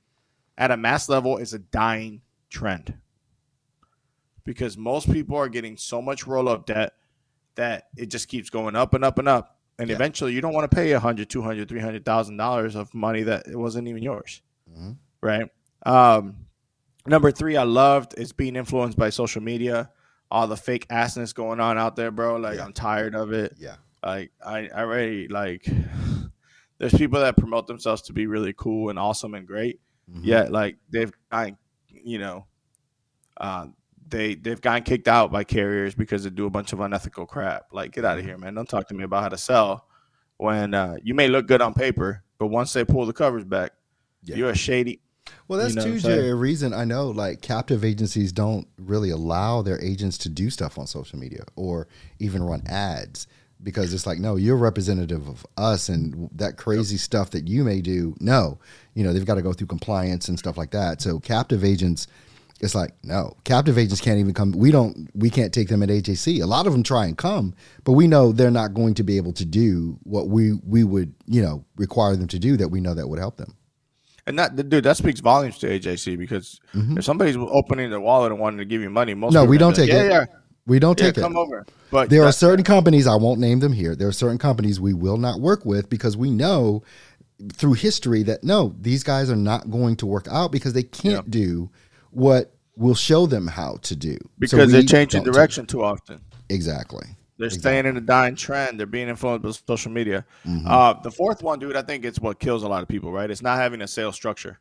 at 0.57 0.71
a 0.71 0.77
mass 0.77 1.09
level 1.09 1.37
is 1.37 1.53
a 1.53 1.59
dying 1.59 2.21
trend 2.49 2.93
because 4.43 4.77
most 4.77 5.11
people 5.11 5.37
are 5.37 5.49
getting 5.49 5.77
so 5.77 6.01
much 6.01 6.27
roll 6.27 6.49
up 6.49 6.65
debt 6.65 6.93
that 7.55 7.87
it 7.97 8.07
just 8.07 8.27
keeps 8.27 8.49
going 8.49 8.75
up 8.75 8.93
and 8.93 9.03
up 9.03 9.19
and 9.19 9.27
up. 9.27 9.57
And 9.79 9.89
yeah. 9.89 9.95
eventually 9.95 10.33
you 10.33 10.41
don't 10.41 10.53
want 10.53 10.69
to 10.69 10.75
pay 10.75 10.91
a 10.91 10.99
hundred, 10.99 11.29
two 11.29 11.41
hundred, 11.41 11.67
three 11.67 11.79
hundred 11.79 12.05
thousand 12.05 12.37
dollars 12.37 12.75
of 12.75 12.93
money 12.93 13.23
that 13.23 13.47
it 13.47 13.57
wasn't 13.57 13.87
even 13.87 14.03
yours. 14.03 14.41
Mm-hmm. 14.71 14.91
Right. 15.21 15.49
Um, 15.85 16.45
number 17.07 17.31
three, 17.31 17.57
I 17.57 17.63
loved 17.63 18.13
is 18.17 18.33
being 18.33 18.55
influenced 18.55 18.97
by 18.97 19.09
social 19.09 19.41
media. 19.41 19.89
All 20.29 20.47
the 20.47 20.57
fake 20.57 20.87
assness 20.89 21.33
going 21.33 21.59
on 21.59 21.77
out 21.77 21.95
there, 21.95 22.11
bro. 22.11 22.37
Like 22.37 22.57
yeah. 22.57 22.65
I'm 22.65 22.73
tired 22.73 23.15
of 23.15 23.33
it. 23.33 23.55
Yeah. 23.57 23.75
Like 24.03 24.31
I, 24.45 24.67
I 24.67 24.81
already 24.81 25.27
like 25.27 25.65
there's 26.77 26.93
people 26.93 27.19
that 27.21 27.37
promote 27.37 27.67
themselves 27.67 28.03
to 28.03 28.13
be 28.13 28.27
really 28.27 28.53
cool 28.53 28.89
and 28.89 28.99
awesome 28.99 29.33
and 29.33 29.47
great. 29.47 29.79
Mm-hmm. 30.11 30.25
Yet 30.25 30.51
like 30.51 30.77
they've 30.91 31.11
I 31.31 31.55
you 32.03 32.19
know, 32.19 32.45
uh, 33.37 33.67
they 34.07 34.35
they've 34.35 34.61
gotten 34.61 34.83
kicked 34.83 35.07
out 35.07 35.31
by 35.31 35.43
carriers 35.43 35.95
because 35.95 36.23
they 36.23 36.29
do 36.29 36.45
a 36.45 36.49
bunch 36.49 36.73
of 36.73 36.79
unethical 36.79 37.25
crap. 37.25 37.67
Like 37.71 37.91
get 37.93 38.05
out 38.05 38.17
of 38.17 38.19
mm-hmm. 38.19 38.29
here, 38.29 38.37
man. 38.37 38.53
Don't 38.53 38.69
talk 38.69 38.87
to 38.89 38.93
me 38.93 39.03
about 39.03 39.23
how 39.23 39.29
to 39.29 39.37
sell 39.37 39.87
when 40.37 40.73
uh, 40.73 40.97
you 41.03 41.13
may 41.13 41.27
look 41.27 41.47
good 41.47 41.61
on 41.61 41.73
paper, 41.73 42.23
but 42.37 42.47
once 42.47 42.73
they 42.73 42.83
pull 42.83 43.05
the 43.05 43.13
covers 43.13 43.45
back, 43.45 43.71
yeah. 44.23 44.35
you're 44.35 44.49
a 44.49 44.55
shady. 44.55 44.99
Well, 45.47 45.59
that's 45.59 45.75
you 45.75 45.93
know, 45.93 45.99
too 45.99 46.31
a 46.31 46.35
reason 46.35 46.73
I 46.73 46.83
know 46.83 47.09
like 47.09 47.41
captive 47.41 47.85
agencies 47.85 48.31
don't 48.31 48.67
really 48.77 49.09
allow 49.09 49.61
their 49.61 49.81
agents 49.81 50.17
to 50.19 50.29
do 50.29 50.49
stuff 50.49 50.77
on 50.77 50.85
social 50.85 51.17
media 51.17 51.45
or 51.55 51.87
even 52.19 52.43
run 52.43 52.63
ads 52.67 53.27
because 53.63 53.93
it's 53.93 54.05
like 54.05 54.19
no 54.19 54.35
you're 54.35 54.57
representative 54.57 55.27
of 55.27 55.45
us 55.57 55.89
and 55.89 56.29
that 56.33 56.57
crazy 56.57 56.95
yep. 56.95 57.01
stuff 57.01 57.29
that 57.31 57.47
you 57.47 57.63
may 57.63 57.81
do 57.81 58.15
no. 58.19 58.59
You 58.93 59.03
know 59.03 59.13
they've 59.13 59.25
got 59.25 59.35
to 59.35 59.41
go 59.41 59.53
through 59.53 59.67
compliance 59.67 60.27
and 60.27 60.37
stuff 60.37 60.57
like 60.57 60.71
that. 60.71 61.01
So 61.01 61.19
captive 61.19 61.63
agents 61.63 62.07
it's 62.59 62.75
like 62.75 62.93
no. 63.03 63.35
Captive 63.43 63.77
agents 63.77 63.99
can't 63.99 64.19
even 64.19 64.33
come 64.33 64.51
we 64.51 64.71
don't 64.71 65.09
we 65.13 65.29
can't 65.29 65.53
take 65.53 65.67
them 65.67 65.83
at 65.83 65.89
ajc 65.89 66.41
a 66.41 66.45
lot 66.45 66.65
of 66.65 66.73
them 66.73 66.83
try 66.83 67.05
and 67.05 67.17
come 67.17 67.53
but 67.83 67.93
we 67.93 68.07
know 68.07 68.31
they're 68.31 68.51
not 68.51 68.73
going 68.73 68.93
to 68.93 69.03
be 69.03 69.17
able 69.17 69.33
to 69.33 69.45
do 69.45 69.97
what 70.03 70.29
we 70.29 70.53
we 70.65 70.83
would 70.83 71.13
you 71.25 71.41
know 71.41 71.65
require 71.75 72.15
them 72.15 72.27
to 72.27 72.39
do 72.39 72.55
that 72.57 72.69
we 72.69 72.79
know 72.79 72.93
that 72.93 73.07
would 73.07 73.19
help 73.19 73.37
them. 73.37 73.55
And 74.25 74.39
that 74.39 74.55
dude 74.69 74.85
that 74.85 74.95
speaks 74.95 75.19
volumes 75.19 75.57
to 75.59 75.67
ajc 75.67 76.17
because 76.17 76.61
mm-hmm. 76.73 76.97
if 76.97 77.03
somebody's 77.03 77.35
opening 77.37 77.89
their 77.89 77.99
wallet 77.99 78.31
and 78.31 78.39
wanting 78.39 78.59
to 78.59 78.65
give 78.65 78.81
you 78.81 78.89
money 78.89 79.13
most 79.13 79.33
no 79.33 79.43
we 79.43 79.57
don't 79.57 79.75
take 79.75 79.89
it. 79.89 80.09
yeah 80.09 80.25
we 80.65 80.79
don't 80.79 80.97
take 80.97 81.17
yeah, 81.17 81.23
it. 81.23 81.27
Come 81.27 81.37
over. 81.37 81.65
But 81.91 82.09
there 82.09 82.23
are 82.23 82.31
certain 82.31 82.63
companies 82.63 83.05
I 83.05 83.15
won't 83.15 83.39
name 83.39 83.59
them 83.59 83.73
here. 83.73 83.95
There 83.95 84.07
are 84.07 84.13
certain 84.13 84.37
companies 84.37 84.79
we 84.79 84.93
will 84.93 85.17
not 85.17 85.39
work 85.39 85.65
with 85.65 85.89
because 85.89 86.17
we 86.17 86.31
know 86.31 86.83
through 87.51 87.73
history 87.73 88.23
that 88.23 88.43
no, 88.43 88.75
these 88.79 89.03
guys 89.03 89.29
are 89.29 89.35
not 89.35 89.69
going 89.69 89.95
to 89.97 90.05
work 90.05 90.27
out 90.29 90.51
because 90.51 90.73
they 90.73 90.83
can't 90.83 91.29
do 91.29 91.69
what 92.11 92.53
we'll 92.75 92.95
show 92.95 93.25
them 93.25 93.47
how 93.47 93.77
to 93.83 93.95
do. 93.95 94.17
Because 94.39 94.59
so 94.59 94.65
they're 94.65 94.83
changing 94.83 95.23
direction 95.23 95.65
too 95.65 95.83
often. 95.83 96.21
Exactly. 96.49 97.05
They're 97.37 97.47
exactly. 97.47 97.59
staying 97.59 97.85
in 97.87 97.97
a 97.97 98.01
dying 98.01 98.35
trend. 98.35 98.79
They're 98.79 98.87
being 98.87 99.09
influenced 99.09 99.65
by 99.65 99.73
social 99.73 99.91
media. 99.91 100.25
Mm-hmm. 100.45 100.67
Uh, 100.67 100.93
the 100.93 101.11
fourth 101.11 101.43
one, 101.43 101.59
dude, 101.59 101.75
I 101.75 101.81
think 101.81 102.05
it's 102.05 102.19
what 102.19 102.39
kills 102.39 102.63
a 102.63 102.67
lot 102.67 102.83
of 102.83 102.87
people. 102.87 103.11
Right? 103.11 103.29
It's 103.29 103.41
not 103.41 103.57
having 103.57 103.81
a 103.81 103.87
sales 103.87 104.15
structure. 104.15 104.59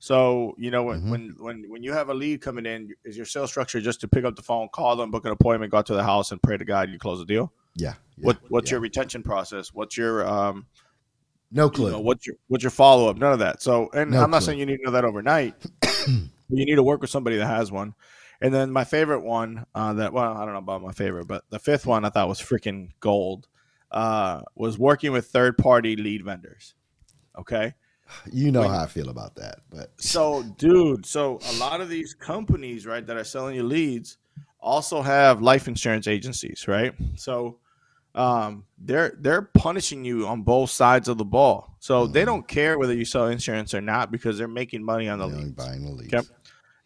So 0.00 0.54
you 0.58 0.70
know 0.70 0.82
when 0.82 1.00
mm-hmm. 1.00 1.10
when 1.10 1.36
when 1.38 1.64
when 1.68 1.82
you 1.82 1.92
have 1.92 2.08
a 2.08 2.14
lead 2.14 2.40
coming 2.40 2.66
in, 2.66 2.92
is 3.04 3.16
your 3.16 3.26
sales 3.26 3.50
structure 3.50 3.80
just 3.80 4.00
to 4.00 4.08
pick 4.08 4.24
up 4.24 4.34
the 4.34 4.42
phone, 4.42 4.68
call 4.72 4.96
them, 4.96 5.10
book 5.10 5.26
an 5.26 5.30
appointment, 5.30 5.70
go 5.70 5.82
to 5.82 5.94
the 5.94 6.02
house, 6.02 6.32
and 6.32 6.42
pray 6.42 6.56
to 6.56 6.64
God 6.64 6.90
you 6.90 6.98
close 6.98 7.18
the 7.18 7.26
deal? 7.26 7.52
Yeah. 7.76 7.94
yeah 8.16 8.24
what 8.24 8.38
What's 8.48 8.70
yeah. 8.70 8.76
your 8.76 8.80
retention 8.80 9.22
process? 9.22 9.72
What's 9.72 9.96
your 9.96 10.26
um, 10.26 10.66
no 11.52 11.68
clue. 11.68 11.86
You 11.86 11.92
know, 11.92 12.00
what's 12.00 12.26
your 12.26 12.36
what's 12.48 12.64
your 12.64 12.70
follow 12.70 13.08
up? 13.08 13.18
None 13.18 13.32
of 13.32 13.40
that. 13.40 13.62
So, 13.62 13.90
and 13.92 14.12
no 14.12 14.22
I'm 14.22 14.30
not 14.30 14.38
clue. 14.38 14.46
saying 14.46 14.58
you 14.58 14.66
need 14.66 14.78
to 14.78 14.84
know 14.84 14.92
that 14.92 15.04
overnight. 15.04 15.54
you 16.08 16.30
need 16.48 16.76
to 16.76 16.82
work 16.82 17.00
with 17.00 17.10
somebody 17.10 17.36
that 17.36 17.46
has 17.46 17.70
one. 17.70 17.94
And 18.40 18.54
then 18.54 18.70
my 18.70 18.84
favorite 18.84 19.20
one 19.20 19.66
uh, 19.74 19.92
that 19.94 20.12
well, 20.12 20.32
I 20.32 20.44
don't 20.44 20.54
know 20.54 20.60
about 20.60 20.82
my 20.82 20.92
favorite, 20.92 21.26
but 21.26 21.44
the 21.50 21.58
fifth 21.58 21.86
one 21.86 22.04
I 22.04 22.10
thought 22.10 22.28
was 22.28 22.40
freaking 22.40 22.90
gold. 23.00 23.48
Uh, 23.90 24.42
was 24.54 24.78
working 24.78 25.10
with 25.10 25.26
third 25.26 25.58
party 25.58 25.96
lead 25.96 26.24
vendors. 26.24 26.74
Okay. 27.36 27.74
You 28.32 28.52
know 28.52 28.66
how 28.66 28.82
I 28.82 28.86
feel 28.86 29.08
about 29.08 29.36
that, 29.36 29.60
but 29.70 29.92
so, 29.98 30.42
dude, 30.58 31.06
so 31.06 31.38
a 31.50 31.52
lot 31.54 31.80
of 31.80 31.88
these 31.88 32.14
companies, 32.14 32.86
right, 32.86 33.06
that 33.06 33.16
are 33.16 33.24
selling 33.24 33.56
you 33.56 33.62
leads, 33.62 34.18
also 34.60 35.02
have 35.02 35.42
life 35.42 35.68
insurance 35.68 36.06
agencies, 36.06 36.66
right? 36.68 36.94
So, 37.16 37.58
um, 38.14 38.64
they're 38.78 39.14
they're 39.18 39.42
punishing 39.42 40.04
you 40.04 40.26
on 40.26 40.42
both 40.42 40.70
sides 40.70 41.08
of 41.08 41.18
the 41.18 41.24
ball. 41.24 41.76
So 41.78 42.04
mm-hmm. 42.04 42.12
they 42.12 42.24
don't 42.24 42.46
care 42.46 42.78
whether 42.78 42.94
you 42.94 43.04
sell 43.04 43.28
insurance 43.28 43.72
or 43.74 43.80
not 43.80 44.10
because 44.10 44.36
they're 44.36 44.48
making 44.48 44.82
money 44.82 45.08
on 45.08 45.18
the 45.18 45.28
they're 45.28 45.38
leads. 45.38 45.52
Buying 45.52 45.84
the 45.84 45.90
leads. 45.92 46.14
Okay? 46.14 46.26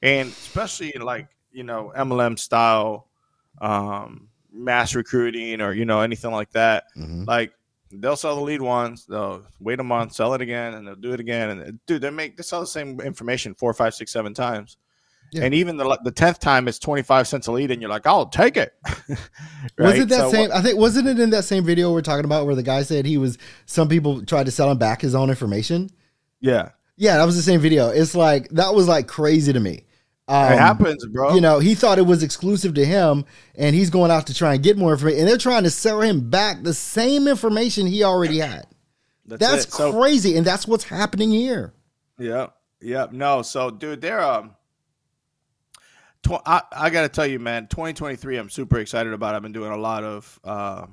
And 0.03 0.29
especially 0.29 0.93
like 1.01 1.29
you 1.53 1.65
know 1.65 1.93
MLM 1.97 2.39
style, 2.39 3.09
um, 3.61 4.29
mass 4.53 4.95
recruiting 4.95 5.61
or 5.61 5.73
you 5.73 5.85
know 5.85 6.01
anything 6.01 6.31
like 6.31 6.51
that. 6.53 6.85
Mm-hmm. 6.97 7.25
Like 7.25 7.53
they'll 7.91 8.17
sell 8.17 8.37
the 8.37 8.43
lead 8.43 8.61
once, 8.61 9.05
they'll 9.05 9.43
wait 9.61 9.81
a 9.81 9.85
month, 9.85 10.13
sell 10.15 10.35
it 10.35 10.41
again, 10.41 10.75
and 10.75 10.87
they'll 10.87 10.95
do 10.95 11.13
it 11.13 11.21
again. 11.21 11.51
And 11.51 11.81
dude, 11.87 12.03
they 12.03 12.11
make 12.11 12.37
they 12.37 12.43
sell 12.43 12.61
the 12.61 12.67
same 12.67 13.01
information 13.01 13.55
four, 13.55 13.73
five, 13.75 13.95
six, 13.95 14.13
seven 14.13 14.35
times. 14.35 14.77
Yeah. 15.33 15.45
And 15.45 15.55
even 15.55 15.77
the 15.77 15.99
the 16.05 16.13
tenth 16.13 16.39
time, 16.39 16.69
it's 16.69 16.79
twenty 16.79 17.03
five 17.03 17.27
cents 17.27 17.47
a 17.47 17.53
lead, 17.53 17.71
and 17.71 17.83
you're 17.83 17.91
like, 17.91 18.07
"I'll 18.07 18.27
take 18.27 18.57
it." 18.57 18.73
right? 19.09 19.19
Was 19.79 19.99
it 19.99 20.09
that 20.11 20.21
so, 20.21 20.31
same? 20.31 20.51
I 20.53 20.61
think 20.61 20.79
wasn't 20.79 21.09
it 21.09 21.19
in 21.19 21.31
that 21.31 21.45
same 21.45 21.65
video 21.65 21.93
we're 21.93 22.03
talking 22.03 22.25
about 22.25 22.47
where 22.47 22.55
the 22.55 22.63
guy 22.63 22.83
said 22.83 23.05
he 23.05 23.19
was. 23.19 23.39
Some 23.67 23.89
people 23.89 24.25
tried 24.25 24.47
to 24.47 24.53
sell 24.53 24.71
him 24.71 24.79
back 24.79 25.01
his 25.01 25.15
own 25.15 25.31
information. 25.31 25.91
Yeah, 26.41 26.71
yeah, 26.97 27.17
that 27.17 27.25
was 27.25 27.37
the 27.37 27.43
same 27.43 27.61
video. 27.61 27.89
It's 27.89 28.15
like 28.15 28.49
that 28.51 28.75
was 28.75 28.87
like 28.87 29.09
crazy 29.09 29.53
to 29.53 29.61
me. 29.61 29.87
Um, 30.27 30.53
it 30.53 30.59
happens, 30.59 31.05
bro. 31.07 31.35
You 31.35 31.41
know, 31.41 31.59
he 31.59 31.75
thought 31.75 31.99
it 31.99 32.07
was 32.07 32.23
exclusive 32.23 32.75
to 32.75 32.85
him, 32.85 33.27
and 33.57 33.75
he's 33.75 33.91
going 33.91 34.11
out 34.11 34.27
to 34.29 34.35
try 34.35 34.55
and 34.55 34.63
get 34.63 34.79
more 34.79 34.93
information, 34.93 35.21
and 35.21 35.29
they're 35.29 35.37
trying 35.37 35.65
to 35.65 35.71
sell 35.71 36.01
him 36.01 36.31
back 36.31 36.63
the 36.63 36.73
same 36.73 37.29
information 37.29 37.87
he 37.87 38.03
already 38.03 38.39
had. 38.39 38.67
That's, 39.27 39.67
that's 39.67 39.77
crazy, 39.77 40.37
and 40.37 40.47
that's 40.47 40.67
what's 40.67 40.85
happening 40.85 41.31
here. 41.31 41.75
Yeah, 42.19 42.49
yeah. 42.81 43.07
No, 43.11 43.43
so 43.43 43.71
dude, 43.71 44.01
they're 44.01 44.23
um. 44.23 44.55
Tw- 46.23 46.43
I, 46.47 46.63
I 46.73 46.89
got 46.89 47.03
to 47.03 47.11
tell 47.11 47.27
you, 47.27 47.39
man, 47.39 47.67
2023, 47.67 48.39
I'm 48.39 48.49
super 48.49 48.79
excited 48.79 49.13
about. 49.13 49.35
I've 49.35 49.43
been 49.43 49.53
doing 49.53 49.73
a 49.73 49.77
lot 49.77 50.05
of 50.05 50.41
uh, 50.43 50.87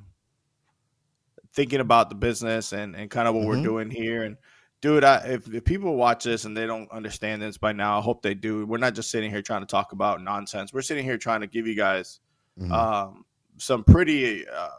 thinking 1.54 1.80
about 1.80 2.10
the 2.10 2.15
business 2.15 2.74
and, 2.74 2.98
and 2.98 3.10
kind 3.10 3.30
of 3.30 3.36
what 3.36 3.46
mm-hmm. 3.46 3.50
we're 3.50 3.63
doing 3.63 3.89
here. 3.89 4.24
And 4.24 4.36
dude, 4.82 5.04
I, 5.04 5.17
if, 5.28 5.54
if 5.54 5.63
people 5.63 5.96
watch 5.96 6.24
this 6.24 6.46
and 6.46 6.58
they 6.58 6.65
don't 6.65 6.91
understand 6.91 7.41
this 7.41 7.58
by 7.58 7.72
now, 7.72 8.00
I 8.00 8.02
hope 8.02 8.22
they 8.22 8.34
do. 8.34 8.65
We're 8.65 8.78
not 8.78 8.96
just 8.96 9.12
sitting 9.12 9.30
here 9.30 9.41
trying 9.41 9.62
to 9.62 9.67
talk 9.67 9.94
about 9.94 10.22
nonsense. 10.22 10.74
We're 10.74 10.82
sitting 10.82 11.06
here 11.06 11.17
trying 11.17 11.41
to 11.41 11.48
give 11.48 11.67
you 11.67 11.76
guys 11.76 12.20
mm-hmm. 12.60 12.72
um, 12.72 13.26
some 13.58 13.84
pretty 13.84 14.48
uh, 14.48 14.70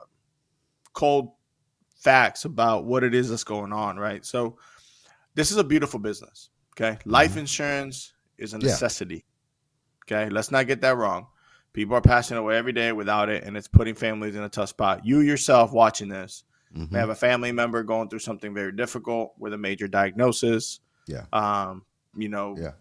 cold 0.93 1.31
facts 1.97 2.45
about 2.45 2.85
what 2.85 3.05
it 3.05 3.15
is 3.15 3.31
that's 3.31 3.45
going 3.45 3.73
on, 3.73 3.97
right? 3.97 4.25
So, 4.25 4.59
this 5.35 5.51
is 5.51 5.57
a 5.57 5.65
beautiful 5.65 5.99
business. 5.99 6.51
Okay. 6.75 6.97
Mm-hmm. 6.97 7.11
Life 7.11 7.37
insurance 7.37 8.12
is 8.37 8.55
a 8.55 8.59
necessity. 8.59 9.25
Yeah. 10.11 10.19
Okay. 10.19 10.31
Let's 10.31 10.51
not 10.51 10.67
get 10.67 10.81
that 10.83 10.97
wrong. 10.97 11.29
People 11.73 11.97
are 11.97 12.03
passing 12.03 12.37
away 12.37 12.59
every 12.59 12.73
day 12.73 12.93
without 12.93 13.31
it, 13.31 13.45
and 13.45 13.57
it's 13.57 13.69
putting 13.69 13.95
families 13.95 14.37
in 14.37 14.43
a 14.43 14.49
tough 14.49 14.69
spot. 14.69 15.07
You 15.07 15.21
yourself 15.21 15.73
watching 15.73 16.09
this 16.09 16.45
Mm-hmm. 16.77 16.95
May 16.95 17.01
have 17.01 17.11
a 17.11 17.15
family 17.15 17.53
member 17.53 17.83
going 17.83 18.09
through 18.09 18.21
something 18.21 18.55
very 18.55 18.73
difficult 18.73 19.35
with 19.39 19.53
a 19.53 19.59
major 19.59 19.89
diagnosis. 19.89 20.81
Yeah. 21.07 21.27
Um, 21.33 21.85
you 22.17 22.29
know, 22.29 22.57
yeah. 22.59 22.73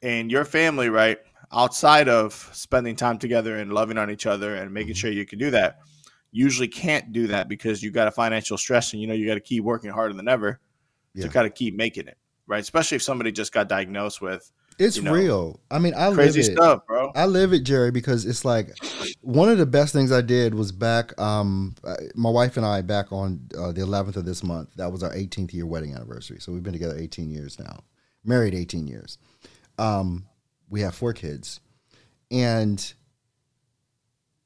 And 0.00 0.30
your 0.30 0.44
family, 0.44 0.88
right, 0.88 1.18
outside 1.52 2.08
of 2.08 2.50
spending 2.52 2.94
time 2.94 3.18
together 3.18 3.56
and 3.56 3.72
loving 3.72 3.98
on 3.98 4.10
each 4.10 4.26
other 4.26 4.54
and 4.54 4.72
making 4.72 4.94
mm-hmm. 4.94 4.98
sure 4.98 5.10
you 5.10 5.26
can 5.26 5.38
do 5.38 5.50
that, 5.50 5.80
usually 6.30 6.68
can't 6.68 7.12
do 7.12 7.28
that 7.28 7.48
because 7.48 7.82
you 7.82 7.90
got 7.90 8.08
a 8.08 8.10
financial 8.10 8.56
stress 8.56 8.92
and 8.92 9.02
you 9.02 9.08
know 9.08 9.14
you 9.14 9.26
got 9.26 9.34
to 9.34 9.40
keep 9.40 9.64
working 9.64 9.90
harder 9.90 10.14
than 10.14 10.28
ever 10.28 10.60
yeah. 11.14 11.24
to 11.24 11.28
kind 11.30 11.46
of 11.46 11.54
keep 11.54 11.74
making 11.74 12.06
it, 12.06 12.16
right? 12.46 12.60
Especially 12.60 12.96
if 12.96 13.02
somebody 13.02 13.32
just 13.32 13.52
got 13.52 13.68
diagnosed 13.68 14.20
with 14.20 14.52
it's 14.78 14.96
you 14.96 15.02
know, 15.02 15.12
real. 15.12 15.60
I 15.70 15.78
mean, 15.78 15.94
I 15.94 16.12
crazy 16.12 16.40
live 16.40 16.50
it. 16.50 16.52
stuff, 16.54 16.86
bro. 16.86 17.10
I 17.14 17.26
live 17.26 17.52
it, 17.52 17.64
Jerry, 17.64 17.90
because 17.90 18.24
it's 18.24 18.44
like 18.44 18.70
one 19.20 19.48
of 19.48 19.58
the 19.58 19.66
best 19.66 19.92
things 19.92 20.12
I 20.12 20.20
did 20.20 20.54
was 20.54 20.70
back. 20.70 21.18
Um, 21.20 21.74
my 22.14 22.30
wife 22.30 22.56
and 22.56 22.64
I 22.64 22.82
back 22.82 23.12
on 23.12 23.48
uh, 23.58 23.72
the 23.72 23.80
11th 23.80 24.16
of 24.16 24.24
this 24.24 24.44
month. 24.44 24.74
That 24.76 24.92
was 24.92 25.02
our 25.02 25.12
18th 25.12 25.52
year 25.52 25.66
wedding 25.66 25.94
anniversary. 25.94 26.38
So 26.40 26.52
we've 26.52 26.62
been 26.62 26.72
together 26.72 26.96
18 26.96 27.30
years 27.30 27.58
now, 27.58 27.80
married 28.24 28.54
18 28.54 28.86
years. 28.86 29.18
Um, 29.78 30.26
we 30.70 30.80
have 30.82 30.94
four 30.94 31.12
kids, 31.12 31.60
and 32.30 32.92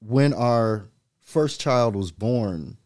when 0.00 0.32
our 0.32 0.88
first 1.20 1.60
child 1.60 1.94
was 1.94 2.10
born, 2.10 2.78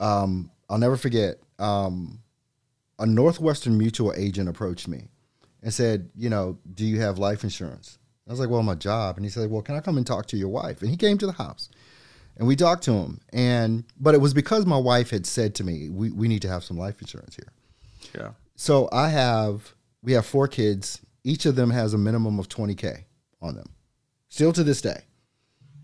um, 0.00 0.50
I'll 0.70 0.78
never 0.78 0.96
forget. 0.96 1.40
Um, 1.58 2.20
a 3.00 3.06
Northwestern 3.06 3.78
Mutual 3.78 4.12
agent 4.16 4.48
approached 4.48 4.88
me 4.88 5.08
and 5.62 5.72
said, 5.72 6.10
you 6.16 6.30
know, 6.30 6.58
do 6.74 6.84
you 6.84 7.00
have 7.00 7.18
life 7.18 7.44
insurance? 7.44 7.98
I 8.26 8.30
was 8.30 8.40
like, 8.40 8.50
well, 8.50 8.62
my 8.62 8.74
job. 8.74 9.16
And 9.16 9.24
he 9.24 9.30
said, 9.30 9.50
well, 9.50 9.62
can 9.62 9.74
I 9.74 9.80
come 9.80 9.96
and 9.96 10.06
talk 10.06 10.26
to 10.26 10.36
your 10.36 10.48
wife? 10.48 10.82
And 10.82 10.90
he 10.90 10.96
came 10.96 11.18
to 11.18 11.26
the 11.26 11.32
house 11.32 11.70
and 12.36 12.46
we 12.46 12.56
talked 12.56 12.84
to 12.84 12.92
him. 12.92 13.20
And, 13.32 13.84
but 13.98 14.14
it 14.14 14.20
was 14.20 14.34
because 14.34 14.66
my 14.66 14.76
wife 14.76 15.10
had 15.10 15.26
said 15.26 15.54
to 15.56 15.64
me, 15.64 15.88
we, 15.88 16.10
we 16.10 16.28
need 16.28 16.42
to 16.42 16.48
have 16.48 16.62
some 16.62 16.76
life 16.76 17.00
insurance 17.00 17.36
here. 17.36 17.52
Yeah. 18.14 18.30
So 18.54 18.88
I 18.92 19.08
have, 19.08 19.74
we 20.02 20.12
have 20.12 20.26
four 20.26 20.46
kids. 20.46 21.00
Each 21.24 21.46
of 21.46 21.56
them 21.56 21.70
has 21.70 21.94
a 21.94 21.98
minimum 21.98 22.38
of 22.38 22.48
20K 22.48 23.04
on 23.40 23.56
them, 23.56 23.70
still 24.28 24.52
to 24.52 24.62
this 24.62 24.80
day. 24.80 25.02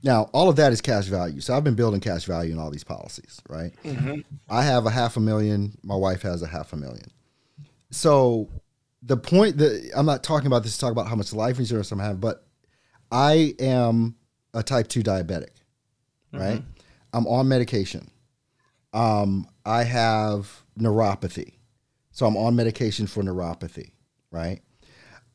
Now, 0.03 0.29
all 0.35 0.51
of 0.51 0.57
that 0.57 0.73
is 0.73 0.83
cash 0.83 1.07
value. 1.07 1.41
So 1.41 1.57
I've 1.57 1.65
been 1.65 1.75
building 1.75 2.01
cash 2.01 2.25
value 2.25 2.53
in 2.53 2.59
all 2.59 2.71
these 2.71 2.85
policies, 2.85 3.41
right? 3.49 3.73
Mm-hmm. 3.85 4.21
I 4.51 4.63
have 4.63 4.85
a 4.85 4.91
half 4.91 5.17
a 5.17 5.21
million. 5.21 5.79
My 5.83 5.97
wife 5.97 6.23
has 6.23 6.43
a 6.43 6.47
half 6.47 6.75
a 6.75 6.77
million. 6.77 7.07
So 7.91 8.51
the 9.05 9.17
point 9.17 9.59
that 9.59 9.91
I'm 9.95 10.07
not 10.07 10.23
talking 10.23 10.47
about 10.47 10.63
this 10.63 10.75
to 10.75 10.81
talk 10.81 10.93
about 10.93 11.09
how 11.09 11.17
much 11.17 11.33
life 11.33 11.59
insurance 11.59 11.93
I'm 11.93 11.99
having, 11.99 12.21
but 12.21 12.47
I 13.11 13.55
am 13.59 14.17
a 14.55 14.63
type 14.63 14.89
2 14.89 15.03
diabetic, 15.03 15.51
right? 16.33 16.61
Mm-hmm. 16.61 16.71
I'm 17.13 17.27
on 17.27 17.47
medication. 17.49 18.11
Um, 18.93 19.47
I 19.65 19.85
have 19.85 20.65
neuropathy. 20.79 21.55
So 22.13 22.27
I'm 22.27 22.37
on 22.37 22.57
medication 22.57 23.07
for 23.07 23.23
neuropathy, 23.23 23.91
right? 24.31 24.61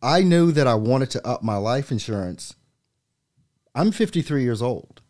I 0.01 0.23
knew 0.23 0.51
that 0.53 0.65
I 0.65 0.75
wanted 0.75 1.11
to 1.11 1.27
up 1.27 1.43
my 1.43 1.57
life 1.57 1.91
insurance. 1.91 2.55
I'm 3.75 3.91
53 3.91 4.43
years 4.43 4.61
old. 4.61 5.01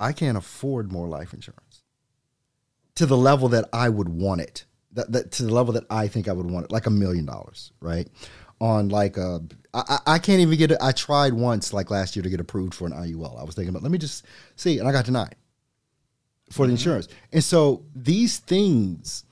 I 0.00 0.12
can't 0.12 0.38
afford 0.38 0.92
more 0.92 1.08
life 1.08 1.34
insurance 1.34 1.82
to 2.94 3.06
the 3.06 3.16
level 3.16 3.48
that 3.48 3.68
I 3.72 3.88
would 3.88 4.08
want 4.08 4.40
it 4.40 4.64
that, 4.92 5.12
that 5.12 5.32
to 5.32 5.44
the 5.44 5.52
level 5.52 5.72
that 5.74 5.84
I 5.90 6.08
think 6.08 6.28
I 6.28 6.32
would 6.32 6.50
want 6.50 6.66
it, 6.66 6.72
like 6.72 6.86
a 6.86 6.90
million 6.90 7.26
dollars, 7.26 7.72
right? 7.80 8.08
On 8.60 8.88
like 8.88 9.16
a, 9.16 9.40
I, 9.74 9.98
I 10.06 10.18
can't 10.18 10.40
even 10.40 10.58
get 10.58 10.70
it. 10.70 10.78
I 10.80 10.92
tried 10.92 11.34
once, 11.34 11.72
like 11.72 11.90
last 11.90 12.16
year, 12.16 12.22
to 12.22 12.30
get 12.30 12.40
approved 12.40 12.74
for 12.74 12.86
an 12.86 12.92
IUL. 12.92 13.40
I 13.40 13.44
was 13.44 13.54
thinking 13.54 13.70
about, 13.70 13.82
let 13.82 13.92
me 13.92 13.98
just 13.98 14.24
see, 14.56 14.78
and 14.78 14.88
I 14.88 14.92
got 14.92 15.04
denied 15.04 15.36
for 16.50 16.66
the 16.66 16.72
mm-hmm. 16.72 16.78
insurance. 16.78 17.08
And 17.32 17.44
so 17.44 17.84
these 17.94 18.38
things 18.38 19.24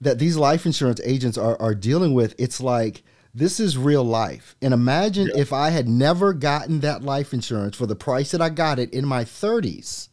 that 0.00 0.18
these 0.18 0.36
life 0.36 0.64
insurance 0.64 1.00
agents 1.04 1.36
are 1.36 1.60
are 1.60 1.74
dealing 1.74 2.14
with, 2.14 2.34
it's 2.38 2.60
like 2.60 3.02
this 3.34 3.60
is 3.60 3.76
real 3.76 4.04
life. 4.04 4.56
And 4.62 4.74
imagine 4.74 5.28
yeah. 5.28 5.40
if 5.40 5.52
I 5.52 5.70
had 5.70 5.88
never 5.88 6.32
gotten 6.32 6.80
that 6.80 7.02
life 7.02 7.32
insurance 7.32 7.76
for 7.76 7.86
the 7.86 7.96
price 7.96 8.30
that 8.30 8.40
I 8.40 8.48
got 8.48 8.78
it 8.78 8.92
in 8.92 9.06
my 9.06 9.24
30s, 9.24 10.08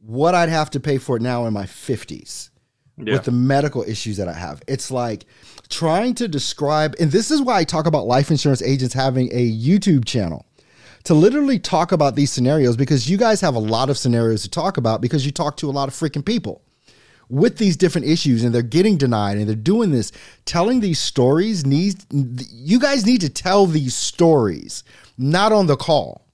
what 0.00 0.34
I'd 0.34 0.48
have 0.48 0.70
to 0.70 0.80
pay 0.80 0.98
for 0.98 1.16
it 1.16 1.22
now 1.22 1.46
in 1.46 1.52
my 1.52 1.64
50s 1.64 2.50
yeah. 2.96 3.14
with 3.14 3.24
the 3.24 3.32
medical 3.32 3.82
issues 3.82 4.16
that 4.16 4.28
I 4.28 4.34
have. 4.34 4.62
It's 4.66 4.90
like 4.90 5.26
trying 5.68 6.14
to 6.16 6.28
describe, 6.28 6.94
and 7.00 7.10
this 7.10 7.30
is 7.30 7.42
why 7.42 7.58
I 7.58 7.64
talk 7.64 7.86
about 7.86 8.06
life 8.06 8.30
insurance 8.30 8.62
agents 8.62 8.94
having 8.94 9.30
a 9.32 9.50
YouTube 9.50 10.04
channel 10.04 10.46
to 11.04 11.14
literally 11.14 11.58
talk 11.58 11.92
about 11.92 12.14
these 12.14 12.32
scenarios 12.32 12.76
because 12.76 13.08
you 13.08 13.16
guys 13.16 13.40
have 13.40 13.54
a 13.54 13.60
lot 13.60 13.90
of 13.90 13.98
scenarios 13.98 14.42
to 14.42 14.50
talk 14.50 14.76
about 14.76 15.00
because 15.00 15.24
you 15.24 15.32
talk 15.32 15.56
to 15.58 15.68
a 15.68 15.72
lot 15.72 15.88
of 15.88 15.94
freaking 15.94 16.24
people 16.24 16.62
with 17.28 17.58
these 17.58 17.76
different 17.76 18.06
issues 18.06 18.44
and 18.44 18.54
they're 18.54 18.62
getting 18.62 18.96
denied 18.96 19.36
and 19.36 19.48
they're 19.48 19.56
doing 19.56 19.90
this 19.90 20.12
telling 20.44 20.80
these 20.80 20.98
stories 20.98 21.64
needs 21.64 22.06
you 22.10 22.78
guys 22.78 23.06
need 23.06 23.20
to 23.20 23.30
tell 23.30 23.66
these 23.66 23.94
stories 23.94 24.84
not 25.16 25.52
on 25.52 25.66
the 25.66 25.76
call 25.76 26.26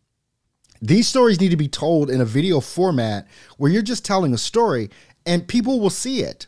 These 0.83 1.09
stories 1.09 1.41
need 1.41 1.51
to 1.51 1.57
be 1.57 1.69
told 1.69 2.11
in 2.11 2.21
a 2.21 2.25
video 2.25 2.61
format 2.61 3.29
where 3.57 3.71
you're 3.71 3.83
just 3.83 4.05
telling 4.05 4.35
a 4.35 4.39
story 4.39 4.91
and 5.27 5.47
people 5.47 5.81
will 5.81 5.91
see 5.91 6.23
it. 6.23 6.47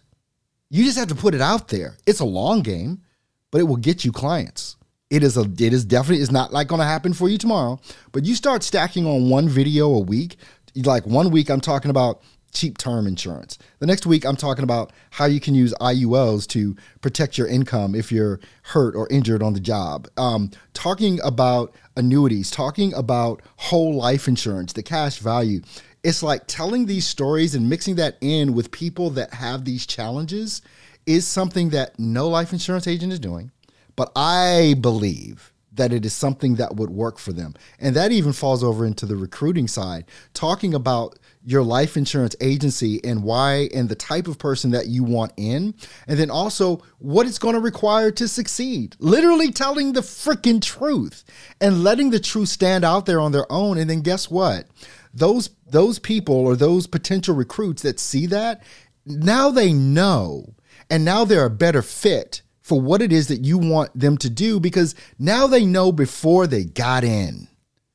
You 0.70 0.84
just 0.84 0.98
have 0.98 1.08
to 1.08 1.14
put 1.14 1.34
it 1.34 1.40
out 1.40 1.68
there. 1.68 1.96
It's 2.06 2.20
a 2.20 2.24
long 2.24 2.62
game, 2.62 3.02
but 3.50 3.60
it 3.60 3.64
will 3.64 3.76
get 3.76 4.04
you 4.04 4.12
clients. 4.12 4.76
It 5.10 5.22
is 5.22 5.36
a 5.36 5.42
it 5.42 5.72
is 5.72 5.84
definitely 5.84 6.22
it's 6.22 6.32
not 6.32 6.52
like 6.52 6.68
going 6.68 6.80
to 6.80 6.86
happen 6.86 7.12
for 7.12 7.28
you 7.28 7.36
tomorrow, 7.36 7.78
but 8.12 8.24
you 8.24 8.34
start 8.34 8.62
stacking 8.62 9.06
on 9.06 9.28
one 9.28 9.48
video 9.48 9.92
a 9.92 10.00
week. 10.00 10.36
Like 10.74 11.06
one 11.06 11.30
week 11.30 11.50
I'm 11.50 11.60
talking 11.60 11.90
about 11.90 12.22
cheap 12.52 12.78
term 12.78 13.06
insurance. 13.06 13.58
The 13.80 13.86
next 13.86 14.06
week, 14.06 14.24
I'm 14.24 14.36
talking 14.36 14.64
about 14.64 14.92
how 15.10 15.24
you 15.24 15.40
can 15.40 15.54
use 15.54 15.74
IULs 15.80 16.46
to 16.48 16.76
protect 17.00 17.36
your 17.36 17.48
income 17.48 17.94
if 17.94 18.12
you're 18.12 18.40
hurt 18.62 18.94
or 18.94 19.08
injured 19.10 19.42
on 19.42 19.54
the 19.54 19.60
job. 19.60 20.08
Um, 20.16 20.50
talking 20.74 21.18
about 21.24 21.74
annuities, 21.96 22.50
talking 22.50 22.94
about 22.94 23.42
whole 23.56 23.94
life 23.94 24.28
insurance, 24.28 24.72
the 24.72 24.82
cash 24.82 25.18
value. 25.18 25.62
It's 26.05 26.22
like 26.22 26.42
telling 26.46 26.86
these 26.86 27.07
stories 27.07 27.55
and 27.55 27.68
mixing 27.68 27.96
that 27.96 28.16
in 28.20 28.55
with 28.55 28.70
people 28.70 29.11
that 29.11 29.34
have 29.34 29.64
these 29.64 29.86
challenges 29.86 30.62
is 31.07 31.26
something 31.26 31.70
that 31.70 31.98
no 31.98 32.28
life 32.28 32.53
insurance 32.53 32.86
agent 32.86 33.12
is 33.12 33.20
doing. 33.20 33.50
But 33.94 34.11
I 34.16 34.74
believe 34.80 35.53
that 35.74 35.92
it 35.92 36.05
is 36.05 36.12
something 36.12 36.57
that 36.57 36.76
would 36.76 36.90
work 36.90 37.18
for 37.18 37.32
them. 37.32 37.55
And 37.78 37.96
that 37.96 38.12
even 38.12 38.32
falls 38.32 38.62
over 38.62 38.84
into 38.84 39.07
the 39.07 39.16
recruiting 39.16 39.66
side, 39.68 40.05
talking 40.34 40.74
about 40.74 41.18
your 41.44 41.62
life 41.62 41.96
insurance 41.96 42.36
agency 42.40 43.00
and 43.05 43.24
why 43.24 43.68
and 43.74 43.88
the 43.88 43.94
type 43.94 44.28
of 44.28 44.38
person 44.38 44.70
that 44.72 44.86
you 44.86 45.03
want 45.03 45.32
in. 45.36 45.74
And 46.07 46.18
then 46.18 46.30
also 46.30 46.82
what 46.98 47.26
it's 47.26 47.38
going 47.38 47.55
to 47.55 47.61
require 47.61 48.11
to 48.12 48.28
succeed. 48.28 48.96
Literally 48.98 49.50
telling 49.50 49.92
the 49.92 50.03
freaking 50.03 50.61
truth 50.61 51.24
and 51.61 51.82
letting 51.82 52.11
the 52.11 52.20
truth 52.20 52.48
stand 52.48 52.84
out 52.84 53.07
there 53.07 53.20
on 53.20 53.32
their 53.32 53.50
own. 53.50 53.78
And 53.78 53.88
then 53.88 54.03
guess 54.03 54.30
what? 54.30 54.66
Those 55.14 55.50
those 55.66 55.98
people 55.98 56.34
or 56.34 56.56
those 56.56 56.86
potential 56.86 57.34
recruits 57.34 57.82
that 57.82 58.00
see 58.00 58.26
that, 58.26 58.62
now 59.04 59.50
they 59.50 59.72
know 59.72 60.54
and 60.90 61.04
now 61.04 61.24
they're 61.24 61.46
a 61.46 61.50
better 61.50 61.82
fit 61.82 62.42
for 62.60 62.80
what 62.80 63.02
it 63.02 63.12
is 63.12 63.28
that 63.28 63.44
you 63.44 63.58
want 63.58 63.98
them 63.98 64.16
to 64.18 64.30
do 64.30 64.60
because 64.60 64.94
now 65.18 65.46
they 65.46 65.64
know 65.64 65.90
before 65.90 66.46
they 66.46 66.64
got 66.64 67.04
in. 67.04 67.48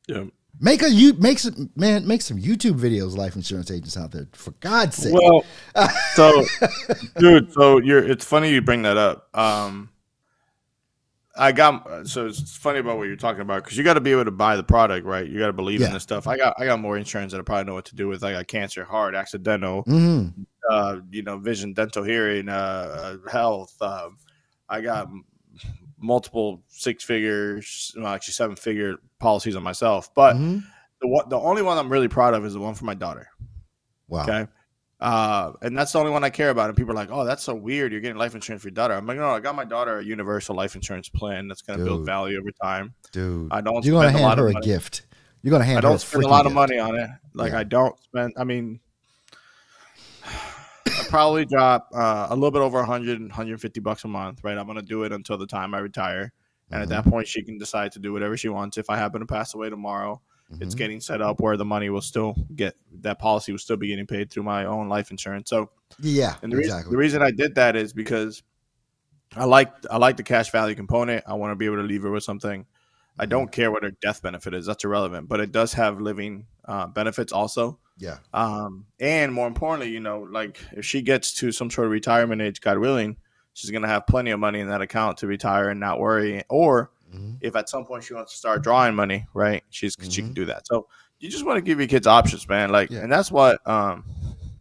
Yeah. 0.08 0.26
Make 0.60 0.82
a 0.82 0.90
you 0.90 1.14
make 1.14 1.38
some 1.38 1.70
man 1.76 2.08
make 2.08 2.24
some 2.24 2.40
YouTube 2.40 2.80
videos, 2.80 3.16
life 3.16 3.36
insurance 3.36 3.70
agents 3.70 3.96
out 3.96 4.12
there 4.12 4.28
for 4.34 4.52
God's 4.60 4.96
sake. 4.96 5.14
Well, 5.14 5.46
so 6.16 6.44
dude, 7.20 7.54
so 7.54 7.78
you're 7.78 8.04
it's 8.04 8.26
funny 8.26 8.52
you 8.52 8.62
bring 8.62 8.82
that 8.82 8.98
up. 8.98 9.30
Um, 9.38 9.90
I 11.38 11.52
got 11.52 12.08
so 12.08 12.26
it's 12.28 12.56
funny 12.58 12.80
about 12.80 12.98
what 12.98 13.04
you're 13.08 13.16
talking 13.16 13.42
about 13.42 13.64
because 13.64 13.78
you 13.78 13.84
got 13.84 13.94
to 13.96 14.02
be 14.02 14.12
able 14.12 14.26
to 14.26 14.32
buy 14.32 14.56
the 14.56 14.64
product, 14.64 15.06
right? 15.06 15.28
You 15.28 15.40
got 15.40 15.48
to 15.48 15.54
believe 15.54 15.80
Yeah. 15.82 15.88
in 15.88 15.94
this 15.94 16.04
stuff. 16.04 16.28
I 16.28 16.38
got 16.38 16.56
I 16.60 16.66
got 16.66 16.80
more 16.80 16.98
insurance 16.98 17.32
that 17.32 17.40
I 17.40 17.44
probably 17.44 17.66
know 17.66 17.74
what 17.74 17.86
to 17.86 17.96
do 17.96 18.08
with. 18.08 18.24
I 18.24 18.32
got 18.34 18.48
cancer, 18.48 18.84
heart, 18.84 19.16
accidental, 19.16 19.84
hmm 19.84 20.28
uh, 20.70 20.98
you 21.12 21.24
know, 21.24 21.38
vision, 21.38 21.74
dental, 21.74 22.04
hearing, 22.04 22.50
uh, 22.50 23.18
uh, 23.26 23.30
health. 23.30 23.74
Um, 23.82 24.18
I 24.68 24.82
got 24.82 25.08
multiple 25.98 26.62
six 26.68 27.04
figures, 27.04 27.92
well, 27.96 28.08
actually 28.08 28.34
seven 28.34 28.56
figure 28.56 28.98
policies 29.20 29.56
on 29.56 29.64
myself, 29.64 30.14
but 30.14 30.36
Mhm. 30.36 30.64
the 31.02 31.08
one, 31.08 31.30
the 31.30 31.40
only 31.40 31.62
one 31.62 31.78
I'm 31.78 31.90
really 31.90 32.08
proud 32.10 32.34
of 32.34 32.46
is 32.46 32.54
the 32.54 32.60
one 32.60 32.76
for 32.76 32.86
my 32.86 32.94
daughter. 32.94 33.30
Wow. 34.10 34.24
Okay. 34.24 34.48
Uh, 35.00 35.54
and 35.62 35.78
that's 35.78 35.92
the 35.92 36.00
only 36.00 36.12
one 36.12 36.24
I 36.24 36.30
care 36.32 36.50
about. 36.50 36.70
And 36.70 36.78
people 36.78 36.92
are 36.92 36.96
like, 36.96 37.12
"Oh, 37.12 37.24
that's 37.24 37.44
so 37.44 37.54
weird. 37.54 37.92
You're 37.92 38.02
getting 38.02 38.18
life 38.18 38.34
insurance 38.34 38.64
for 38.64 38.70
your 38.70 38.74
daughter." 38.74 38.96
I'm 38.96 39.06
like, 39.06 39.18
"No, 39.18 39.30
I 39.30 39.40
got 39.40 39.56
my 39.56 39.64
daughter 39.66 40.00
a 40.00 40.04
universal 40.04 40.56
life 40.56 40.76
insurance 40.76 41.08
plan 41.08 41.48
that's 41.48 41.62
going 41.62 41.78
to 41.80 41.86
build 41.86 42.06
value 42.06 42.40
over 42.40 42.50
time. 42.64 42.96
Dude. 43.12 43.50
I 43.52 43.62
don't 43.62 43.86
You're 43.86 43.94
gonna 43.94 44.10
spend 44.10 44.16
a 44.16 44.20
hand 44.20 44.24
lot 44.30 44.38
her 44.40 44.48
a 44.48 44.54
money. 44.54 44.66
gift. 44.66 45.04
You're 45.44 45.52
gonna 45.52 45.66
hand 45.66 45.78
I 45.78 45.82
don't 45.82 46.00
spend 46.00 46.24
a 46.24 46.28
lot 46.28 46.42
of 46.48 46.52
gift. 46.52 46.56
money 46.56 46.80
on 46.80 46.96
it. 46.98 47.10
Like 47.36 47.52
Yeah. 47.52 47.60
I 47.60 47.64
don't 47.64 48.00
spend. 48.02 48.34
I 48.38 48.44
mean, 48.44 48.80
I 50.26 51.04
probably 51.10 51.46
drop 51.46 51.90
uh, 51.94 52.28
a 52.30 52.36
little 52.36 52.52
bit 52.52 52.62
over 52.62 52.80
100, 52.80 53.20
150 53.22 53.80
bucks 53.80 54.04
a 54.04 54.08
month. 54.08 54.44
Right. 54.44 54.58
I'm 54.58 54.66
going 54.66 54.78
to 54.80 54.82
do 54.86 55.04
it 55.04 55.12
until 55.12 55.38
the 55.38 55.48
time 55.48 55.74
I 55.76 55.80
retire. 55.80 56.34
And 56.72 56.82
at 56.82 56.88
Mhm. 56.88 56.92
that 56.92 57.06
point, 57.06 57.28
she 57.28 57.44
can 57.44 57.58
decide 57.58 57.92
to 57.94 58.00
do 58.00 58.12
whatever 58.12 58.36
she 58.36 58.50
wants. 58.50 58.78
If 58.78 58.90
I 58.90 58.98
happen 58.98 59.22
to 59.22 59.26
pass 59.28 59.54
away 59.54 59.70
tomorrow, 59.70 60.22
it's 60.62 60.74
Mhm. 60.74 60.78
getting 60.78 61.02
set 61.02 61.22
up 61.22 61.42
where 61.42 61.58
the 61.58 61.66
money 61.66 61.90
will 61.90 62.02
still 62.02 62.36
get 62.56 62.76
that 63.02 63.20
policy 63.20 63.52
will 63.52 63.60
still 63.60 63.78
be 63.78 63.88
getting 63.88 64.08
paid 64.08 64.30
through 64.32 64.44
my 64.44 64.66
own 64.66 64.88
life 64.90 65.12
insurance. 65.12 65.50
So 65.50 65.70
Yeah, 66.00 66.36
And 66.42 66.52
the 66.52 66.58
reason 66.58 66.90
the 66.90 66.98
reason 66.98 67.22
I 67.22 67.32
did 67.32 67.56
that 67.56 67.76
is 67.76 67.94
because 67.94 68.44
I 69.36 69.46
like 69.46 69.72
I 69.90 69.98
like 69.98 70.18
the 70.18 70.24
cash 70.24 70.52
value 70.52 70.76
component. 70.76 71.24
I 71.28 71.34
want 71.34 71.52
to 71.52 71.56
be 71.56 71.66
able 71.66 71.78
to 71.78 71.84
leave 71.84 72.04
her 72.04 72.12
with 72.12 72.24
something. 72.24 72.66
I 73.20 73.24
Mm-hmm. 73.24 73.30
don't 73.30 73.52
care 73.52 73.72
what 73.72 73.84
her 73.84 73.92
death 74.02 74.22
benefit 74.22 74.54
is. 74.54 74.66
That's 74.68 74.84
irrelevant. 74.84 75.28
But 75.28 75.40
it 75.40 75.52
does 75.52 75.74
have 75.74 76.00
living 76.00 76.46
uh, 76.66 76.88
benefits 76.88 77.32
also. 77.34 77.80
yeah. 77.98 78.18
Um, 78.34 78.86
and 79.00 79.34
more 79.34 79.48
importantly, 79.48 79.90
you 79.92 80.00
know, 80.02 80.28
like 80.30 80.60
if 80.74 80.86
she 80.86 81.02
gets 81.02 81.34
to 81.36 81.52
some 81.52 81.70
sort 81.72 81.86
of 81.88 81.92
retirement 81.92 82.42
age, 82.42 82.62
God 82.62 82.78
willing, 82.78 83.18
she's 83.54 83.72
gonna 83.72 83.88
have 83.88 84.06
plenty 84.06 84.32
of 84.32 84.40
money 84.40 84.60
in 84.60 84.68
that 84.70 84.82
account 84.82 85.18
to 85.20 85.28
retire 85.28 85.70
and 85.70 85.80
not 85.80 86.00
worry. 86.00 86.44
Or 86.50 86.92
Mhm. 87.14 87.38
if 87.42 87.56
at 87.56 87.70
some 87.70 87.86
point 87.86 88.04
she 88.04 88.14
wants 88.14 88.32
to 88.34 88.38
start 88.38 88.64
drawing 88.64 88.96
money, 88.96 89.26
right? 89.34 89.64
She's 89.70 89.96
she 90.02 90.22
Mhm. 90.22 90.26
can 90.26 90.34
do 90.34 90.46
that. 90.46 90.68
So 90.68 90.88
you 91.20 91.30
just 91.30 91.46
want 91.46 91.58
to 91.58 91.62
give 91.62 91.80
your 91.80 91.88
kids 91.88 92.06
options, 92.08 92.48
man. 92.48 92.70
Like, 92.72 92.90
Yeah. 92.92 93.00
and 93.00 93.12
that's 93.12 93.32
what 93.32 93.66
um, 93.68 94.04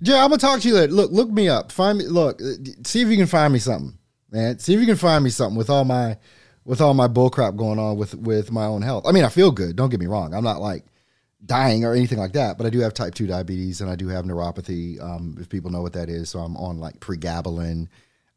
Yeah, 0.00 0.22
I'm 0.22 0.28
gonna 0.30 0.38
talk 0.38 0.60
to 0.60 0.68
you 0.68 0.74
later. 0.74 0.92
Look, 0.92 1.10
look 1.10 1.30
me 1.30 1.48
up. 1.48 1.72
Find 1.72 1.98
me. 1.98 2.06
Look, 2.06 2.40
uh, 2.42 2.52
see 2.84 3.00
if 3.00 3.08
you 3.08 3.16
can 3.16 3.26
find 3.26 3.52
me 3.52 3.58
something, 3.58 3.98
man. 4.30 4.58
See 4.58 4.74
if 4.74 4.80
you 4.80 4.86
can 4.86 4.96
find 4.96 5.24
me 5.24 5.30
something 5.30 5.56
with 5.56 5.70
all 5.70 5.84
my, 5.86 6.18
with 6.66 6.80
all 6.82 6.92
my 6.94 7.08
bullcrap 7.08 7.56
going 7.56 7.78
on 7.78 7.96
with 7.96 8.14
with 8.14 8.52
my 8.52 8.66
own 8.66 8.82
health. 8.82 9.04
I 9.06 9.12
mean, 9.12 9.24
I 9.24 9.28
feel 9.30 9.50
good. 9.50 9.74
Don't 9.76 9.88
get 9.88 9.98
me 10.00 10.06
wrong. 10.06 10.34
I'm 10.34 10.44
not 10.44 10.60
like 10.60 10.84
dying 11.46 11.84
or 11.84 11.94
anything 11.94 12.18
like 12.18 12.32
that, 12.34 12.58
but 12.58 12.66
I 12.66 12.70
do 12.70 12.80
have 12.80 12.92
type 12.92 13.14
two 13.14 13.26
diabetes 13.26 13.80
and 13.80 13.88
I 13.88 13.96
do 13.96 14.08
have 14.08 14.24
neuropathy. 14.26 15.00
Um, 15.02 15.36
if 15.40 15.48
people 15.48 15.70
know 15.70 15.80
what 15.80 15.92
that 15.94 16.08
is, 16.10 16.28
so 16.28 16.40
I'm 16.40 16.56
on 16.56 16.78
like 16.78 17.00
pregabalin. 17.00 17.88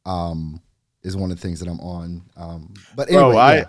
Um, 0.05 0.61
is 1.03 1.15
one 1.17 1.31
of 1.31 1.37
the 1.37 1.41
things 1.41 1.59
that 1.59 1.67
I'm 1.69 1.79
on. 1.79 2.21
Um, 2.37 2.73
but 2.95 3.07
anyway, 3.09 3.23
Bro, 3.23 3.37
I, 3.37 3.55
yeah. 3.55 3.63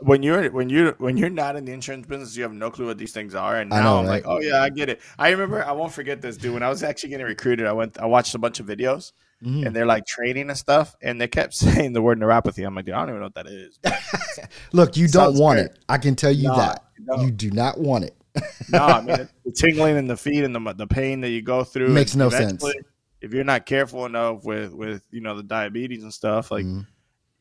I 0.00 0.04
when 0.04 0.22
you're 0.22 0.50
when 0.50 0.68
you're 0.68 0.92
when 0.98 1.16
you're 1.16 1.30
not 1.30 1.56
in 1.56 1.64
the 1.64 1.72
insurance 1.72 2.06
business, 2.06 2.36
you 2.36 2.42
have 2.42 2.52
no 2.52 2.70
clue 2.70 2.86
what 2.86 2.98
these 2.98 3.12
things 3.12 3.34
are. 3.34 3.56
And 3.56 3.72
I 3.72 3.78
now 3.78 3.84
know, 3.84 3.98
I'm 4.00 4.06
right? 4.06 4.24
like, 4.24 4.26
oh 4.26 4.40
yeah, 4.40 4.62
I 4.62 4.68
get 4.70 4.88
it. 4.88 5.00
I 5.18 5.30
remember 5.30 5.64
I 5.64 5.72
won't 5.72 5.92
forget 5.92 6.20
this, 6.20 6.36
dude. 6.36 6.54
When 6.54 6.62
I 6.62 6.68
was 6.68 6.82
actually 6.82 7.10
getting 7.10 7.26
recruited, 7.26 7.66
I 7.66 7.72
went 7.72 7.98
I 7.98 8.06
watched 8.06 8.34
a 8.34 8.38
bunch 8.38 8.60
of 8.60 8.66
videos 8.66 9.12
Mhm. 9.44 9.66
and 9.66 9.76
they're 9.76 9.84
like 9.86 10.06
training 10.06 10.48
and 10.48 10.58
stuff, 10.58 10.94
and 11.02 11.20
they 11.20 11.28
kept 11.28 11.54
saying 11.54 11.92
the 11.92 12.02
word 12.02 12.18
neuropathy. 12.18 12.66
I'm 12.66 12.74
like, 12.74 12.86
dude, 12.86 12.94
I 12.94 13.00
don't 13.00 13.10
even 13.10 13.20
know 13.20 13.26
what 13.26 13.34
that 13.34 13.46
is. 13.46 13.78
look, 14.72 14.96
you 14.96 15.06
don't 15.08 15.38
want 15.38 15.58
it. 15.60 15.78
I 15.88 15.98
can 15.98 16.16
tell 16.16 16.32
you 16.32 16.48
Nah, 16.48 16.56
that 16.56 16.84
you 16.98 17.04
don't. 17.06 17.20
you 17.22 17.30
do 17.30 17.50
not 17.50 17.78
want 17.78 18.04
it. 18.04 18.16
no, 18.70 18.78
I 18.78 19.00
mean 19.00 19.28
the 19.44 19.52
tingling 19.52 19.96
in 19.96 20.06
the 20.08 20.16
feet 20.16 20.42
and 20.44 20.54
the 20.54 20.72
the 20.74 20.86
pain 20.86 21.20
that 21.20 21.30
you 21.30 21.40
go 21.42 21.62
through 21.64 21.88
Makes 21.90 22.16
no 22.16 22.30
sense. 22.30 22.64
If 23.20 23.32
you're 23.32 23.44
not 23.44 23.64
careful 23.64 24.04
enough 24.06 24.44
with 24.44 24.72
with 24.74 25.02
you 25.10 25.20
know 25.20 25.36
the 25.36 25.42
diabetes 25.42 26.02
and 26.02 26.12
stuff, 26.12 26.50
like 26.50 26.64
Mhm. 26.64 26.86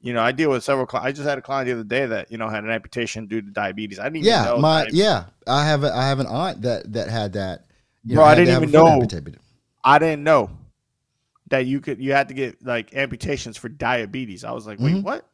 You 0.04 0.14
know, 0.14 0.22
I 0.22 0.32
deal 0.34 0.52
with 0.52 0.64
several. 0.64 0.88
I 0.94 1.12
just 1.12 1.28
had 1.28 1.38
a 1.40 1.42
client 1.42 1.66
the 1.68 1.74
other 1.74 1.84
day 1.84 2.06
that 2.06 2.32
you 2.32 2.38
know 2.38 2.50
had 2.50 2.64
an 2.64 2.70
amputation 2.70 3.26
due 3.26 3.42
to 3.42 3.50
diabetes. 3.50 3.98
I 3.98 4.04
didn't 4.04 4.18
even 4.18 4.28
yeah, 4.28 4.44
know. 4.46 4.58
my 4.58 4.80
diabetes- 4.82 5.00
yeah, 5.00 5.24
I 5.48 5.66
have 5.66 5.84
a, 5.84 5.92
I 5.96 6.08
have 6.08 6.20
an 6.20 6.28
aunt 6.28 6.62
that 6.64 6.94
that 6.94 7.10
had 7.10 7.34
that. 7.34 7.66
You 8.06 8.16
Bro, 8.18 8.26
I 8.26 8.36
didn't 8.36 8.56
even 8.56 8.70
know. 8.72 8.88
amputated. 8.88 9.40
I 9.84 9.98
didn't 9.98 10.24
know 10.24 10.52
that 11.50 11.66
you 11.66 11.80
could 11.82 12.00
you 12.00 12.12
had 12.14 12.28
to 12.28 12.34
get 12.34 12.64
like 12.66 12.94
amputations 12.96 13.58
for 13.58 13.70
diabetes. 13.70 14.44
I 14.44 14.52
was 14.52 14.68
like, 14.68 14.80
wait, 14.80 14.96
Mhm. 14.96 15.04
what? 15.04 15.26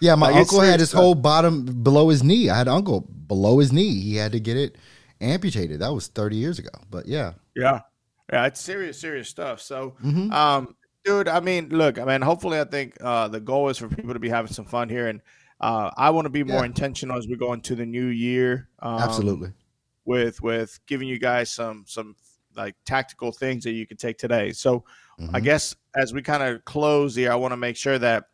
Yeah, 0.00 0.14
my 0.14 0.28
Like, 0.28 0.36
uncle 0.36 0.60
had 0.60 0.80
his 0.80 0.90
stuff. 0.90 1.00
whole 1.00 1.14
bottom 1.14 1.82
below 1.82 2.08
his 2.08 2.22
knee. 2.22 2.48
I 2.50 2.56
had 2.56 2.68
an 2.68 2.74
uncle 2.74 3.00
below 3.26 3.58
his 3.58 3.72
knee. 3.72 4.00
He 4.00 4.16
had 4.16 4.32
to 4.32 4.40
get 4.40 4.56
it 4.56 4.76
amputated. 5.20 5.80
That 5.80 5.92
was 5.92 6.06
thirty 6.06 6.36
years 6.36 6.58
ago. 6.58 6.70
But 6.90 7.06
yeah, 7.06 7.32
Yeah, 7.56 7.80
yeah, 8.32 8.46
it's 8.46 8.60
serious, 8.60 8.98
serious 9.00 9.28
stuff. 9.28 9.60
So, 9.60 9.94
Mhm. 10.04 10.32
um, 10.32 10.76
dude, 11.04 11.28
I 11.28 11.40
mean, 11.40 11.68
look, 11.70 11.98
I 11.98 12.04
mean, 12.04 12.22
hopefully, 12.22 12.58
I 12.60 12.64
think 12.64 12.96
uh, 13.00 13.28
the 13.28 13.40
goal 13.40 13.68
is 13.68 13.78
for 13.78 13.88
people 13.88 14.12
to 14.14 14.18
be 14.20 14.28
having 14.28 14.52
some 14.52 14.64
fun 14.64 14.88
here, 14.88 15.08
and 15.08 15.20
uh, 15.60 15.90
I 15.96 16.10
want 16.10 16.26
to 16.26 16.30
be 16.30 16.42
more 16.44 16.60
Yeah. 16.60 16.66
intentional 16.66 17.16
as 17.18 17.26
we 17.28 17.36
go 17.36 17.52
into 17.52 17.74
the 17.74 17.86
new 17.86 18.06
year. 18.06 18.68
Um, 18.80 19.00
absolutely. 19.00 19.52
with 20.06 20.42
with 20.42 20.78
giving 20.86 21.08
you 21.08 21.18
guys 21.18 21.50
some 21.50 21.84
some 21.86 22.16
like 22.56 22.74
tactical 22.84 23.32
things 23.32 23.64
that 23.64 23.72
you 23.72 23.86
can 23.86 23.96
take 23.96 24.18
today. 24.18 24.52
So, 24.52 24.84
I 25.32 25.40
Mhm. 25.40 25.44
guess 25.44 25.76
as 25.96 26.12
we 26.12 26.22
kind 26.22 26.42
of 26.42 26.64
close 26.64 27.14
here, 27.16 27.32
I 27.32 27.36
want 27.36 27.52
to 27.52 27.56
make 27.56 27.76
sure 27.76 27.98
that 27.98 28.24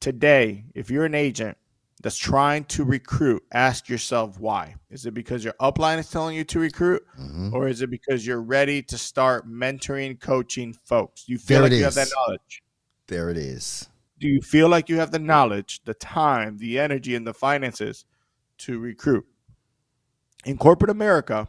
today, 0.00 0.66
if 0.74 0.90
you're 0.90 1.04
an 1.04 1.14
agent 1.14 1.56
that's 2.04 2.18
trying 2.18 2.64
to 2.64 2.84
recruit, 2.84 3.42
ask 3.54 3.88
yourself 3.88 4.38
why. 4.38 4.74
Is 4.90 5.06
it 5.06 5.14
because 5.14 5.42
your 5.42 5.54
upline 5.58 5.98
is 5.98 6.10
telling 6.10 6.36
you 6.36 6.44
to 6.44 6.60
recruit, 6.60 7.02
Mhm. 7.18 7.54
or 7.54 7.66
is 7.66 7.80
it 7.80 7.88
because 7.88 8.26
you're 8.26 8.42
ready 8.42 8.82
to 8.82 8.98
start 8.98 9.48
mentoring, 9.48 10.20
coaching 10.20 10.74
folks? 10.84 11.26
You 11.26 11.38
feel 11.38 11.62
There 11.62 11.70
like 11.70 11.78
you 11.78 11.84
have 11.84 11.94
that 11.94 12.10
knowledge. 12.14 12.62
There 13.06 13.30
it 13.30 13.38
is. 13.38 13.88
Do 14.20 14.28
you 14.28 14.42
feel 14.42 14.68
like 14.68 14.90
you 14.90 14.98
have 14.98 15.12
the 15.12 15.18
knowledge, 15.18 15.80
the 15.86 15.94
time, 15.94 16.58
the 16.58 16.78
energy, 16.78 17.14
and 17.14 17.26
the 17.26 17.32
finances 17.32 18.04
to 18.58 18.78
recruit? 18.78 19.26
In 20.44 20.58
corporate 20.58 20.90
America, 20.90 21.48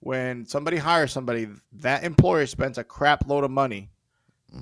when 0.00 0.44
somebody 0.44 0.76
hires 0.76 1.10
somebody, 1.10 1.48
that 1.72 2.04
employer 2.04 2.44
spends 2.44 2.76
a 2.76 2.84
crap 2.84 3.26
load 3.26 3.44
of 3.44 3.50
money 3.50 3.90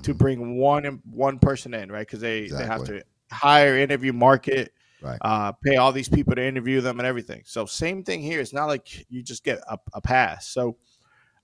to 0.01 0.13
Mhm. 0.13 0.17
bring 0.17 0.57
one 0.57 1.01
one 1.11 1.39
person 1.39 1.73
in, 1.73 1.91
right? 1.91 2.07
Because 2.07 2.21
they 2.21 2.47
they 2.47 2.65
have 2.65 2.85
to 2.85 3.03
hire, 3.31 3.77
interview, 3.77 4.13
market, 4.13 4.73
Right. 5.01 5.17
uh, 5.21 5.53
pay 5.53 5.77
all 5.77 5.91
these 5.91 6.09
people 6.09 6.35
to 6.35 6.45
interview 6.45 6.81
them 6.81 6.99
and 6.99 7.07
everything. 7.07 7.43
So 7.45 7.65
same 7.65 8.03
thing 8.03 8.21
here. 8.21 8.41
It's 8.41 8.53
not 8.53 8.65
like 8.65 9.05
you 9.09 9.23
just 9.23 9.43
get 9.43 9.59
a, 9.69 9.77
a 9.93 10.01
pass. 10.01 10.47
So 10.47 10.75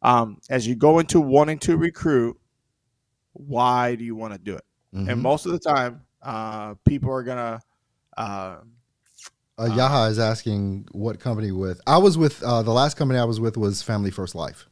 um, 0.01 0.39
as 0.49 0.67
you 0.67 0.75
go 0.75 0.99
into 0.99 1.21
wanting 1.21 1.59
to 1.59 1.77
recruit, 1.77 2.37
why 3.33 3.95
do 3.95 4.03
you 4.03 4.15
want 4.15 4.33
to 4.33 4.39
do 4.39 4.55
it? 4.55 4.65
Mhm. 4.93 5.11
And 5.11 5.21
most 5.21 5.45
of 5.45 5.51
the 5.51 5.59
time, 5.59 6.01
uh, 6.21 6.75
people 6.85 7.11
are 7.11 7.23
gonna. 7.23 7.59
Uh, 8.17 8.57
Uh, 9.57 9.69
Yaha 9.69 10.09
is 10.09 10.19
asking 10.19 10.87
what 10.91 11.19
company 11.19 11.51
with. 11.51 11.79
I 11.87 11.97
was 11.97 12.17
with 12.17 12.43
uh, 12.43 12.61
the 12.61 12.73
last 12.73 12.97
company 12.97 13.19
I 13.19 13.23
was 13.23 13.39
with 13.39 13.55
was 13.57 13.81
Family 13.81 14.11
First 14.11 14.35
Life. 14.35 14.67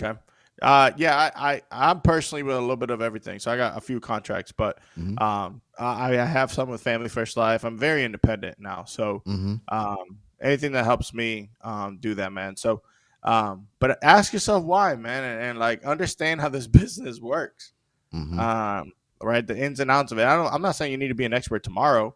okay. 0.00 0.18
Uh, 0.60 0.90
yeah, 0.96 1.16
I, 1.16 1.52
I 1.52 1.62
I'm 1.70 2.00
personally 2.00 2.42
with 2.42 2.56
a 2.56 2.60
little 2.60 2.76
bit 2.76 2.90
of 2.90 3.00
everything. 3.00 3.38
So 3.38 3.50
I 3.50 3.56
got 3.56 3.76
a 3.76 3.80
few 3.80 4.00
contracts, 4.00 4.52
but 4.52 4.78
Mhm. 4.98 5.20
um, 5.20 5.60
I, 5.78 6.18
I 6.18 6.24
have 6.24 6.52
some 6.52 6.68
with 6.68 6.80
Family 6.82 7.08
First 7.08 7.36
Life. 7.36 7.64
I'm 7.64 7.78
very 7.78 8.04
independent 8.04 8.58
now, 8.58 8.84
so 8.84 9.22
Mm-hmm. 9.26 9.54
um, 9.68 10.18
anything 10.40 10.72
that 10.72 10.84
helps 10.84 11.14
me 11.14 11.50
um, 11.62 11.98
do 12.00 12.14
that, 12.14 12.32
man. 12.32 12.56
So, 12.56 12.82
um, 13.22 13.68
but 13.78 13.98
ask 14.02 14.32
yourself 14.32 14.64
why, 14.64 14.94
man, 14.96 15.22
and, 15.24 15.42
and 15.42 15.58
like 15.58 15.84
understand 15.84 16.40
how 16.40 16.48
this 16.48 16.66
business 16.80 17.20
works. 17.20 17.72
Mm-hmm. 18.14 18.38
um, 18.40 18.92
right? 19.22 19.46
The 19.46 19.56
ins 19.56 19.80
and 19.80 19.90
outs 19.90 20.12
of 20.12 20.18
it. 20.18 20.24
I 20.24 20.34
don't. 20.34 20.52
I'm 20.52 20.62
not 20.62 20.72
saying 20.76 20.90
you 20.92 20.98
need 20.98 21.08
to 21.08 21.14
be 21.14 21.24
an 21.26 21.34
expert 21.34 21.62
tomorrow, 21.62 22.14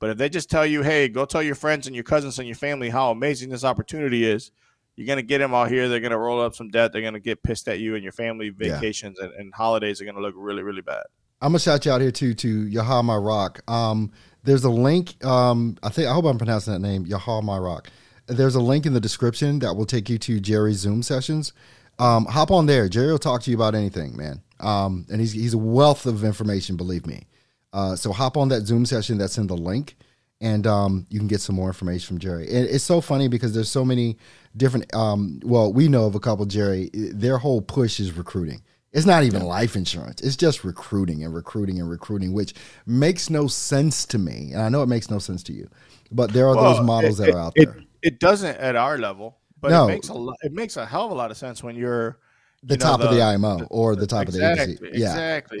but 0.00 0.10
if 0.10 0.18
they 0.18 0.28
just 0.28 0.50
tell 0.50 0.64
you, 0.66 0.82
"Hey, 0.82 1.08
go 1.08 1.24
tell 1.26 1.42
your 1.42 1.54
friends 1.54 1.86
and 1.86 1.94
your 1.94 2.04
cousins 2.04 2.38
and 2.38 2.48
your 2.48 2.56
family 2.56 2.88
how 2.90 3.10
amazing 3.10 3.50
this 3.50 3.62
opportunity 3.64 4.24
is," 4.24 4.50
you're 4.98 5.06
gonna 5.06 5.22
get 5.22 5.38
them 5.38 5.54
all 5.54 5.64
here. 5.64 5.88
They're 5.88 6.00
gonna 6.00 6.18
roll 6.18 6.40
up 6.40 6.54
some 6.54 6.68
debt. 6.68 6.92
They're 6.92 7.02
gonna 7.02 7.20
get 7.20 7.42
pissed 7.42 7.68
at 7.68 7.78
you, 7.78 7.94
and 7.94 8.02
your 8.02 8.12
family 8.12 8.52
Yeah. 8.58 8.74
vacations 8.74 9.18
and, 9.18 9.32
and 9.32 9.54
holidays 9.54 10.00
are 10.00 10.04
gonna 10.04 10.20
look 10.20 10.34
really, 10.36 10.62
really 10.62 10.82
bad. 10.82 11.04
I'm 11.40 11.50
gonna 11.52 11.60
shout 11.60 11.86
you 11.86 11.92
out 11.92 12.00
here 12.00 12.10
too 12.10 12.34
to 12.34 12.66
Yaha 12.66 13.04
My 13.04 13.16
Rock. 13.16 13.60
Um, 13.70 14.10
there's 14.42 14.64
a 14.64 14.70
link. 14.70 15.24
Um, 15.24 15.76
I 15.82 15.88
think 15.88 16.08
I 16.08 16.12
hope 16.14 16.24
I'm 16.24 16.36
pronouncing 16.38 16.72
that 16.72 16.80
name, 16.80 17.06
Yaha 17.06 17.42
My 17.42 17.58
Rock. 17.58 17.88
There's 18.26 18.56
a 18.56 18.60
link 18.60 18.84
in 18.86 18.92
the 18.92 19.00
description 19.00 19.60
that 19.60 19.74
will 19.74 19.86
take 19.86 20.10
you 20.10 20.18
to 20.18 20.40
Jerry's 20.40 20.78
Zoom 20.78 21.02
sessions. 21.02 21.52
Um, 21.98 22.26
hop 22.26 22.50
on 22.50 22.66
there. 22.66 22.88
Jerry 22.88 23.10
will 23.10 23.18
talk 23.18 23.42
to 23.42 23.50
you 23.50 23.56
about 23.56 23.74
anything, 23.74 24.16
man. 24.16 24.42
Um, 24.60 25.06
and 25.10 25.20
he's 25.20 25.32
he's 25.32 25.54
a 25.54 25.58
wealth 25.58 26.06
of 26.06 26.24
information, 26.24 26.76
believe 26.76 27.06
me. 27.06 27.26
Uh, 27.72 27.94
so 27.96 28.12
hop 28.12 28.36
on 28.36 28.48
that 28.48 28.66
Zoom 28.66 28.84
session 28.86 29.18
that's 29.18 29.38
in 29.38 29.46
the 29.46 29.56
link, 29.56 29.96
and 30.40 30.66
um, 30.66 31.06
you 31.10 31.18
can 31.18 31.28
get 31.28 31.40
some 31.40 31.56
more 31.56 31.68
information 31.68 32.06
from 32.06 32.18
Jerry. 32.18 32.46
It's 32.46 32.84
so 32.84 33.00
funny 33.00 33.28
because 33.28 33.54
there's 33.54 33.68
so 33.70 33.84
many 33.84 34.16
different. 34.56 34.94
Um, 34.94 35.40
well, 35.44 35.72
we 35.72 35.88
know 35.88 36.06
of 36.06 36.14
a 36.14 36.20
couple, 36.20 36.46
Jerry. 36.46 36.90
Their 36.94 37.38
whole 37.38 37.60
push 37.60 37.98
is 38.00 38.12
recruiting. 38.12 38.62
It's 38.92 39.04
not 39.06 39.22
even 39.24 39.42
life 39.42 39.76
insurance. 39.76 40.22
It's 40.22 40.36
just 40.36 40.64
recruiting 40.64 41.22
and 41.22 41.34
recruiting 41.34 41.78
and 41.78 41.90
recruiting, 41.90 42.32
which 42.32 42.54
makes 42.86 43.28
no 43.28 43.46
sense 43.46 44.06
to 44.06 44.18
me. 44.18 44.52
And 44.52 44.62
I 44.62 44.68
know 44.70 44.82
it 44.82 44.88
makes 44.88 45.10
no 45.10 45.18
sense 45.18 45.42
to 45.44 45.52
you, 45.52 45.68
but 46.10 46.32
there 46.32 46.48
are 46.48 46.54
those 46.54 46.80
models 46.80 47.20
it- 47.20 47.26
that 47.26 47.34
are 47.34 47.38
out 47.38 47.52
it, 47.56 47.66
there. 47.66 47.82
It 48.00 48.20
doesn't 48.20 48.56
at 48.58 48.76
our 48.76 48.96
level, 48.96 49.36
but 49.60 49.70
No. 49.72 49.84
it 49.84 49.88
makes 49.88 50.08
a 50.08 50.26
it 50.42 50.52
makes 50.52 50.76
a 50.76 50.86
hell 50.86 51.06
of 51.06 51.10
a 51.10 51.14
lot 51.14 51.30
of 51.30 51.36
sense 51.36 51.62
when 51.62 51.74
you're 51.76 52.18
The 52.62 52.74
you 52.74 52.78
know, 52.78 52.86
top 52.86 53.00
of 53.00 53.10
the 53.10 53.16
the- 53.16 53.22
IMO 53.22 53.64
or 53.70 53.94
the 53.96 54.06
top 54.06 54.28
of 54.28 54.32
the 54.34 54.38
exactly, 54.50 54.74
agency. 54.74 55.00
Yeah. 55.00 55.08
exactly. 55.10 55.58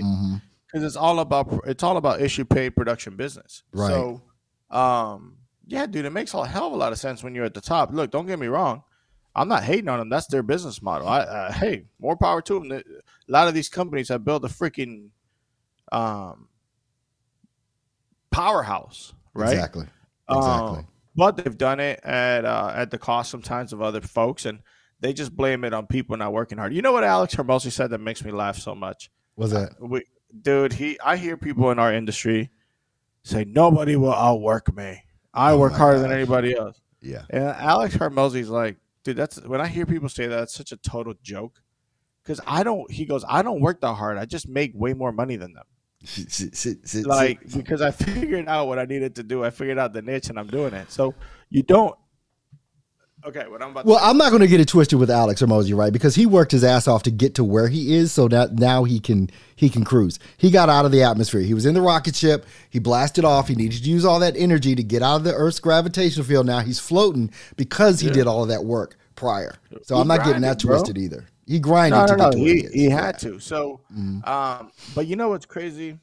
because 0.66 0.84
it's 0.84 0.96
all 0.96 1.18
about 1.20 1.62
it's 1.66 1.82
all 1.82 1.96
about 1.98 2.22
issue 2.22 2.44
paid 2.44 2.70
production 2.76 3.16
business. 3.16 3.62
Right. 3.72 3.88
So, 3.90 4.22
um, 4.70 5.36
yeah, 5.66 5.86
dude, 5.86 6.04
it 6.04 6.10
makes 6.10 6.34
a 6.34 6.46
hell 6.46 6.66
of 6.66 6.72
a 6.72 6.76
lot 6.76 6.92
of 6.92 6.98
sense 6.98 7.22
when 7.22 7.34
you're 7.34 7.44
at 7.44 7.54
the 7.54 7.60
top. 7.60 7.92
Look, 7.92 8.10
don't 8.10 8.26
get 8.26 8.38
me 8.38 8.46
wrong. 8.46 8.82
I'm 9.34 9.48
not 9.48 9.62
hating 9.62 9.88
on 9.88 9.98
them. 9.98 10.08
That's 10.08 10.26
their 10.26 10.42
business 10.42 10.82
model. 10.82 11.06
I, 11.06 11.20
uh, 11.20 11.52
hey, 11.52 11.84
more 12.00 12.16
power 12.16 12.42
to 12.42 12.54
them. 12.58 12.72
A 12.72 12.82
lot 13.28 13.48
of 13.48 13.54
these 13.54 13.68
companies 13.68 14.08
have 14.08 14.24
built 14.24 14.44
a 14.44 14.48
freaking 14.48 15.10
um, 15.92 16.48
powerhouse, 18.30 19.12
right? 19.34 19.52
Exactly. 19.52 19.86
Exactly. 20.28 20.78
Um, 20.78 20.88
but 21.14 21.36
they've 21.36 21.56
done 21.56 21.80
it 21.80 22.00
at 22.02 22.44
uh, 22.44 22.72
at 22.74 22.90
the 22.90 22.98
cost 22.98 23.30
sometimes 23.30 23.72
of 23.72 23.82
other 23.82 24.00
folks, 24.00 24.46
and 24.46 24.60
they 25.00 25.12
just 25.12 25.36
blame 25.36 25.64
it 25.64 25.72
on 25.72 25.86
people 25.86 26.16
not 26.16 26.32
working 26.32 26.58
hard. 26.58 26.74
You 26.74 26.82
know 26.82 26.92
what 26.92 27.04
Alex 27.04 27.34
Hormozi 27.34 27.70
said 27.70 27.90
that 27.90 27.98
makes 27.98 28.24
me 28.24 28.32
laugh 28.32 28.56
so 28.56 28.74
much? 28.74 29.10
Was 29.36 29.50
that? 29.50 29.74
we, 29.80 30.04
dude, 30.42 30.72
he 30.72 30.98
I 31.00 31.16
hear 31.16 31.36
people 31.36 31.70
in 31.70 31.78
our 31.78 31.92
industry 31.92 32.50
say 33.28 33.44
nobody 33.44 33.96
will 33.96 34.14
outwork 34.14 34.74
me. 34.74 35.02
I 35.34 35.52
Oh 35.52 35.58
work 35.58 35.74
harder 35.74 36.00
than 36.00 36.10
anybody 36.12 36.56
else. 36.56 36.80
Yeah. 37.00 37.22
And 37.30 37.44
Alex 37.44 37.96
Hormozi's 37.96 38.48
like, 38.48 38.76
dude, 39.04 39.16
that's 39.16 39.42
when 39.44 39.60
I 39.60 39.66
hear 39.66 39.86
people 39.86 40.08
say 40.08 40.26
that, 40.26 40.44
it's 40.44 40.54
such 40.54 40.72
a 40.72 40.76
total 40.76 41.14
joke. 41.22 41.60
Cause 42.24 42.40
I 42.46 42.62
don't 42.62 42.90
he 42.90 43.06
goes, 43.06 43.24
I 43.26 43.42
don't 43.42 43.60
work 43.60 43.80
that 43.80 43.94
hard. 43.94 44.18
I 44.18 44.26
just 44.26 44.48
make 44.48 44.72
way 44.74 44.92
more 44.92 45.12
money 45.12 45.36
than 45.36 45.54
them. 45.54 45.64
Like 47.06 47.40
because 47.54 47.80
I 47.80 47.90
figured 47.90 48.48
out 48.48 48.66
what 48.66 48.78
I 48.78 48.84
needed 48.84 49.16
to 49.16 49.22
do. 49.22 49.44
I 49.44 49.50
figured 49.50 49.78
out 49.78 49.92
the 49.92 50.02
niche 50.02 50.28
and 50.28 50.38
I'm 50.38 50.46
doing 50.46 50.74
it. 50.74 50.90
So 50.90 51.14
you 51.50 51.62
don't 51.62 51.96
Okay, 53.26 53.44
what 53.48 53.60
I'm 53.62 53.70
about 53.72 53.84
Well, 53.84 53.98
say- 53.98 54.04
I'm 54.04 54.16
not 54.16 54.30
going 54.30 54.40
to 54.42 54.46
get 54.46 54.60
it 54.60 54.68
twisted 54.68 54.98
with 54.98 55.10
Alex 55.10 55.42
Hormozi, 55.42 55.76
right? 55.76 55.92
Because 55.92 56.14
he 56.14 56.24
worked 56.24 56.52
his 56.52 56.62
ass 56.62 56.86
off 56.86 57.02
to 57.02 57.10
get 57.10 57.34
to 57.34 57.44
where 57.44 57.66
he 57.68 57.94
is, 57.96 58.12
so 58.12 58.28
that 58.28 58.54
now 58.54 58.84
he 58.84 59.00
can 59.00 59.28
he 59.56 59.68
can 59.68 59.84
cruise. 59.84 60.18
He 60.36 60.50
got 60.52 60.68
out 60.68 60.84
of 60.84 60.92
the 60.92 61.02
atmosphere. 61.02 61.40
He 61.40 61.52
was 61.52 61.66
in 61.66 61.74
the 61.74 61.80
rocket 61.82 62.14
ship. 62.14 62.46
He 62.70 62.78
blasted 62.78 63.24
off. 63.24 63.48
He 63.48 63.56
needed 63.56 63.82
to 63.82 63.90
use 63.90 64.04
all 64.04 64.20
that 64.20 64.36
energy 64.36 64.74
to 64.76 64.82
get 64.84 65.02
out 65.02 65.16
of 65.16 65.24
the 65.24 65.34
Earth's 65.34 65.58
gravitational 65.58 66.24
field. 66.24 66.46
Now 66.46 66.60
he's 66.60 66.78
floating 66.78 67.30
because 67.56 67.98
he 68.00 68.08
did 68.08 68.26
all 68.28 68.42
of 68.44 68.48
that 68.50 68.64
work 68.64 68.96
prior. 69.16 69.56
So 69.82 69.96
He 69.96 70.00
I'm 70.00 70.06
not 70.06 70.18
getting 70.24 70.42
that 70.42 70.60
grinded, 70.62 70.66
bro. 70.66 70.76
twisted 70.78 70.98
either. 70.98 71.26
He 71.46 71.58
grinded 71.58 71.98
no, 71.98 72.06
to 72.06 72.16
no, 72.16 72.18
get 72.18 72.24
no. 72.24 72.30
to 72.30 72.38
where 72.38 72.46
He, 72.54 72.60
he 72.60 72.66
is. 72.66 72.72
he 72.72 72.84
Yeah. 72.88 73.00
had 73.06 73.18
to. 73.20 73.40
So, 73.40 73.80
Mhm. 73.92 74.28
um, 74.28 74.70
but 74.94 75.08
you 75.08 75.16
know 75.16 75.30
what's 75.30 75.46
crazy? 75.46 75.98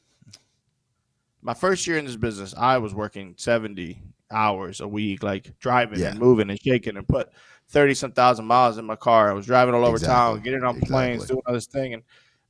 My 1.40 1.54
first 1.54 1.86
year 1.86 1.96
in 1.96 2.04
this 2.04 2.16
business, 2.16 2.52
I 2.58 2.76
was 2.78 2.92
working 2.92 3.34
seventy 3.38 4.02
hours 4.30 4.80
a 4.80 4.88
week, 4.88 5.22
like 5.22 5.58
driving 5.58 6.00
Yeah. 6.00 6.10
and 6.10 6.18
moving 6.18 6.50
and 6.50 6.60
shaking, 6.60 6.96
and 6.96 7.06
put 7.06 7.30
thirty 7.68 7.94
some 7.94 8.12
thousand 8.12 8.46
miles 8.46 8.78
in 8.78 8.84
my 8.84 8.96
car. 8.96 9.30
I 9.30 9.32
was 9.34 9.46
driving 9.46 9.74
all 9.74 9.84
over 9.84 9.98
town, 9.98 10.40
getting 10.40 10.62
on 10.64 10.80
planes, 10.80 11.26
doing 11.26 11.42
all 11.46 11.54
this 11.54 11.66
thing, 11.66 11.94
and 11.94 12.02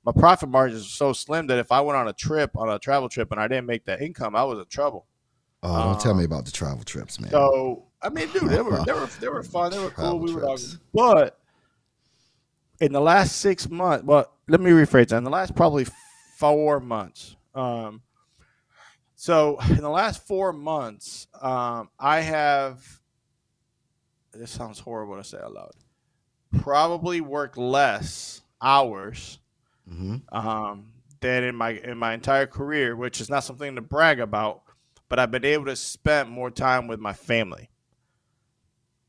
my 0.05 0.13
profit 0.13 0.49
margins 0.49 0.83
were 0.83 0.89
so 0.89 1.13
slim 1.13 1.47
that 1.49 1.59
if 1.59 1.73
I 1.73 1.81
went 1.81 1.97
on 1.97 2.07
a 2.09 2.13
trip, 2.13 2.57
on 2.57 2.69
a 2.71 2.79
travel 2.79 3.09
trip, 3.09 3.33
and 3.33 3.41
I 3.41 3.49
didn't 3.49 3.67
make 3.67 3.85
that 3.87 4.01
income, 4.01 4.37
I 4.37 4.45
was 4.45 4.59
in 4.59 4.67
trouble. 4.67 5.07
Oh, 5.63 5.93
don't 5.93 6.01
tell 6.01 6.13
Um, 6.13 6.19
me 6.19 6.25
about 6.25 6.45
the 6.45 6.53
travel 6.53 6.85
trips, 6.85 7.19
man. 7.19 7.31
So 7.31 7.85
I 8.03 8.09
mean, 8.11 8.29
dude, 8.31 8.45
they 8.51 8.61
were 8.63 8.83
they 8.85 8.93
were 8.93 9.09
they 9.21 9.29
were 9.29 9.43
fun. 9.43 9.73
They 9.73 9.79
were 9.79 9.91
cool. 9.91 10.05
Travel 10.05 10.19
We 10.21 10.35
were 10.35 10.45
all, 10.47 10.59
but 10.93 11.39
in 12.81 12.93
the 12.93 13.01
last 13.01 13.37
six 13.37 13.69
months, 13.71 14.05
well, 14.05 14.31
let 14.49 14.61
me 14.61 14.71
rephrase 14.71 15.09
that. 15.09 15.17
In 15.17 15.25
the 15.25 15.31
last 15.31 15.55
probably 15.57 15.87
four 16.37 16.79
months, 16.79 17.35
um, 17.55 18.03
so 19.27 19.59
in 19.71 19.79
the 19.79 19.91
last 19.91 20.25
four 20.25 20.53
months, 20.53 21.27
um, 21.43 21.89
I 21.99 22.21
have. 22.21 23.01
This 24.33 24.53
sounds 24.53 24.79
horrible 24.79 25.17
to 25.17 25.25
say 25.25 25.39
out 25.39 25.53
loud. 25.53 25.73
Probably 26.59 27.21
worked 27.21 27.59
less 27.59 28.43
hours 28.63 29.41
hmm 29.89 30.19
um, 30.31 30.93
than 31.21 31.43
in 31.43 31.57
my 31.57 31.71
in 31.71 31.99
my 31.99 32.15
entire 32.15 32.47
career, 32.47 32.95
which 32.95 33.21
is 33.21 33.29
not 33.29 33.43
something 33.43 33.75
to 33.75 33.81
brag 33.81 34.21
about, 34.21 34.63
but 35.09 35.19
I've 35.19 35.33
been 35.33 35.45
able 35.45 35.65
to 35.65 35.75
spend 35.75 36.31
more 36.31 36.53
time 36.53 36.87
with 36.87 37.01
my 37.01 37.13
family. 37.13 37.69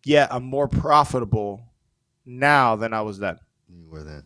Yet 0.03 0.29
I'm 0.33 0.45
more 0.45 0.67
profitable 0.67 1.61
now 2.25 2.75
than 2.75 2.91
I 2.91 3.01
was 3.01 3.19
then 3.19 3.37
You 3.69 3.87
were 3.87 4.03
that. 4.03 4.23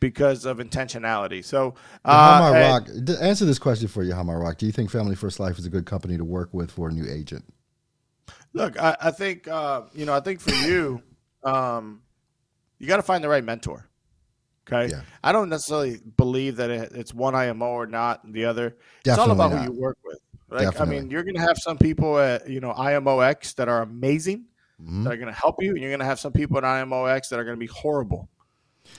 Because 0.00 0.44
of 0.44 0.58
intentionality. 0.58 1.44
So, 1.44 1.74
uh, 2.04 2.52
and- 2.54 2.60
rock? 2.94 3.04
d- 3.04 3.14
Answer 3.20 3.44
this 3.44 3.58
question 3.58 3.88
for 3.88 4.02
you, 4.02 4.14
my 4.14 4.34
rock? 4.34 4.58
Do 4.58 4.66
you 4.66 4.72
think 4.72 4.90
Family 4.90 5.14
First 5.16 5.40
Life 5.40 5.58
is 5.58 5.66
a 5.66 5.70
good 5.70 5.86
company 5.86 6.16
to 6.16 6.24
work 6.24 6.52
with 6.52 6.70
for 6.70 6.88
a 6.88 6.92
new 6.92 7.06
agent? 7.10 7.44
look, 8.52 8.80
I, 8.80 8.96
I 9.00 9.10
think 9.10 9.46
uh, 9.48 9.82
you 9.92 10.06
know, 10.06 10.14
I 10.14 10.20
think 10.20 10.40
for 10.40 10.52
you, 10.66 11.02
um, 11.44 12.00
you 12.78 12.86
got 12.86 12.96
to 12.96 13.02
find 13.02 13.22
the 13.22 13.28
right 13.28 13.44
mentor. 13.44 13.86
Okay, 14.68 14.90
Yeah. 14.92 15.02
I 15.22 15.30
don't 15.32 15.48
necessarily 15.48 16.00
believe 16.16 16.56
that 16.56 16.70
it, 16.70 16.92
it's 16.92 17.14
one 17.14 17.34
IMO 17.36 17.66
or 17.66 17.86
not 17.86 18.20
the 18.32 18.46
other. 18.46 18.76
Definitely 19.04 19.10
it's 19.10 19.18
all 19.18 19.30
about 19.30 19.52
not. 19.52 19.64
who 19.66 19.72
you 19.74 19.80
work 19.80 19.96
with. 20.04 20.18
Like, 20.48 20.80
I 20.80 20.84
mean, 20.84 21.08
you're 21.10 21.22
going 21.22 21.34
to 21.36 21.40
have 21.40 21.56
some 21.58 21.76
people 21.78 22.18
at 22.18 22.48
you 22.48 22.60
know 22.60 22.72
IMOX 22.72 23.54
that 23.56 23.68
are 23.68 23.82
amazing, 23.82 24.46
Mhm. 24.82 25.04
that 25.04 25.12
are 25.12 25.16
going 25.16 25.32
to 25.32 25.38
help 25.38 25.62
you, 25.62 25.70
and 25.70 25.78
you're 25.80 25.90
going 25.90 26.00
to 26.00 26.06
have 26.06 26.18
some 26.20 26.32
people 26.32 26.56
at 26.58 26.64
IMOX 26.64 27.28
that 27.28 27.38
are 27.38 27.44
going 27.44 27.56
to 27.56 27.60
be 27.60 27.66
horrible. 27.72 28.28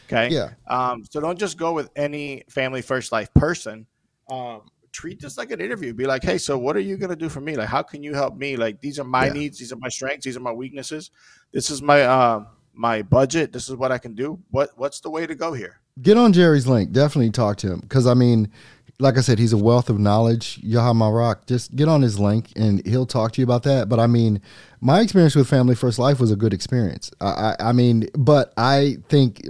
Okay. 0.07 0.29
Yeah. 0.29 0.51
Um, 0.67 1.03
so 1.09 1.19
don't 1.19 1.38
just 1.38 1.57
go 1.57 1.73
with 1.73 1.89
any 1.95 2.43
family 2.49 2.81
first 2.81 3.11
life 3.11 3.33
person. 3.33 3.85
Um, 4.29 4.61
treat 4.91 5.21
this 5.21 5.38
like 5.38 5.51
an 5.51 5.61
interview. 5.61 5.93
Be 5.93 6.05
like, 6.05 6.23
hey, 6.23 6.38
so 6.38 6.57
what 6.57 6.75
are 6.75 6.79
you 6.81 6.97
going 6.97 7.09
to 7.09 7.15
do 7.15 7.29
for 7.29 7.41
me? 7.41 7.55
Like, 7.55 7.67
how 7.69 7.83
can 7.83 8.01
you 8.03 8.13
help 8.13 8.35
me? 8.35 8.55
Like, 8.55 8.81
these 8.81 8.99
are 8.99 9.03
my 9.03 9.27
Yeah. 9.27 9.33
needs. 9.33 9.59
These 9.59 9.71
are 9.71 9.77
my 9.77 9.89
strengths. 9.89 10.25
These 10.25 10.38
are 10.38 10.41
my 10.41 10.51
weaknesses. 10.51 11.11
This 11.51 11.69
is 11.69 11.81
my 11.81 12.01
uh, 12.01 12.45
my 12.73 13.01
budget. 13.01 13.51
This 13.53 13.69
is 13.69 13.75
what 13.75 13.91
I 13.91 13.97
can 13.97 14.13
do. 14.15 14.39
What 14.51 14.71
What's 14.75 14.99
the 14.99 15.09
way 15.09 15.25
to 15.27 15.35
go 15.35 15.53
here? 15.53 15.79
Get 16.01 16.17
on 16.17 16.31
Jerry's 16.33 16.67
link. 16.67 16.91
Definitely 16.91 17.31
talk 17.31 17.57
to 17.57 17.71
him 17.71 17.79
because 17.79 18.05
I 18.05 18.13
mean, 18.13 18.51
like 18.99 19.17
I 19.17 19.21
said, 19.21 19.39
he's 19.39 19.53
a 19.53 19.57
wealth 19.57 19.89
of 19.89 19.97
knowledge. 19.99 20.61
Yaha 20.61 20.93
Marak. 20.95 21.47
Just 21.47 21.75
get 21.75 21.88
on 21.88 22.01
his 22.01 22.19
link 22.19 22.51
and 22.55 22.85
he'll 22.85 23.05
talk 23.07 23.31
to 23.33 23.41
you 23.41 23.45
about 23.45 23.63
that. 23.63 23.89
But 23.89 23.99
I 23.99 24.05
mean, 24.07 24.41
my 24.81 25.01
experience 25.01 25.35
with 25.35 25.47
Family 25.47 25.73
First 25.75 25.97
Life 25.99 26.19
was 26.19 26.31
a 26.31 26.35
good 26.35 26.53
experience. 26.53 27.09
I, 27.19 27.25
I, 27.25 27.55
I 27.69 27.71
mean, 27.71 28.09
but 28.13 28.53
I 28.57 28.97
think 29.09 29.41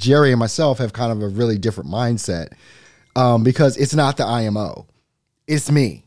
Jerry 0.00 0.32
and 0.32 0.38
myself 0.38 0.78
have 0.78 0.92
kind 0.92 1.12
of 1.12 1.22
a 1.22 1.28
really 1.28 1.58
different 1.58 1.90
mindset 1.90 2.54
um, 3.14 3.44
because 3.44 3.76
it's 3.76 3.94
not 3.94 4.16
the 4.16 4.24
IMO, 4.24 4.86
it's 5.46 5.70
me. 5.70 6.04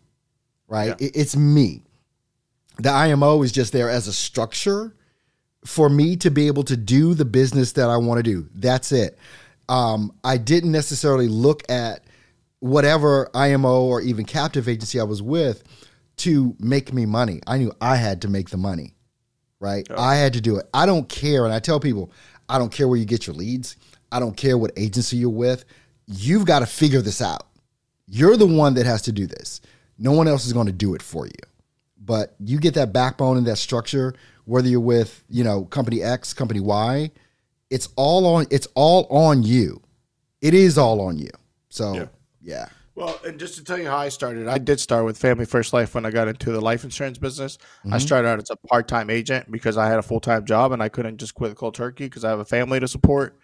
right? 0.67 0.95
Yeah. 0.99 1.07
It, 1.07 1.15
it's 1.15 1.35
me. 1.35 1.83
The 2.79 2.89
IMO 2.89 3.43
is 3.43 3.51
just 3.51 3.71
there 3.71 3.89
as 3.89 4.07
a 4.07 4.13
structure 4.13 4.95
for 5.65 5.89
me 5.89 6.15
to 6.17 6.31
be 6.31 6.47
able 6.47 6.63
to 6.63 6.75
do 6.75 7.13
the 7.13 7.25
business 7.25 7.73
that 7.73 7.89
I 7.89 7.97
want 7.97 8.17
to 8.17 8.23
do. 8.23 8.49
That's 8.55 8.91
it. 8.91 9.17
Um, 9.69 10.11
I 10.23 10.37
didn't 10.37 10.71
necessarily 10.71 11.27
look 11.27 11.69
at 11.69 12.03
whatever 12.59 13.29
IMO 13.33 13.83
or 13.83 14.01
even 14.01 14.25
captive 14.25 14.67
agency 14.67 14.99
I 14.99 15.03
was 15.03 15.21
with 15.21 15.63
to 16.17 16.55
make 16.59 16.93
me 16.93 17.05
money. 17.05 17.41
I 17.47 17.57
knew 17.57 17.71
I 17.79 17.95
had 17.95 18.21
to 18.23 18.27
make 18.27 18.49
the 18.49 18.57
money, 18.57 18.95
right? 19.59 19.85
Oh. 19.89 20.01
I 20.01 20.15
had 20.15 20.33
to 20.33 20.41
do 20.41 20.57
it. 20.57 20.67
I 20.73 20.85
don't 20.85 21.07
care. 21.07 21.45
And 21.45 21.53
I 21.53 21.59
tell 21.59 21.79
people, 21.79 22.11
I 22.49 22.57
don't 22.57 22.71
care 22.71 22.87
where 22.87 22.97
you 22.97 23.05
get 23.05 23.27
your 23.27 23.35
leads. 23.35 23.77
I 24.13 24.19
don't 24.19 24.37
care 24.37 24.57
what 24.57 24.71
agency 24.77 25.17
you're 25.17 25.29
with. 25.29 25.65
You've 26.05 26.45
got 26.45 26.59
to 26.59 26.65
figure 26.65 27.01
this 27.01 27.21
out. 27.21 27.47
You're 28.07 28.37
the 28.37 28.45
one 28.45 28.75
that 28.75 28.85
has 28.85 29.01
to 29.03 29.11
do 29.11 29.25
this. 29.25 29.59
No 29.97 30.11
one 30.11 30.27
else 30.27 30.45
is 30.45 30.53
going 30.53 30.67
to 30.67 30.73
do 30.73 30.93
it 30.93 31.01
for 31.01 31.25
you. 31.25 31.31
But 31.97 32.35
you 32.39 32.59
get 32.59 32.75
that 32.75 32.93
backbone 32.93 33.37
and 33.37 33.47
that 33.47 33.57
structure, 33.57 34.13
whether 34.45 34.67
you're 34.67 34.79
with, 34.79 35.23
you 35.29 35.43
know, 35.43 35.65
company 35.65 36.03
X, 36.03 36.33
company 36.33 36.59
Y, 36.59 37.09
it's 37.69 37.89
all 37.95 38.27
on 38.27 38.45
it's 38.51 38.67
all 38.75 39.07
on 39.09 39.41
you. 39.41 39.81
It 40.41 40.53
is 40.53 40.77
all 40.77 41.01
on 41.01 41.17
you. 41.17 41.31
So 41.69 41.93
yeah. 41.93 42.05
yeah. 42.41 42.65
Well, 42.95 43.19
and 43.25 43.39
just 43.39 43.55
to 43.55 43.63
tell 43.63 43.79
you 43.79 43.87
how 43.87 43.97
I 43.97 44.09
started, 44.09 44.47
I 44.47 44.59
did 44.59 44.79
start 44.79 45.05
with 45.05 45.17
Family 45.17 45.45
First 45.45 45.73
Life 45.73 45.95
when 45.95 46.05
I 46.05 46.11
got 46.11 46.27
into 46.27 46.51
the 46.51 46.61
life 46.61 46.83
insurance 46.83 47.17
business. 47.17 47.57
Mm-hmm. 47.57 47.93
I 47.95 47.97
started 47.97 48.27
out 48.27 48.39
as 48.39 48.51
a 48.51 48.55
part 48.67 48.87
time 48.87 49.09
agent 49.09 49.49
because 49.49 49.77
I 49.77 49.87
had 49.87 49.97
a 49.97 50.03
full 50.03 50.19
time 50.19 50.45
job 50.45 50.71
and 50.71 50.83
I 50.83 50.89
couldn't 50.89 51.17
just 51.17 51.33
quit 51.33 51.55
cold 51.55 51.73
turkey 51.73 52.05
because 52.05 52.23
I 52.23 52.29
have 52.29 52.39
a 52.39 52.45
family 52.45 52.79
to 52.79 52.87
support. 52.87 53.39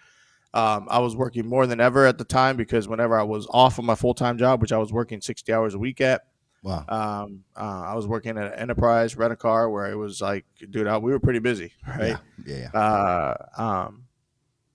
Um, 0.53 0.87
I 0.89 0.99
was 0.99 1.15
working 1.15 1.47
more 1.47 1.67
than 1.67 1.79
ever 1.79 2.05
at 2.05 2.17
the 2.17 2.23
time 2.23 2.57
because 2.57 2.87
whenever 2.87 3.19
I 3.19 3.23
was 3.23 3.47
off 3.51 3.77
of 3.77 3.85
my 3.85 3.95
full 3.95 4.13
time 4.13 4.37
job, 4.37 4.61
which 4.61 4.71
I 4.71 4.77
was 4.77 4.91
working 4.91 5.21
60 5.21 5.53
hours 5.53 5.75
a 5.75 5.79
week 5.79 6.01
at, 6.01 6.23
wow. 6.63 6.85
Um, 6.87 7.43
uh, 7.55 7.83
I 7.85 7.93
was 7.95 8.07
working 8.07 8.37
at 8.37 8.53
an 8.53 8.59
enterprise 8.59 9.15
rent 9.15 9.31
a 9.31 9.35
car 9.35 9.69
where 9.69 9.91
it 9.91 9.95
was 9.95 10.21
like, 10.21 10.45
dude, 10.69 10.87
I, 10.87 10.97
we 10.97 11.11
were 11.11 11.19
pretty 11.19 11.39
busy, 11.39 11.73
right? 11.87 12.17
Yeah. 12.45 12.69
yeah. 12.73 12.79
Uh, 12.79 13.35
um, 13.57 14.05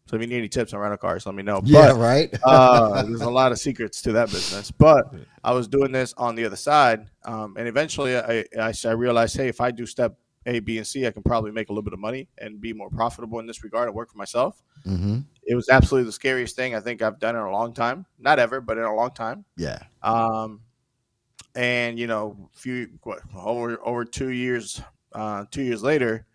so 0.07 0.17
if 0.17 0.23
you 0.23 0.29
need 0.29 0.39
any 0.39 0.49
tips 0.49 0.75
on 0.75 0.81
rental 0.81 0.99
cars, 0.99 1.25
let 1.25 1.35
me 1.35 1.43
know. 1.43 1.63
Yeah, 1.65 1.93
but, 1.93 1.97
right. 1.97 2.35
uh, 2.45 3.03
there's 3.03 3.23
a 3.23 3.31
lot 3.31 3.53
of 3.53 3.59
secrets 3.59 4.03
to 4.03 4.13
that 4.13 4.31
business, 4.31 4.71
but 4.71 5.13
I 5.43 5.53
was 5.53 5.67
doing 5.67 5.93
this 5.93 6.15
on 6.17 6.35
the 6.35 6.45
other 6.45 6.57
side, 6.57 7.07
um, 7.25 7.57
and 7.59 7.67
eventually 7.67 8.17
I, 8.17 8.45
I, 8.61 8.73
I 8.85 8.91
realized, 8.91 9.37
hey, 9.37 9.49
if 9.49 9.61
I 9.61 9.71
do 9.71 9.87
step 9.87 10.17
A, 10.47 10.61
B, 10.61 10.77
and 10.77 10.87
C, 10.87 11.07
I 11.07 11.11
can 11.11 11.23
probably 11.23 11.53
make 11.53 11.71
a 11.71 11.73
little 11.73 11.83
bit 11.83 11.95
of 11.95 11.99
money 11.99 12.29
and 12.39 12.61
be 12.61 12.73
more 12.73 12.91
profitable 12.91 13.39
in 13.41 13.47
this 13.47 13.65
regard 13.65 13.89
and 13.89 13.97
work 13.97 14.11
for 14.13 14.19
myself. 14.19 14.63
Mm-hmm. 14.87 15.21
It 15.47 15.55
was 15.55 15.69
absolutely 15.69 16.07
the 16.07 16.13
scariest 16.13 16.57
thing 16.57 16.75
I 16.75 16.81
think 16.81 17.03
I've 17.03 17.19
done 17.19 17.37
in 17.37 17.43
a 17.43 17.51
long 17.51 17.73
time. 17.73 18.07
Not 18.19 18.39
ever, 18.39 18.61
but 18.61 18.79
in 18.79 18.85
a 18.85 18.95
long 18.95 19.11
time. 19.11 19.45
Yeah. 19.57 19.79
Um, 20.03 20.61
and 21.55 21.99
you 21.99 22.07
know, 22.07 22.49
few 22.53 22.89
what, 23.03 23.21
over 23.35 23.79
over 23.85 24.05
two 24.05 24.31
years, 24.31 24.81
uh, 25.13 25.45
two 25.51 25.63
years 25.63 25.83
later, 25.83 26.27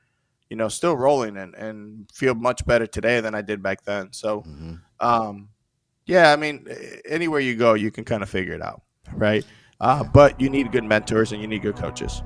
you 0.49 0.55
know, 0.55 0.67
still 0.67 0.95
rolling 0.95 1.37
and, 1.37 1.53
and 1.55 2.09
feel 2.11 2.33
much 2.33 2.65
better 2.65 2.87
today 2.87 3.21
than 3.21 3.35
I 3.35 3.41
did 3.41 3.61
back 3.61 3.83
then. 3.83 4.11
So, 4.11 4.41
mm-hmm. 4.41 4.75
um, 4.99 5.49
yeah, 6.05 6.31
I 6.31 6.35
mean, 6.35 6.67
anywhere 7.05 7.39
you 7.39 7.55
go, 7.55 7.75
you 7.75 7.91
can 7.91 8.03
kind 8.03 8.23
of 8.23 8.29
figure 8.29 8.53
it 8.53 8.61
out, 8.61 8.81
right? 9.13 9.45
Uh, 9.79 10.03
but 10.03 10.39
you 10.41 10.49
need 10.49 10.71
good 10.71 10.83
mentors 10.83 11.31
and 11.31 11.41
you 11.41 11.47
need 11.47 11.61
good 11.61 11.75
coaches. 11.75 12.21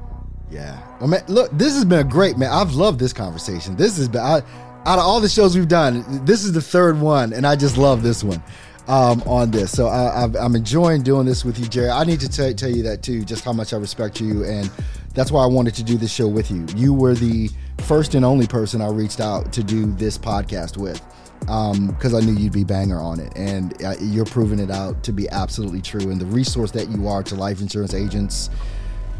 Yeah. 0.50 0.80
Well, 1.00 1.10
man, 1.10 1.24
look, 1.28 1.52
this 1.52 1.74
has 1.74 1.84
been 1.84 2.00
a 2.00 2.10
great 2.10 2.38
man. 2.38 2.50
I've 2.52 2.74
loved 2.74 3.00
this 3.00 3.12
conversation. 3.12 3.76
This 3.76 3.98
has 3.98 4.08
been 4.08 4.22
I, 4.22 4.42
out 4.86 5.00
of 5.00 5.06
all 5.06 5.20
the 5.20 5.30
shows 5.30 5.56
we've 5.56 5.68
done. 5.68 6.26
This 6.26 6.44
is 6.44 6.52
the 6.52 6.62
third 6.62 7.00
one, 7.00 7.34
and 7.34 7.46
I 7.48 7.56
just 7.56 7.78
love 7.78 8.04
this 8.04 8.24
one 8.24 8.44
um, 8.88 9.22
on 9.24 9.52
this. 9.52 9.72
So 9.72 9.88
I, 9.88 10.24
am 10.24 10.56
enjoying 10.56 11.04
doing 11.04 11.26
this 11.26 11.46
with 11.46 11.58
you, 11.60 11.68
Jerry. 11.68 11.90
I 11.90 12.04
need 12.04 12.20
to 12.20 12.30
t- 12.30 12.54
tell 12.54 12.70
you 12.70 12.84
that 12.84 13.02
too, 13.02 13.24
just 13.24 13.44
how 13.46 13.54
much 13.54 13.74
I 13.74 13.78
respect 13.78 14.20
you, 14.20 14.44
and 14.44 14.70
that's 15.14 15.32
why 15.32 15.44
I 15.44 15.48
wanted 15.48 15.76
to 15.76 15.84
do 15.84 15.98
this 15.98 16.12
show 16.12 16.28
with 16.28 16.52
you. 16.52 16.66
You 16.76 16.94
were 16.94 17.14
the 17.14 17.50
first 17.80 18.16
and 18.16 18.26
only 18.26 18.48
person 18.48 18.82
I 18.82 18.90
reached 18.90 19.20
out 19.20 19.54
to 19.54 19.64
do 19.64 19.86
this 19.94 20.18
podcast 20.18 20.78
with 20.78 21.02
because 21.40 22.14
um, 22.14 22.16
I 22.16 22.20
knew 22.22 22.34
you'd 22.34 22.54
be 22.54 22.64
banger 22.64 23.00
on 23.00 23.20
it, 23.20 23.32
and 23.36 23.82
uh, 23.84 23.96
you're 24.00 24.26
proving 24.26 24.60
it 24.60 24.72
out 24.72 25.04
to 25.04 25.12
be 25.12 25.30
absolutely 25.30 25.82
true. 25.82 26.12
And 26.12 26.20
the 26.20 26.26
resource 26.26 26.72
that 26.72 26.90
you 26.90 27.08
are 27.08 27.24
to 27.24 27.36
life 27.36 27.62
insurance 27.62 27.94
agents 27.94 28.50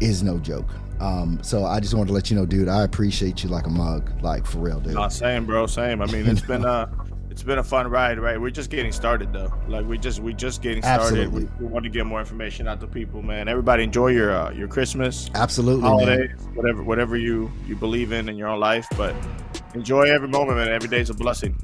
is 0.00 0.22
no 0.22 0.38
joke. 0.38 0.66
Um, 1.04 1.38
so 1.42 1.66
I 1.66 1.80
just 1.80 1.92
wanted 1.92 2.08
to 2.08 2.14
let 2.14 2.30
you 2.30 2.36
know, 2.36 2.46
dude, 2.46 2.66
I 2.66 2.82
appreciate 2.82 3.44
you 3.44 3.50
like 3.50 3.66
a 3.66 3.70
mug, 3.70 4.10
like 4.22 4.46
for 4.46 4.58
real, 4.58 4.80
dude. 4.80 4.94
Not 4.94 5.12
same, 5.12 5.44
bro, 5.44 5.66
same. 5.66 6.00
I 6.00 6.06
mean, 6.06 6.26
it's 6.26 6.40
been 6.40 6.64
uh 6.64 6.90
it's 7.28 7.42
been 7.42 7.58
a 7.58 7.64
fun 7.64 7.88
ride, 7.88 8.18
right? 8.18 8.40
We're 8.40 8.50
just 8.50 8.70
getting 8.70 8.90
started 8.90 9.30
though. 9.30 9.52
Like 9.68 9.84
we 9.84 9.98
just 9.98 10.20
we 10.20 10.32
just 10.32 10.62
getting 10.62 10.82
started. 10.82 11.30
We, 11.30 11.44
we, 11.60 11.66
want 11.66 11.84
to 11.84 11.90
get 11.90 12.06
more 12.06 12.20
information 12.20 12.66
out 12.66 12.80
to 12.80 12.86
people, 12.86 13.20
man. 13.20 13.48
Everybody 13.48 13.82
enjoy 13.82 14.12
your 14.12 14.34
uh, 14.34 14.52
your 14.52 14.66
Christmas, 14.66 15.30
absolutely, 15.34 15.82
holidays, 15.82 16.30
man. 16.38 16.54
whatever 16.54 16.82
whatever 16.82 17.16
you 17.18 17.52
you 17.66 17.76
believe 17.76 18.12
in 18.12 18.30
in 18.30 18.38
your 18.38 18.48
own 18.48 18.60
life, 18.60 18.86
but 18.96 19.14
enjoy 19.74 20.04
every 20.04 20.28
moment, 20.28 20.56
man. 20.56 20.68
Every 20.68 20.88
day 20.88 21.00
is 21.00 21.10
a 21.10 21.14
blessing. 21.14 21.54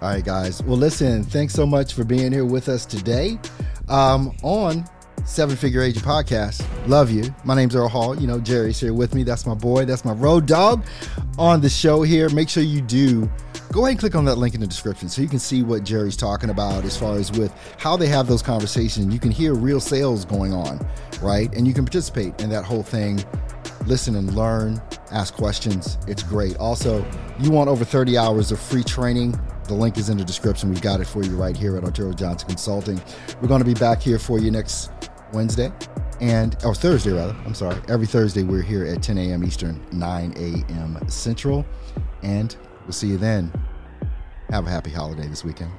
All 0.00 0.08
right, 0.08 0.24
guys. 0.24 0.62
Well, 0.62 0.78
listen, 0.78 1.24
thanks 1.24 1.52
so 1.52 1.66
much 1.66 1.94
for 1.94 2.04
being 2.04 2.30
here 2.30 2.44
with 2.44 2.68
us 2.68 2.86
today 2.86 3.40
um, 3.88 4.36
on 4.44 4.84
Seven 5.24 5.56
Figure 5.56 5.82
Agent 5.82 6.04
Podcast. 6.04 6.64
Love 6.88 7.10
you. 7.10 7.34
My 7.44 7.54
name's 7.54 7.76
Earl 7.76 7.88
Hall. 7.88 8.18
You 8.18 8.26
know, 8.26 8.40
Jerry's 8.40 8.80
here 8.80 8.92
with 8.92 9.14
me. 9.14 9.22
That's 9.22 9.46
my 9.46 9.54
boy. 9.54 9.84
That's 9.84 10.04
my 10.04 10.12
road 10.12 10.46
dog 10.46 10.84
on 11.38 11.60
the 11.60 11.68
show 11.68 12.02
here. 12.02 12.28
Make 12.30 12.48
sure 12.48 12.62
you 12.62 12.80
do 12.80 13.30
go 13.72 13.80
ahead 13.86 13.92
and 13.92 14.00
click 14.00 14.14
on 14.14 14.26
that 14.26 14.36
link 14.36 14.54
in 14.54 14.60
the 14.60 14.66
description 14.66 15.08
so 15.08 15.22
you 15.22 15.28
can 15.28 15.38
see 15.38 15.62
what 15.62 15.82
Jerry's 15.82 16.16
talking 16.16 16.50
about 16.50 16.84
as 16.84 16.96
far 16.96 17.16
as 17.16 17.32
with 17.32 17.52
how 17.78 17.96
they 17.96 18.06
have 18.06 18.28
those 18.28 18.42
conversations. 18.42 19.12
You 19.12 19.18
can 19.18 19.30
hear 19.30 19.54
real 19.54 19.80
sales 19.80 20.26
going 20.26 20.52
on, 20.52 20.86
right? 21.22 21.52
And 21.54 21.66
you 21.66 21.72
can 21.72 21.84
participate 21.84 22.38
in 22.42 22.50
that 22.50 22.64
whole 22.64 22.82
thing. 22.82 23.24
Listen 23.86 24.16
and 24.16 24.34
learn, 24.34 24.80
ask 25.10 25.34
questions. 25.34 25.96
It's 26.06 26.22
great. 26.22 26.56
Also, 26.58 27.04
you 27.40 27.50
want 27.50 27.70
over 27.70 27.84
30 27.84 28.18
hours 28.18 28.52
of 28.52 28.60
free 28.60 28.84
training. 28.84 29.40
The 29.64 29.74
link 29.74 29.96
is 29.96 30.10
in 30.10 30.18
the 30.18 30.24
description. 30.24 30.68
We've 30.68 30.82
got 30.82 31.00
it 31.00 31.06
for 31.06 31.22
you 31.24 31.34
right 31.34 31.56
here 31.56 31.76
at 31.76 31.84
Arturo 31.84 32.12
Johnson 32.12 32.48
Consulting. 32.48 33.00
We're 33.40 33.48
going 33.48 33.62
to 33.62 33.66
be 33.66 33.74
back 33.74 34.02
here 34.02 34.18
for 34.18 34.38
you 34.38 34.50
next 34.50 34.90
Wednesday 35.32 35.72
and 36.20 36.56
or 36.64 36.74
Thursday 36.74 37.12
rather. 37.12 37.36
I'm 37.44 37.54
sorry. 37.54 37.80
Every 37.88 38.06
Thursday 38.06 38.42
we're 38.42 38.62
here 38.62 38.84
at 38.86 39.02
10 39.02 39.18
a.m. 39.18 39.44
Eastern, 39.44 39.84
9 39.92 40.34
a.m. 40.36 40.98
Central, 41.08 41.66
and 42.22 42.56
we'll 42.84 42.92
see 42.92 43.08
you 43.08 43.18
then. 43.18 43.52
Have 44.50 44.66
a 44.66 44.70
happy 44.70 44.90
holiday 44.90 45.26
this 45.26 45.44
weekend. 45.44 45.72